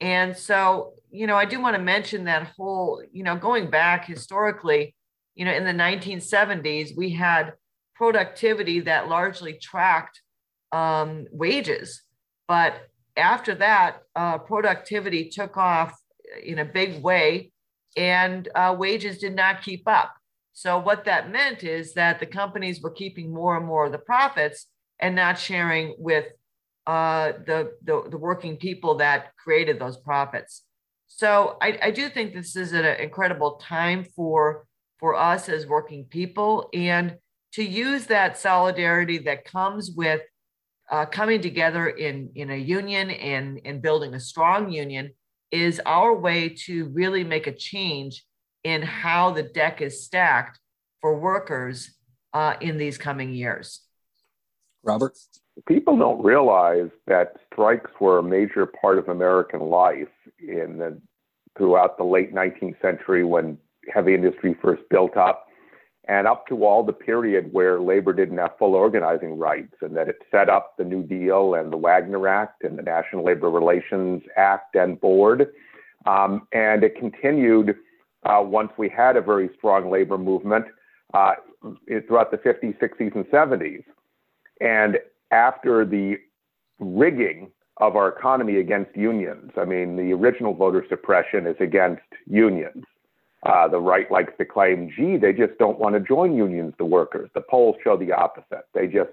And 0.00 0.36
so, 0.36 0.94
you 1.10 1.26
know, 1.26 1.36
I 1.36 1.44
do 1.44 1.60
want 1.60 1.76
to 1.76 1.82
mention 1.82 2.24
that 2.24 2.52
whole, 2.56 3.02
you 3.12 3.22
know, 3.22 3.36
going 3.36 3.68
back 3.70 4.06
historically, 4.06 4.94
you 5.34 5.44
know, 5.44 5.52
in 5.52 5.64
the 5.64 5.72
1970s, 5.72 6.96
we 6.96 7.10
had 7.10 7.54
productivity 7.94 8.80
that 8.80 9.08
largely 9.08 9.54
tracked 9.54 10.20
um, 10.72 11.26
wages. 11.30 12.02
But 12.48 12.88
after 13.16 13.54
that, 13.56 14.02
uh, 14.16 14.38
productivity 14.38 15.28
took 15.28 15.56
off 15.56 15.98
in 16.42 16.60
a 16.60 16.64
big 16.64 17.02
way 17.02 17.52
and 17.96 18.48
uh, 18.54 18.74
wages 18.78 19.18
did 19.18 19.34
not 19.34 19.62
keep 19.62 19.86
up. 19.86 20.14
So, 20.52 20.78
what 20.78 21.04
that 21.04 21.30
meant 21.30 21.64
is 21.64 21.94
that 21.94 22.20
the 22.20 22.26
companies 22.26 22.82
were 22.82 22.90
keeping 22.90 23.32
more 23.32 23.56
and 23.56 23.66
more 23.66 23.86
of 23.86 23.92
the 23.92 23.98
profits 23.98 24.66
and 25.00 25.14
not 25.14 25.38
sharing 25.38 25.94
with 25.98 26.26
uh, 26.86 27.32
the, 27.46 27.72
the, 27.84 28.08
the 28.10 28.18
working 28.18 28.56
people 28.56 28.96
that 28.96 29.32
created 29.36 29.78
those 29.78 29.96
profits. 29.96 30.62
So 31.06 31.56
I, 31.60 31.78
I 31.82 31.90
do 31.90 32.08
think 32.08 32.34
this 32.34 32.56
is 32.56 32.72
an 32.72 32.84
incredible 32.84 33.60
time 33.62 34.04
for 34.16 34.66
for 35.00 35.14
us 35.14 35.48
as 35.48 35.66
working 35.66 36.04
people 36.04 36.68
and 36.74 37.16
to 37.52 37.64
use 37.64 38.06
that 38.06 38.38
solidarity 38.38 39.18
that 39.18 39.44
comes 39.44 39.90
with 39.90 40.20
uh, 40.90 41.06
coming 41.06 41.40
together 41.40 41.88
in, 41.88 42.30
in 42.34 42.50
a 42.50 42.56
union 42.56 43.10
and, 43.10 43.60
and 43.64 43.80
building 43.80 44.14
a 44.14 44.20
strong 44.20 44.70
union 44.70 45.10
is 45.50 45.80
our 45.86 46.14
way 46.14 46.50
to 46.50 46.88
really 46.90 47.24
make 47.24 47.46
a 47.46 47.52
change 47.52 48.24
in 48.62 48.82
how 48.82 49.30
the 49.30 49.42
deck 49.42 49.80
is 49.80 50.04
stacked 50.04 50.58
for 51.00 51.18
workers 51.18 51.94
uh, 52.34 52.54
in 52.60 52.76
these 52.76 52.98
coming 52.98 53.32
years. 53.32 53.80
Robert? 54.82 55.16
People 55.66 55.96
don't 55.98 56.22
realize 56.22 56.88
that 57.06 57.34
strikes 57.52 57.90
were 58.00 58.18
a 58.18 58.22
major 58.22 58.66
part 58.66 58.98
of 58.98 59.08
American 59.08 59.60
life 59.60 60.08
in 60.40 60.78
the, 60.78 60.98
throughout 61.56 61.98
the 61.98 62.04
late 62.04 62.34
19th 62.34 62.80
century 62.80 63.24
when 63.24 63.58
heavy 63.92 64.14
industry 64.14 64.56
first 64.62 64.82
built 64.90 65.16
up, 65.16 65.46
and 66.08 66.26
up 66.26 66.46
to 66.46 66.64
all 66.64 66.82
the 66.82 66.92
period 66.92 67.52
where 67.52 67.80
labor 67.80 68.12
didn't 68.12 68.38
have 68.38 68.56
full 68.58 68.74
organizing 68.74 69.38
rights, 69.38 69.74
and 69.82 69.96
that 69.96 70.08
it 70.08 70.16
set 70.30 70.48
up 70.48 70.76
the 70.78 70.84
New 70.84 71.02
Deal 71.02 71.54
and 71.54 71.72
the 71.72 71.76
Wagner 71.76 72.26
Act 72.26 72.64
and 72.64 72.78
the 72.78 72.82
National 72.82 73.24
Labor 73.24 73.50
Relations 73.50 74.22
Act 74.36 74.74
and 74.76 75.00
Board. 75.00 75.52
Um, 76.06 76.48
and 76.52 76.82
it 76.82 76.96
continued 76.96 77.76
uh, 78.24 78.42
once 78.42 78.72
we 78.78 78.88
had 78.88 79.16
a 79.16 79.20
very 79.20 79.50
strong 79.58 79.90
labor 79.90 80.18
movement 80.18 80.66
uh, 81.14 81.32
throughout 82.06 82.30
the 82.30 82.38
50s, 82.38 82.78
60s, 82.78 83.14
and 83.14 83.24
70s. 83.26 83.84
And 84.60 84.98
after 85.30 85.84
the 85.84 86.16
rigging 86.78 87.50
of 87.78 87.96
our 87.96 88.08
economy 88.08 88.56
against 88.56 88.94
unions, 88.96 89.52
I 89.56 89.64
mean, 89.64 89.96
the 89.96 90.12
original 90.12 90.54
voter 90.54 90.84
suppression 90.88 91.46
is 91.46 91.56
against 91.60 92.02
unions. 92.26 92.84
Uh, 93.42 93.66
the 93.68 93.80
right 93.80 94.10
likes 94.10 94.32
to 94.36 94.44
claim, 94.44 94.90
gee, 94.94 95.16
they 95.16 95.32
just 95.32 95.56
don't 95.58 95.78
want 95.78 95.94
to 95.94 96.00
join 96.00 96.36
unions, 96.36 96.74
the 96.76 96.84
workers. 96.84 97.30
The 97.34 97.40
polls 97.40 97.76
show 97.82 97.96
the 97.96 98.12
opposite. 98.12 98.66
They 98.74 98.86
just 98.86 99.12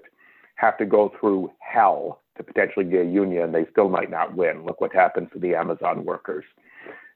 have 0.56 0.76
to 0.78 0.84
go 0.84 1.12
through 1.18 1.50
hell 1.60 2.20
to 2.36 2.42
potentially 2.42 2.84
get 2.84 3.06
a 3.06 3.08
union. 3.08 3.52
They 3.52 3.66
still 3.70 3.88
might 3.88 4.10
not 4.10 4.36
win. 4.36 4.64
Look 4.66 4.82
what 4.82 4.92
happened 4.94 5.28
to 5.32 5.38
the 5.38 5.54
Amazon 5.54 6.04
workers. 6.04 6.44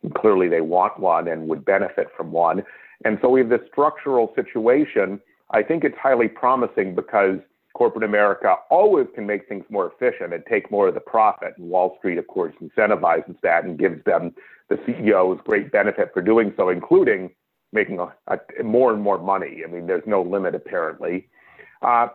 And 0.02 0.14
clearly, 0.14 0.48
they 0.48 0.62
want 0.62 0.98
one 0.98 1.28
and 1.28 1.48
would 1.48 1.64
benefit 1.66 2.08
from 2.16 2.32
one. 2.32 2.62
And 3.04 3.18
so 3.20 3.28
we 3.28 3.40
have 3.40 3.50
this 3.50 3.60
structural 3.70 4.32
situation. 4.34 5.20
I 5.50 5.62
think 5.62 5.84
it's 5.84 5.98
highly 5.98 6.28
promising 6.28 6.94
because 6.94 7.38
corporate 7.82 8.04
America 8.04 8.54
always 8.70 9.08
can 9.12 9.26
make 9.26 9.48
things 9.48 9.64
more 9.68 9.92
efficient 9.92 10.32
and 10.32 10.44
take 10.46 10.70
more 10.70 10.86
of 10.86 10.94
the 10.94 11.00
profit. 11.00 11.52
And 11.58 11.68
Wall 11.68 11.96
Street, 11.98 12.16
of 12.16 12.28
course, 12.28 12.54
incentivizes 12.62 13.34
that 13.42 13.64
and 13.64 13.76
gives 13.76 14.04
them 14.04 14.32
the 14.68 14.78
CEOs 14.86 15.40
great 15.44 15.72
benefit 15.72 16.12
for 16.14 16.22
doing 16.22 16.54
so, 16.56 16.68
including 16.68 17.32
making 17.72 17.98
a, 17.98 18.14
a, 18.28 18.62
more 18.62 18.92
and 18.92 19.02
more 19.02 19.18
money. 19.18 19.62
I 19.66 19.68
mean, 19.68 19.88
there's 19.88 20.06
no 20.06 20.22
limit 20.22 20.54
apparently. 20.54 21.28
Uh, 21.82 22.06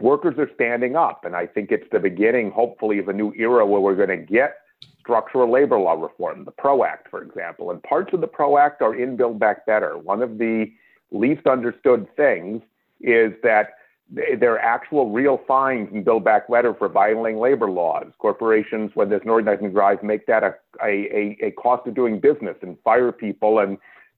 workers 0.00 0.34
are 0.36 0.50
standing 0.56 0.96
up, 0.96 1.24
and 1.24 1.36
I 1.36 1.46
think 1.46 1.70
it's 1.70 1.86
the 1.92 2.00
beginning, 2.00 2.50
hopefully, 2.50 2.98
of 2.98 3.06
a 3.06 3.12
new 3.12 3.32
era 3.38 3.64
where 3.64 3.80
we're 3.80 3.94
going 3.94 4.08
to 4.08 4.16
get 4.16 4.56
structural 4.98 5.48
labor 5.48 5.78
law 5.78 5.92
reform, 5.92 6.44
the 6.44 6.50
PRO 6.50 6.82
Act, 6.82 7.08
for 7.08 7.22
example. 7.22 7.70
And 7.70 7.80
parts 7.84 8.12
of 8.12 8.20
the 8.20 8.26
PRO 8.26 8.58
Act 8.58 8.82
are 8.82 8.96
in 8.96 9.14
Build 9.14 9.38
Back 9.38 9.64
Better. 9.64 9.96
One 9.96 10.22
of 10.22 10.38
the 10.38 10.72
least 11.12 11.46
understood 11.46 12.08
things 12.16 12.62
is 13.00 13.32
that 13.44 13.74
there 14.10 14.54
are 14.54 14.58
actual 14.58 15.10
real 15.10 15.40
fines 15.46 15.88
and 15.92 16.04
Build 16.04 16.24
Back 16.24 16.48
Better 16.48 16.72
for 16.72 16.88
violating 16.88 17.40
labor 17.40 17.70
laws. 17.70 18.06
Corporations, 18.18 18.90
when 18.94 19.10
there's 19.10 19.22
an 19.22 19.28
organizing 19.28 19.70
drive, 19.70 20.02
make 20.02 20.26
that 20.26 20.42
a, 20.42 20.54
a, 20.82 21.36
a 21.42 21.50
cost 21.52 21.86
of 21.86 21.94
doing 21.94 22.18
business 22.18 22.56
and 22.62 22.78
fire 22.82 23.12
people 23.12 23.58
and 23.58 23.76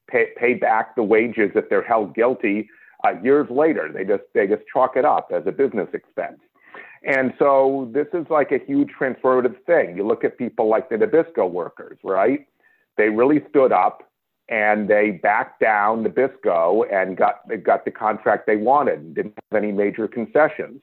pay, 0.09 0.29
pay 0.37 0.55
back 0.55 0.95
the 0.95 1.03
wages 1.03 1.51
if 1.57 1.69
they're 1.69 1.83
held 1.83 2.15
guilty 2.15 2.69
uh, 3.05 3.15
years 3.21 3.49
later. 3.51 3.91
They 3.93 4.05
just, 4.05 4.23
they 4.33 4.47
just 4.47 4.63
chalk 4.73 4.97
it 4.97 5.05
up 5.05 5.31
as 5.35 5.43
a 5.47 5.53
business 5.53 5.89
expense. 5.93 6.39
And 7.03 7.33
so 7.39 7.91
this 7.93 8.07
is 8.13 8.27
like 8.31 8.53
a 8.53 8.59
huge 8.59 8.91
transformative 8.99 9.57
thing. 9.65 9.97
You 9.97 10.07
look 10.07 10.23
at 10.23 10.39
people 10.39 10.69
like 10.69 10.89
the 10.89 10.97
Nabisco 10.97 11.51
workers, 11.51 11.99
right? 12.05 12.47
They 12.97 13.09
really 13.09 13.43
stood 13.49 13.73
up 13.73 14.10
and 14.51 14.89
they 14.89 15.13
backed 15.23 15.61
down 15.61 16.05
Nabisco 16.05 16.85
and 16.93 17.17
got 17.17 17.41
got 17.63 17.85
the 17.85 17.91
contract 17.91 18.47
they 18.47 18.57
wanted 18.57 18.99
and 18.99 19.15
didn't 19.15 19.35
have 19.51 19.63
any 19.63 19.73
major 19.73 20.07
concessions. 20.07 20.83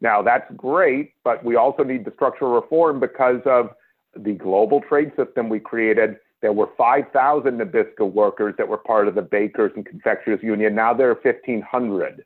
Now 0.00 0.22
that's 0.22 0.50
great, 0.56 1.12
but 1.22 1.44
we 1.44 1.56
also 1.56 1.84
need 1.84 2.04
the 2.04 2.12
structural 2.14 2.52
reform 2.52 2.98
because 2.98 3.40
of 3.46 3.70
the 4.16 4.32
global 4.32 4.80
trade 4.80 5.12
system 5.16 5.48
we 5.48 5.60
created 5.60 6.16
there 6.44 6.52
were 6.52 6.68
5,000 6.76 7.58
Nabisco 7.58 8.12
workers 8.12 8.54
that 8.58 8.68
were 8.68 8.76
part 8.76 9.08
of 9.08 9.14
the 9.14 9.22
bakers 9.22 9.72
and 9.76 9.86
confectioners 9.86 10.42
union. 10.42 10.74
Now 10.74 10.92
there 10.92 11.08
are 11.08 11.18
1,500. 11.22 12.22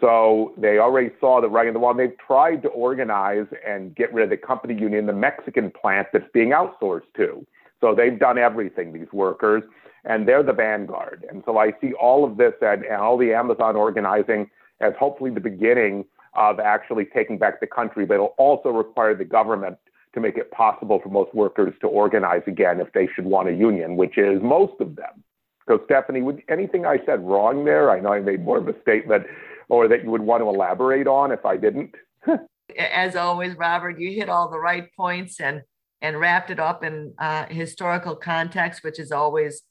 So 0.00 0.54
they 0.58 0.78
already 0.78 1.10
saw 1.20 1.40
the 1.40 1.48
writing 1.48 1.68
on 1.68 1.74
the 1.74 1.78
wall. 1.78 1.94
They've 1.94 2.18
tried 2.18 2.62
to 2.62 2.68
organize 2.70 3.46
and 3.64 3.94
get 3.94 4.12
rid 4.12 4.24
of 4.24 4.30
the 4.30 4.36
company 4.36 4.74
union, 4.74 5.06
the 5.06 5.12
Mexican 5.12 5.70
plant 5.70 6.08
that's 6.12 6.28
being 6.34 6.48
outsourced 6.48 7.02
to. 7.16 7.46
So 7.84 7.94
they've 7.94 8.18
done 8.18 8.38
everything, 8.38 8.94
these 8.94 9.12
workers, 9.12 9.62
and 10.04 10.26
they're 10.26 10.42
the 10.42 10.54
vanguard. 10.54 11.26
And 11.28 11.42
so 11.44 11.58
I 11.58 11.72
see 11.82 11.92
all 11.92 12.24
of 12.24 12.38
this 12.38 12.54
and, 12.62 12.82
and 12.82 12.96
all 12.96 13.18
the 13.18 13.34
Amazon 13.34 13.76
organizing 13.76 14.48
as 14.80 14.94
hopefully 14.98 15.30
the 15.30 15.40
beginning 15.40 16.06
of 16.32 16.60
actually 16.60 17.04
taking 17.04 17.36
back 17.36 17.60
the 17.60 17.66
country, 17.66 18.06
but 18.06 18.14
it'll 18.14 18.34
also 18.38 18.70
require 18.70 19.14
the 19.14 19.26
government 19.26 19.76
to 20.14 20.20
make 20.20 20.38
it 20.38 20.50
possible 20.50 20.98
for 21.02 21.10
most 21.10 21.34
workers 21.34 21.74
to 21.82 21.86
organize 21.86 22.40
again 22.46 22.80
if 22.80 22.90
they 22.94 23.06
should 23.14 23.26
want 23.26 23.50
a 23.50 23.52
union, 23.52 23.96
which 23.96 24.16
is 24.16 24.40
most 24.40 24.80
of 24.80 24.96
them. 24.96 25.22
So, 25.68 25.82
Stephanie, 25.84 26.22
would 26.22 26.42
anything 26.48 26.86
I 26.86 27.04
said 27.04 27.22
wrong 27.22 27.66
there? 27.66 27.90
I 27.90 28.00
know 28.00 28.14
I 28.14 28.20
made 28.20 28.42
more 28.42 28.56
of 28.56 28.66
a 28.66 28.80
statement, 28.80 29.26
or 29.68 29.88
that 29.88 30.04
you 30.04 30.10
would 30.10 30.22
want 30.22 30.42
to 30.42 30.48
elaborate 30.48 31.06
on 31.06 31.32
if 31.32 31.44
I 31.44 31.58
didn't. 31.58 31.94
As 32.78 33.14
always, 33.14 33.54
Robert, 33.56 34.00
you 34.00 34.10
hit 34.12 34.30
all 34.30 34.48
the 34.48 34.58
right 34.58 34.88
points 34.96 35.38
and 35.38 35.62
and 36.04 36.20
wrapped 36.20 36.50
it 36.50 36.60
up 36.60 36.84
in 36.84 37.14
uh, 37.18 37.46
historical 37.46 38.14
context, 38.14 38.84
which 38.84 39.00
is 39.00 39.10
always 39.10 39.62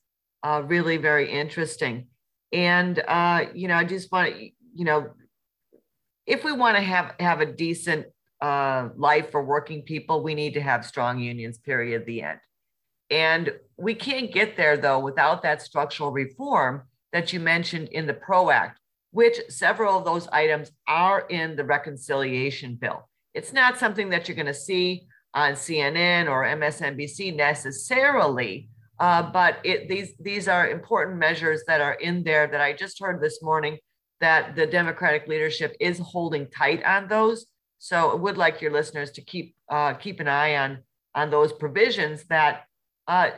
uh, 0.42 0.64
really 0.66 0.98
very 0.98 1.30
interesting. 1.32 2.08
And 2.52 2.98
uh, 3.08 3.46
you 3.54 3.68
know, 3.68 3.76
I 3.76 3.84
just 3.84 4.12
want 4.12 4.34
to, 4.34 4.50
you 4.74 4.84
know, 4.84 5.12
if 6.26 6.44
we 6.44 6.52
want 6.52 6.76
to 6.76 6.82
have 6.82 7.14
have 7.20 7.40
a 7.40 7.46
decent 7.46 8.08
uh, 8.42 8.90
life 8.98 9.30
for 9.30 9.44
working 9.44 9.84
people, 9.84 10.24
we 10.24 10.34
need 10.34 10.56
to 10.56 10.62
have 10.62 10.84
strong 10.86 11.20
unions, 11.20 11.60
period, 11.60 12.08
the 12.08 12.24
end. 12.24 12.40
And 13.12 13.54
we 13.78 13.94
can't 13.94 14.34
get 14.34 14.58
there, 14.58 14.76
though, 14.76 15.00
without 15.00 15.44
that 15.44 15.62
structural 15.62 16.12
reform 16.12 16.82
that 17.12 17.32
you 17.32 17.40
mentioned 17.40 17.90
in 17.90 18.08
the 18.08 18.14
PRO 18.16 18.50
Act, 18.50 18.80
which 19.12 19.38
several 19.50 20.00
of 20.00 20.04
those 20.04 20.28
items 20.30 20.72
are 20.88 21.28
in 21.30 21.56
the 21.56 21.64
reconciliation 21.64 22.74
bill. 22.74 23.08
It's 23.36 23.54
not 23.54 23.78
something 23.78 24.10
that 24.10 24.28
you're 24.28 24.36
going 24.36 24.48
to 24.48 24.54
see 24.54 25.06
on 25.34 25.54
CNN 25.54 26.30
or 26.30 26.44
MSNBC 26.44 27.36
necessarily, 27.36 28.70
uh, 29.00 29.24
but 29.24 29.58
it, 29.64 29.90
these, 29.90 30.14
these 30.20 30.48
are 30.48 30.70
important 30.70 31.18
measures 31.18 31.64
that 31.68 31.82
are 31.82 31.94
in 31.94 32.24
there 32.24 32.48
that 32.48 32.62
I 32.62 32.74
just 32.74 33.00
heard 33.00 33.22
this 33.22 33.42
morning 33.42 33.80
that 34.22 34.56
the 34.56 34.66
Democratic 34.66 35.28
leadership 35.28 35.76
is 35.80 36.00
holding 36.00 36.48
tight 36.48 36.84
on 36.86 37.08
those. 37.08 37.46
So 37.80 38.12
I 38.12 38.16
would 38.16 38.38
like 38.38 38.62
your 38.62 38.72
listeners 38.72 39.12
to 39.12 39.22
keep 39.22 39.56
uh, 39.70 39.94
keep 39.96 40.22
an 40.22 40.30
eye 40.30 40.56
on 40.56 40.80
on 41.14 41.30
those 41.30 41.52
provisions 41.52 42.24
that 42.30 42.64
uh, 43.10 43.32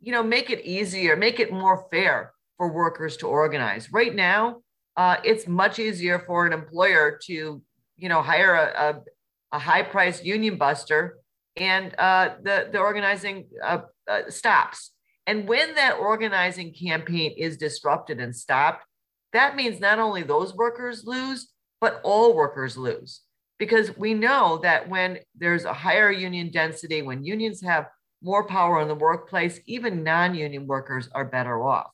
you 0.00 0.12
know 0.12 0.22
make 0.22 0.50
it 0.50 0.62
easier, 0.66 1.16
make 1.16 1.40
it 1.40 1.50
more 1.50 1.86
fair 1.90 2.34
for 2.58 2.70
workers 2.70 3.16
to 3.18 3.26
organize. 3.26 3.90
Right 3.90 4.14
now, 4.14 4.60
uh, 4.98 5.16
it's 5.24 5.48
much 5.48 5.78
easier 5.78 6.18
for 6.26 6.46
an 6.46 6.52
employer 6.52 7.18
to 7.24 7.62
you 7.96 8.08
know 8.10 8.20
hire 8.20 8.54
a, 8.54 8.66
a, 8.88 9.56
a 9.56 9.58
high 9.58 9.82
priced 9.82 10.26
union 10.26 10.58
buster, 10.58 11.16
and 11.56 11.94
uh, 11.98 12.34
the 12.42 12.68
the 12.70 12.78
organizing 12.78 13.48
uh, 13.62 13.80
uh, 14.08 14.22
stops. 14.28 14.92
And 15.26 15.48
when 15.48 15.74
that 15.74 15.98
organizing 15.98 16.72
campaign 16.72 17.34
is 17.36 17.56
disrupted 17.56 18.20
and 18.20 18.34
stopped, 18.34 18.84
that 19.32 19.56
means 19.56 19.80
not 19.80 19.98
only 19.98 20.22
those 20.22 20.54
workers 20.54 21.04
lose, 21.04 21.52
but 21.80 22.00
all 22.04 22.34
workers 22.34 22.76
lose 22.76 23.22
because 23.58 23.96
we 23.96 24.14
know 24.14 24.58
that 24.62 24.88
when 24.88 25.18
there's 25.34 25.64
a 25.64 25.72
higher 25.72 26.10
union 26.10 26.50
density, 26.50 27.02
when 27.02 27.24
unions 27.24 27.62
have 27.62 27.86
more 28.22 28.46
power 28.46 28.80
in 28.80 28.88
the 28.88 28.94
workplace, 28.94 29.60
even 29.66 30.02
non-union 30.02 30.66
workers 30.66 31.08
are 31.14 31.24
better 31.24 31.62
off. 31.62 31.90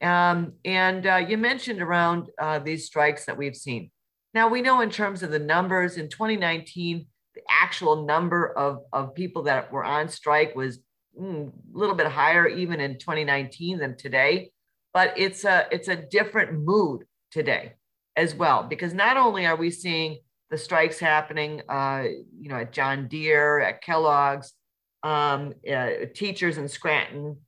Um, 0.00 0.54
and 0.64 1.06
uh, 1.06 1.16
you 1.16 1.38
mentioned 1.38 1.80
around 1.80 2.28
uh, 2.40 2.58
these 2.58 2.86
strikes 2.86 3.24
that 3.26 3.36
we've 3.36 3.56
seen. 3.56 3.90
Now 4.34 4.48
we 4.48 4.62
know 4.62 4.80
in 4.80 4.90
terms 4.90 5.22
of 5.22 5.30
the 5.30 5.38
numbers 5.38 5.96
in 5.96 6.08
2019, 6.08 7.06
the 7.34 7.42
actual 7.48 8.04
number 8.04 8.56
of, 8.56 8.80
of 8.92 9.14
people 9.14 9.42
that 9.44 9.72
were 9.72 9.84
on 9.84 10.08
strike 10.08 10.54
was 10.54 10.78
mm, 11.18 11.48
a 11.48 11.78
little 11.78 11.94
bit 11.94 12.06
higher 12.06 12.46
even 12.46 12.80
in 12.80 12.98
2019 12.98 13.78
than 13.78 13.96
today. 13.96 14.50
But 14.92 15.14
it's 15.16 15.44
a 15.44 15.66
it's 15.70 15.88
a 15.88 15.96
different 15.96 16.52
mood 16.52 17.04
today 17.30 17.74
as 18.14 18.34
well 18.34 18.62
because 18.62 18.92
not 18.92 19.16
only 19.16 19.46
are 19.46 19.56
we 19.56 19.70
seeing 19.70 20.18
the 20.50 20.58
strikes 20.58 20.98
happening, 20.98 21.62
uh, 21.66 22.04
you 22.38 22.50
know, 22.50 22.56
at 22.56 22.72
John 22.72 23.08
Deere, 23.08 23.60
at 23.60 23.82
Kellogg's, 23.82 24.52
um, 25.02 25.54
uh, 25.70 25.90
teachers 26.14 26.58
in 26.58 26.68
Scranton. 26.68 27.38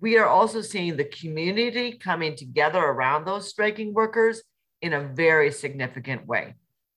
We 0.00 0.18
are 0.18 0.26
also 0.26 0.60
seeing 0.60 0.96
the 0.96 1.04
community 1.04 1.92
coming 1.92 2.34
together 2.34 2.80
around 2.80 3.24
those 3.24 3.48
striking 3.48 3.94
workers 3.94 4.42
in 4.82 4.94
a 4.94 5.00
very 5.00 5.52
significant 5.52 6.26
way. 6.26 6.54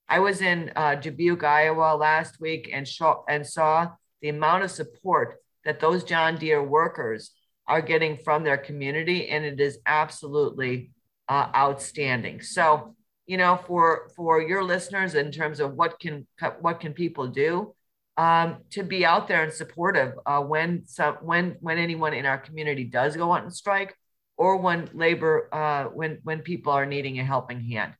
I 0.07 0.19
was 0.19 0.41
in 0.41 0.71
uh, 0.75 0.95
Dubuque, 0.95 1.43
Iowa 1.43 1.95
last 1.95 2.39
week 2.39 2.69
and, 2.71 2.87
and 3.29 3.47
saw 3.47 3.91
the 4.21 4.29
amount 4.29 4.63
of 4.63 4.71
support 4.71 5.37
that 5.65 5.79
those 5.79 6.03
John 6.03 6.37
Deere 6.37 6.63
workers 6.63 7.31
are 7.67 7.81
getting 7.81 8.17
from 8.17 8.43
their 8.43 8.57
community, 8.57 9.29
and 9.29 9.45
it 9.45 9.59
is 9.59 9.79
absolutely 9.85 10.91
uh, 11.29 11.49
outstanding. 11.55 12.41
So 12.41 12.95
you 13.25 13.37
know, 13.37 13.59
for 13.67 14.09
for 14.15 14.41
your 14.41 14.63
listeners 14.63 15.15
in 15.15 15.31
terms 15.31 15.59
of 15.59 15.73
what 15.73 15.99
can 15.99 16.27
what 16.59 16.79
can 16.79 16.93
people 16.93 17.27
do 17.27 17.73
um, 18.17 18.57
to 18.71 18.83
be 18.83 19.05
out 19.05 19.27
there 19.27 19.43
and 19.43 19.53
supportive 19.53 20.13
uh, 20.25 20.41
when 20.41 20.85
some 20.85 21.15
when 21.21 21.55
when 21.61 21.77
anyone 21.77 22.13
in 22.13 22.25
our 22.25 22.37
community 22.37 22.83
does 22.83 23.15
go 23.15 23.31
out 23.31 23.43
and 23.43 23.53
strike, 23.53 23.95
or 24.37 24.57
when 24.57 24.89
labor 24.93 25.49
uh, 25.53 25.85
when 25.85 26.19
when 26.23 26.41
people 26.41 26.73
are 26.73 26.85
needing 26.85 27.19
a 27.19 27.23
helping 27.23 27.61
hand. 27.61 27.93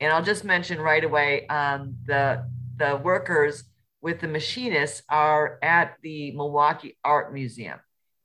And 0.00 0.12
I'll 0.12 0.24
just 0.24 0.44
mention 0.44 0.80
right 0.80 1.04
away 1.04 1.46
um, 1.48 1.96
the 2.06 2.46
the 2.76 2.96
workers 2.96 3.64
with 4.00 4.20
the 4.20 4.28
machinists 4.28 5.02
are 5.10 5.58
at 5.62 5.96
the 6.02 6.32
Milwaukee 6.32 6.96
Art 7.04 7.34
Museum, 7.34 7.78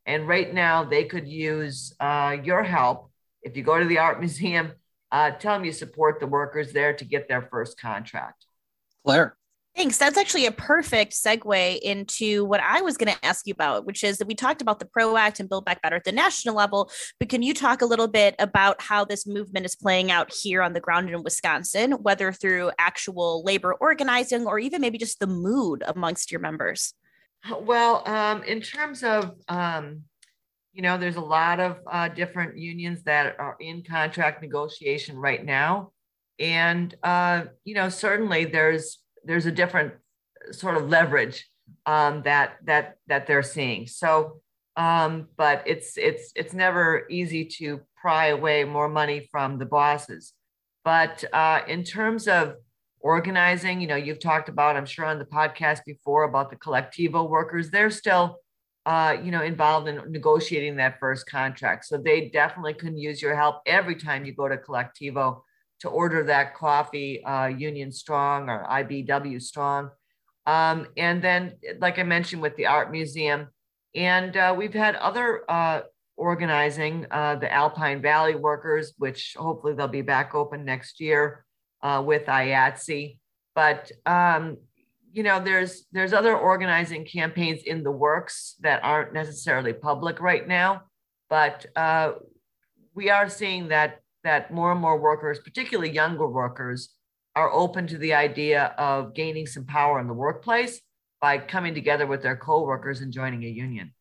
and 0.06 0.28
right 0.28 0.54
now 0.54 0.86
they 0.86 1.04
could 1.04 1.28
use 1.28 1.94
uh, 2.00 2.38
your 2.44 2.64
help 2.64 3.12
if 3.42 3.58
you 3.58 3.64
go 3.64 3.78
to 3.78 3.86
the 3.86 4.00
art 4.00 4.20
museum 4.22 4.72
uh, 5.16 5.32
tell 5.32 5.54
them 5.54 5.64
you 5.64 5.72
support 5.72 6.20
the 6.20 6.28
workers 6.28 6.74
there 6.74 6.94
to 6.94 7.06
get 7.06 7.30
their 7.30 7.42
first 7.42 7.80
contract. 7.80 8.46
Claire. 9.06 9.38
Thanks. 9.76 9.98
That's 9.98 10.18
actually 10.18 10.46
a 10.46 10.54
perfect 10.54 11.12
segue 11.12 11.80
into 11.80 12.46
what 12.46 12.62
I 12.62 12.82
was 12.82 12.96
going 12.96 13.14
to 13.14 13.26
ask 13.26 13.46
you 13.46 13.52
about, 13.52 13.86
which 13.86 14.06
is 14.06 14.20
that 14.20 14.28
we 14.28 14.34
talked 14.34 14.62
about 14.62 14.80
the 14.80 14.86
PRO 14.86 15.18
Act 15.18 15.42
and 15.42 15.50
Build 15.50 15.66
Back 15.66 15.82
Better 15.82 15.98
at 15.98 16.06
the 16.06 16.14
national 16.14 16.56
level. 16.56 16.90
But 17.20 17.28
can 17.28 17.42
you 17.42 17.54
talk 17.54 17.82
a 17.82 17.86
little 17.86 18.08
bit 18.08 18.36
about 18.40 18.82
how 18.82 19.04
this 19.04 19.28
movement 19.28 19.66
is 19.66 19.76
playing 19.76 20.12
out 20.12 20.32
here 20.34 20.62
on 20.62 20.72
the 20.72 20.80
ground 20.80 21.10
in 21.10 21.24
Wisconsin, 21.24 21.92
whether 21.92 22.32
through 22.32 22.72
actual 22.80 23.44
labor 23.44 23.74
organizing 23.74 24.46
or 24.48 24.60
even 24.60 24.80
maybe 24.80 24.98
just 24.98 25.20
the 25.20 25.28
mood 25.28 25.84
amongst 25.86 26.32
your 26.32 26.40
members? 26.40 26.94
Well, 27.60 28.02
um, 28.08 28.44
in 28.44 28.62
terms 28.62 29.04
of 29.04 29.34
um, 29.50 30.04
you 30.72 30.82
know, 30.82 30.98
there's 30.98 31.16
a 31.16 31.22
lot 31.22 31.60
of 31.60 31.80
uh, 31.90 32.10
different 32.10 32.58
unions 32.58 33.04
that 33.04 33.38
are 33.40 33.56
in 33.60 33.82
contract 33.84 34.42
negotiation 34.42 35.18
right 35.18 35.44
now, 35.44 35.92
and 36.40 36.94
uh, 37.04 37.44
you 37.64 37.76
know, 37.76 37.88
certainly 37.88 38.46
there's 38.46 39.00
there's 39.26 39.46
a 39.46 39.52
different 39.52 39.94
sort 40.52 40.78
of 40.78 40.90
leverage 40.90 41.50
um, 41.86 42.22
that 42.24 42.58
that 42.66 42.98
that 43.08 43.28
they're 43.28 43.44
seeing. 43.44 43.88
So, 43.88 44.42
um, 44.76 45.28
but 45.38 45.64
it's 45.66 45.98
it's 45.98 46.32
it's 46.36 46.54
never 46.54 47.06
easy 47.10 47.46
to 47.58 47.82
pry 47.96 48.28
away 48.28 48.64
more 48.64 48.90
money 48.90 49.28
from 49.32 49.58
the 49.58 49.66
bosses. 49.66 50.34
But 50.84 51.24
uh, 51.34 51.62
in 51.68 51.84
terms 51.84 52.28
of 52.28 52.56
organizing, 53.00 53.82
you 53.82 53.88
know, 53.88 53.96
you've 53.96 54.20
talked 54.20 54.50
about, 54.50 54.76
I'm 54.76 54.86
sure 54.86 55.06
on 55.06 55.20
the 55.20 55.26
podcast 55.26 55.80
before 55.86 56.24
about 56.24 56.50
the 56.50 56.56
Colectivo 56.56 57.28
workers. 57.28 57.70
They're 57.70 57.90
still 57.90 58.40
uh, 58.86 59.18
you 59.24 59.32
know, 59.32 59.42
involved 59.42 59.88
in 59.88 60.00
negotiating 60.12 60.76
that 60.76 61.00
first 61.00 61.28
contract. 61.28 61.86
So 61.86 61.98
they 61.98 62.30
definitely 62.30 62.76
can 62.76 62.98
use 62.98 63.22
your 63.22 63.36
help 63.36 63.62
every 63.66 63.96
time 63.96 64.26
you 64.26 64.34
go 64.34 64.48
to 64.48 64.58
Colectivo 64.58 65.42
to 65.82 65.90
order 65.90 66.24
that 66.24 66.56
coffee, 66.56 67.24
uh, 67.24 67.48
Union 67.48 67.92
Strong 67.92 68.50
or 68.50 68.66
IBEW 68.70 69.42
Strong. 69.42 69.90
Um, 70.46 70.88
and 70.96 71.22
then, 71.22 71.54
like 71.80 72.00
I 72.00 72.04
mentioned, 72.04 72.42
with 72.42 72.56
the 72.56 72.68
Art 72.68 72.92
Museum, 72.92 73.48
and 73.96 74.36
uh, 74.38 74.54
we've 74.58 74.74
had 74.74 74.96
other 74.96 75.50
uh, 75.50 75.82
organizing, 76.18 77.08
uh, 77.12 77.36
the 77.36 77.52
Alpine 77.52 78.02
Valley 78.02 78.36
Workers, 78.36 78.94
which 78.98 79.36
hopefully 79.38 79.74
they'll 79.74 79.88
be 79.88 80.02
back 80.02 80.36
open 80.36 80.64
next 80.66 81.00
year 81.00 81.46
uh, 81.82 82.04
with 82.06 82.26
IATSE. 82.26 83.18
But 83.56 83.92
um, 84.06 84.58
you 85.16 85.24
know 85.24 85.40
there's 85.40 85.86
there's 85.94 86.12
other 86.12 86.38
organizing 86.38 87.06
campaigns 87.06 87.64
in 87.64 87.84
the 87.84 87.92
works 87.92 88.56
that 88.60 88.84
aren't 88.84 89.14
necessarily 89.14 89.72
public 89.72 90.20
right 90.20 90.46
now 90.46 90.84
but 91.30 91.66
uh, 91.76 92.14
we 92.94 93.10
are 93.10 93.30
seeing 93.30 93.70
that 93.70 94.00
that 94.26 94.52
more 94.52 94.74
and 94.74 94.82
more 94.82 95.00
workers 95.00 95.40
particularly 95.40 95.92
younger 95.92 96.28
workers 96.28 96.90
are 97.36 97.52
open 97.52 97.88
to 97.88 97.98
the 97.98 98.14
idea 98.14 98.76
of 98.78 99.14
gaining 99.14 99.48
some 99.48 99.66
power 99.66 100.00
in 100.00 100.08
the 100.08 100.14
workplace 100.14 100.82
by 101.22 101.38
coming 101.38 101.74
together 101.74 102.06
with 102.06 102.22
their 102.22 102.36
co-workers 102.36 103.00
and 103.00 103.14
joining 103.14 103.44
a 103.46 103.48
union 103.48 103.94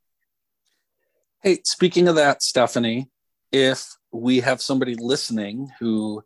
Hey, 1.44 1.58
speaking 1.62 2.08
of 2.08 2.14
that, 2.14 2.42
Stephanie, 2.42 3.10
if 3.52 3.96
we 4.10 4.40
have 4.40 4.62
somebody 4.62 4.94
listening 4.94 5.70
who 5.78 6.24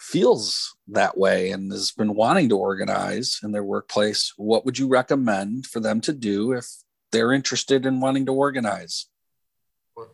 feels 0.00 0.74
that 0.88 1.18
way 1.18 1.50
and 1.50 1.70
has 1.70 1.90
been 1.90 2.14
wanting 2.14 2.48
to 2.48 2.56
organize 2.56 3.40
in 3.42 3.52
their 3.52 3.62
workplace, 3.62 4.32
what 4.38 4.64
would 4.64 4.78
you 4.78 4.88
recommend 4.88 5.66
for 5.66 5.80
them 5.80 6.00
to 6.00 6.14
do 6.14 6.52
if 6.52 6.66
they're 7.10 7.34
interested 7.34 7.84
in 7.84 8.00
wanting 8.00 8.24
to 8.24 8.32
organize? 8.32 9.04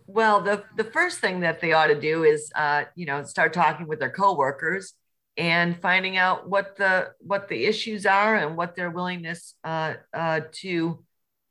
Well, 0.06 0.40
the, 0.40 0.64
the 0.76 0.84
first 0.84 1.20
thing 1.20 1.40
that 1.40 1.60
they 1.60 1.72
ought 1.72 1.86
to 1.86 2.00
do 2.00 2.24
is, 2.24 2.50
uh, 2.54 2.84
you 2.96 3.06
know, 3.06 3.22
start 3.22 3.52
talking 3.52 3.86
with 3.86 4.00
their 4.00 4.10
coworkers 4.10 4.94
and 5.36 5.80
finding 5.80 6.16
out 6.16 6.48
what 6.48 6.76
the 6.76 7.12
what 7.20 7.48
the 7.48 7.64
issues 7.64 8.04
are 8.04 8.34
and 8.34 8.56
what 8.56 8.74
their 8.74 8.90
willingness 8.90 9.54
uh, 9.62 9.94
uh, 10.12 10.40
to 10.52 11.04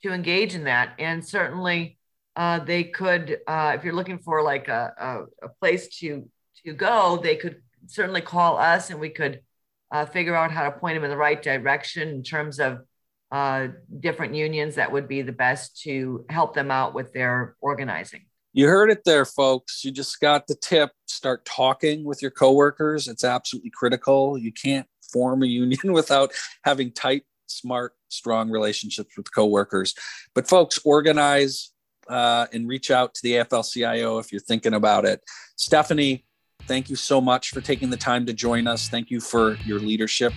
to 0.03 0.11
engage 0.11 0.55
in 0.55 0.65
that. 0.65 0.93
And 0.99 1.25
certainly, 1.25 1.97
uh, 2.35 2.59
they 2.59 2.83
could, 2.83 3.39
uh, 3.47 3.73
if 3.75 3.83
you're 3.83 3.95
looking 3.95 4.19
for 4.19 4.43
like 4.43 4.67
a, 4.67 4.93
a, 5.41 5.45
a 5.47 5.49
place 5.59 5.87
to 5.99 6.29
to 6.65 6.73
go, 6.73 7.19
they 7.21 7.37
could 7.37 7.61
certainly 7.87 8.21
call 8.21 8.57
us 8.57 8.89
and 8.89 8.99
we 8.99 9.09
could 9.09 9.41
uh, 9.91 10.05
figure 10.05 10.35
out 10.35 10.51
how 10.51 10.63
to 10.69 10.77
point 10.77 10.95
them 10.95 11.03
in 11.05 11.09
the 11.09 11.17
right 11.17 11.41
direction 11.41 12.09
in 12.09 12.23
terms 12.23 12.59
of 12.59 12.79
uh, 13.31 13.67
different 13.99 14.33
unions 14.33 14.75
that 14.75 14.91
would 14.91 15.07
be 15.07 15.21
the 15.21 15.31
best 15.31 15.81
to 15.81 16.25
help 16.29 16.53
them 16.53 16.71
out 16.71 16.93
with 16.93 17.11
their 17.13 17.55
organizing. 17.61 18.25
You 18.53 18.67
heard 18.67 18.89
it 18.89 19.03
there, 19.03 19.25
folks. 19.25 19.83
You 19.83 19.91
just 19.91 20.19
got 20.19 20.47
the 20.47 20.55
tip. 20.55 20.91
Start 21.07 21.45
talking 21.45 22.03
with 22.03 22.21
your 22.21 22.31
coworkers. 22.31 23.07
It's 23.07 23.23
absolutely 23.23 23.71
critical. 23.71 24.37
You 24.37 24.51
can't 24.51 24.87
form 25.11 25.43
a 25.43 25.45
union 25.45 25.79
without 25.93 26.31
having 26.63 26.91
tight, 26.91 27.23
smart, 27.47 27.93
strong 28.07 28.49
relationships 28.49 29.15
with 29.17 29.33
coworkers. 29.33 29.93
But 30.33 30.47
folks, 30.47 30.79
organize 30.83 31.71
uh, 32.07 32.47
and 32.53 32.67
reach 32.67 32.89
out 32.89 33.13
to 33.13 33.19
the 33.23 33.33
AFL-CIO 33.33 34.17
if 34.19 34.31
you're 34.31 34.41
thinking 34.41 34.73
about 34.73 35.05
it. 35.05 35.21
Stephanie, 35.57 36.25
thank 36.63 36.89
you 36.89 36.95
so 36.95 37.19
much 37.19 37.49
for 37.49 37.61
taking 37.61 37.89
the 37.89 37.97
time 37.97 38.25
to 38.25 38.33
join 38.33 38.65
us. 38.65 38.87
Thank 38.87 39.11
you 39.11 39.19
for 39.19 39.55
your 39.65 39.79
leadership 39.79 40.33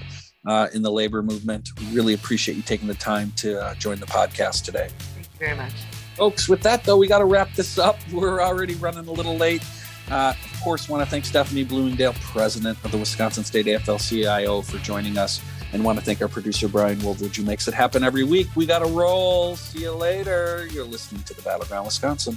uh, 0.47 0.69
in 0.73 0.83
the 0.83 0.91
labor 0.91 1.23
movement. 1.23 1.71
We 1.79 1.95
really 1.95 2.15
appreciate 2.15 2.57
you 2.57 2.63
taking 2.63 2.89
the 2.89 2.95
time 2.95 3.33
to 3.37 3.61
uh, 3.61 3.75
join 3.75 3.99
the 3.99 4.07
podcast 4.07 4.65
today. 4.65 4.89
Thank 5.15 5.27
you 5.27 5.39
very 5.39 5.57
much. 5.57 5.73
Folks, 6.17 6.49
with 6.49 6.63
that 6.63 6.85
though, 6.85 6.97
we 6.97 7.07
got 7.07 7.19
to 7.19 7.25
wrap 7.25 7.55
this 7.55 7.79
up. 7.79 7.99
We're 8.13 8.43
already 8.43 8.75
running 8.75 9.09
a 9.09 9.13
little 9.13 9.37
late. 9.37 9.65
Uh, 10.11 10.35
of 10.53 10.61
course, 10.61 10.89
want 10.89 11.05
to 11.05 11.09
thank 11.09 11.25
Stephanie 11.25 11.63
Bloomingdale, 11.63 12.15
president 12.21 12.77
of 12.85 12.91
the 12.91 12.99
Wisconsin 12.99 13.45
State 13.45 13.67
AFL-CIO, 13.67 14.63
for 14.63 14.79
joining 14.79 15.17
us, 15.17 15.41
and 15.73 15.85
want 15.85 16.01
to 16.01 16.05
thank 16.05 16.21
our 16.21 16.27
producer 16.27 16.67
Brian 16.67 17.01
Woldridge, 17.01 17.37
who 17.37 17.45
makes 17.45 17.69
it 17.69 17.75
happen 17.75 18.03
every 18.03 18.25
week. 18.25 18.49
We 18.57 18.67
got 18.67 18.81
to 18.81 18.87
roll. 18.87 19.55
See 19.55 19.83
you 19.83 19.93
later. 19.93 20.69
You're 20.73 20.85
listening 20.85 21.23
to 21.25 21.35
the 21.35 21.43
Battleground 21.43 21.87
Wisconsin. 21.87 22.37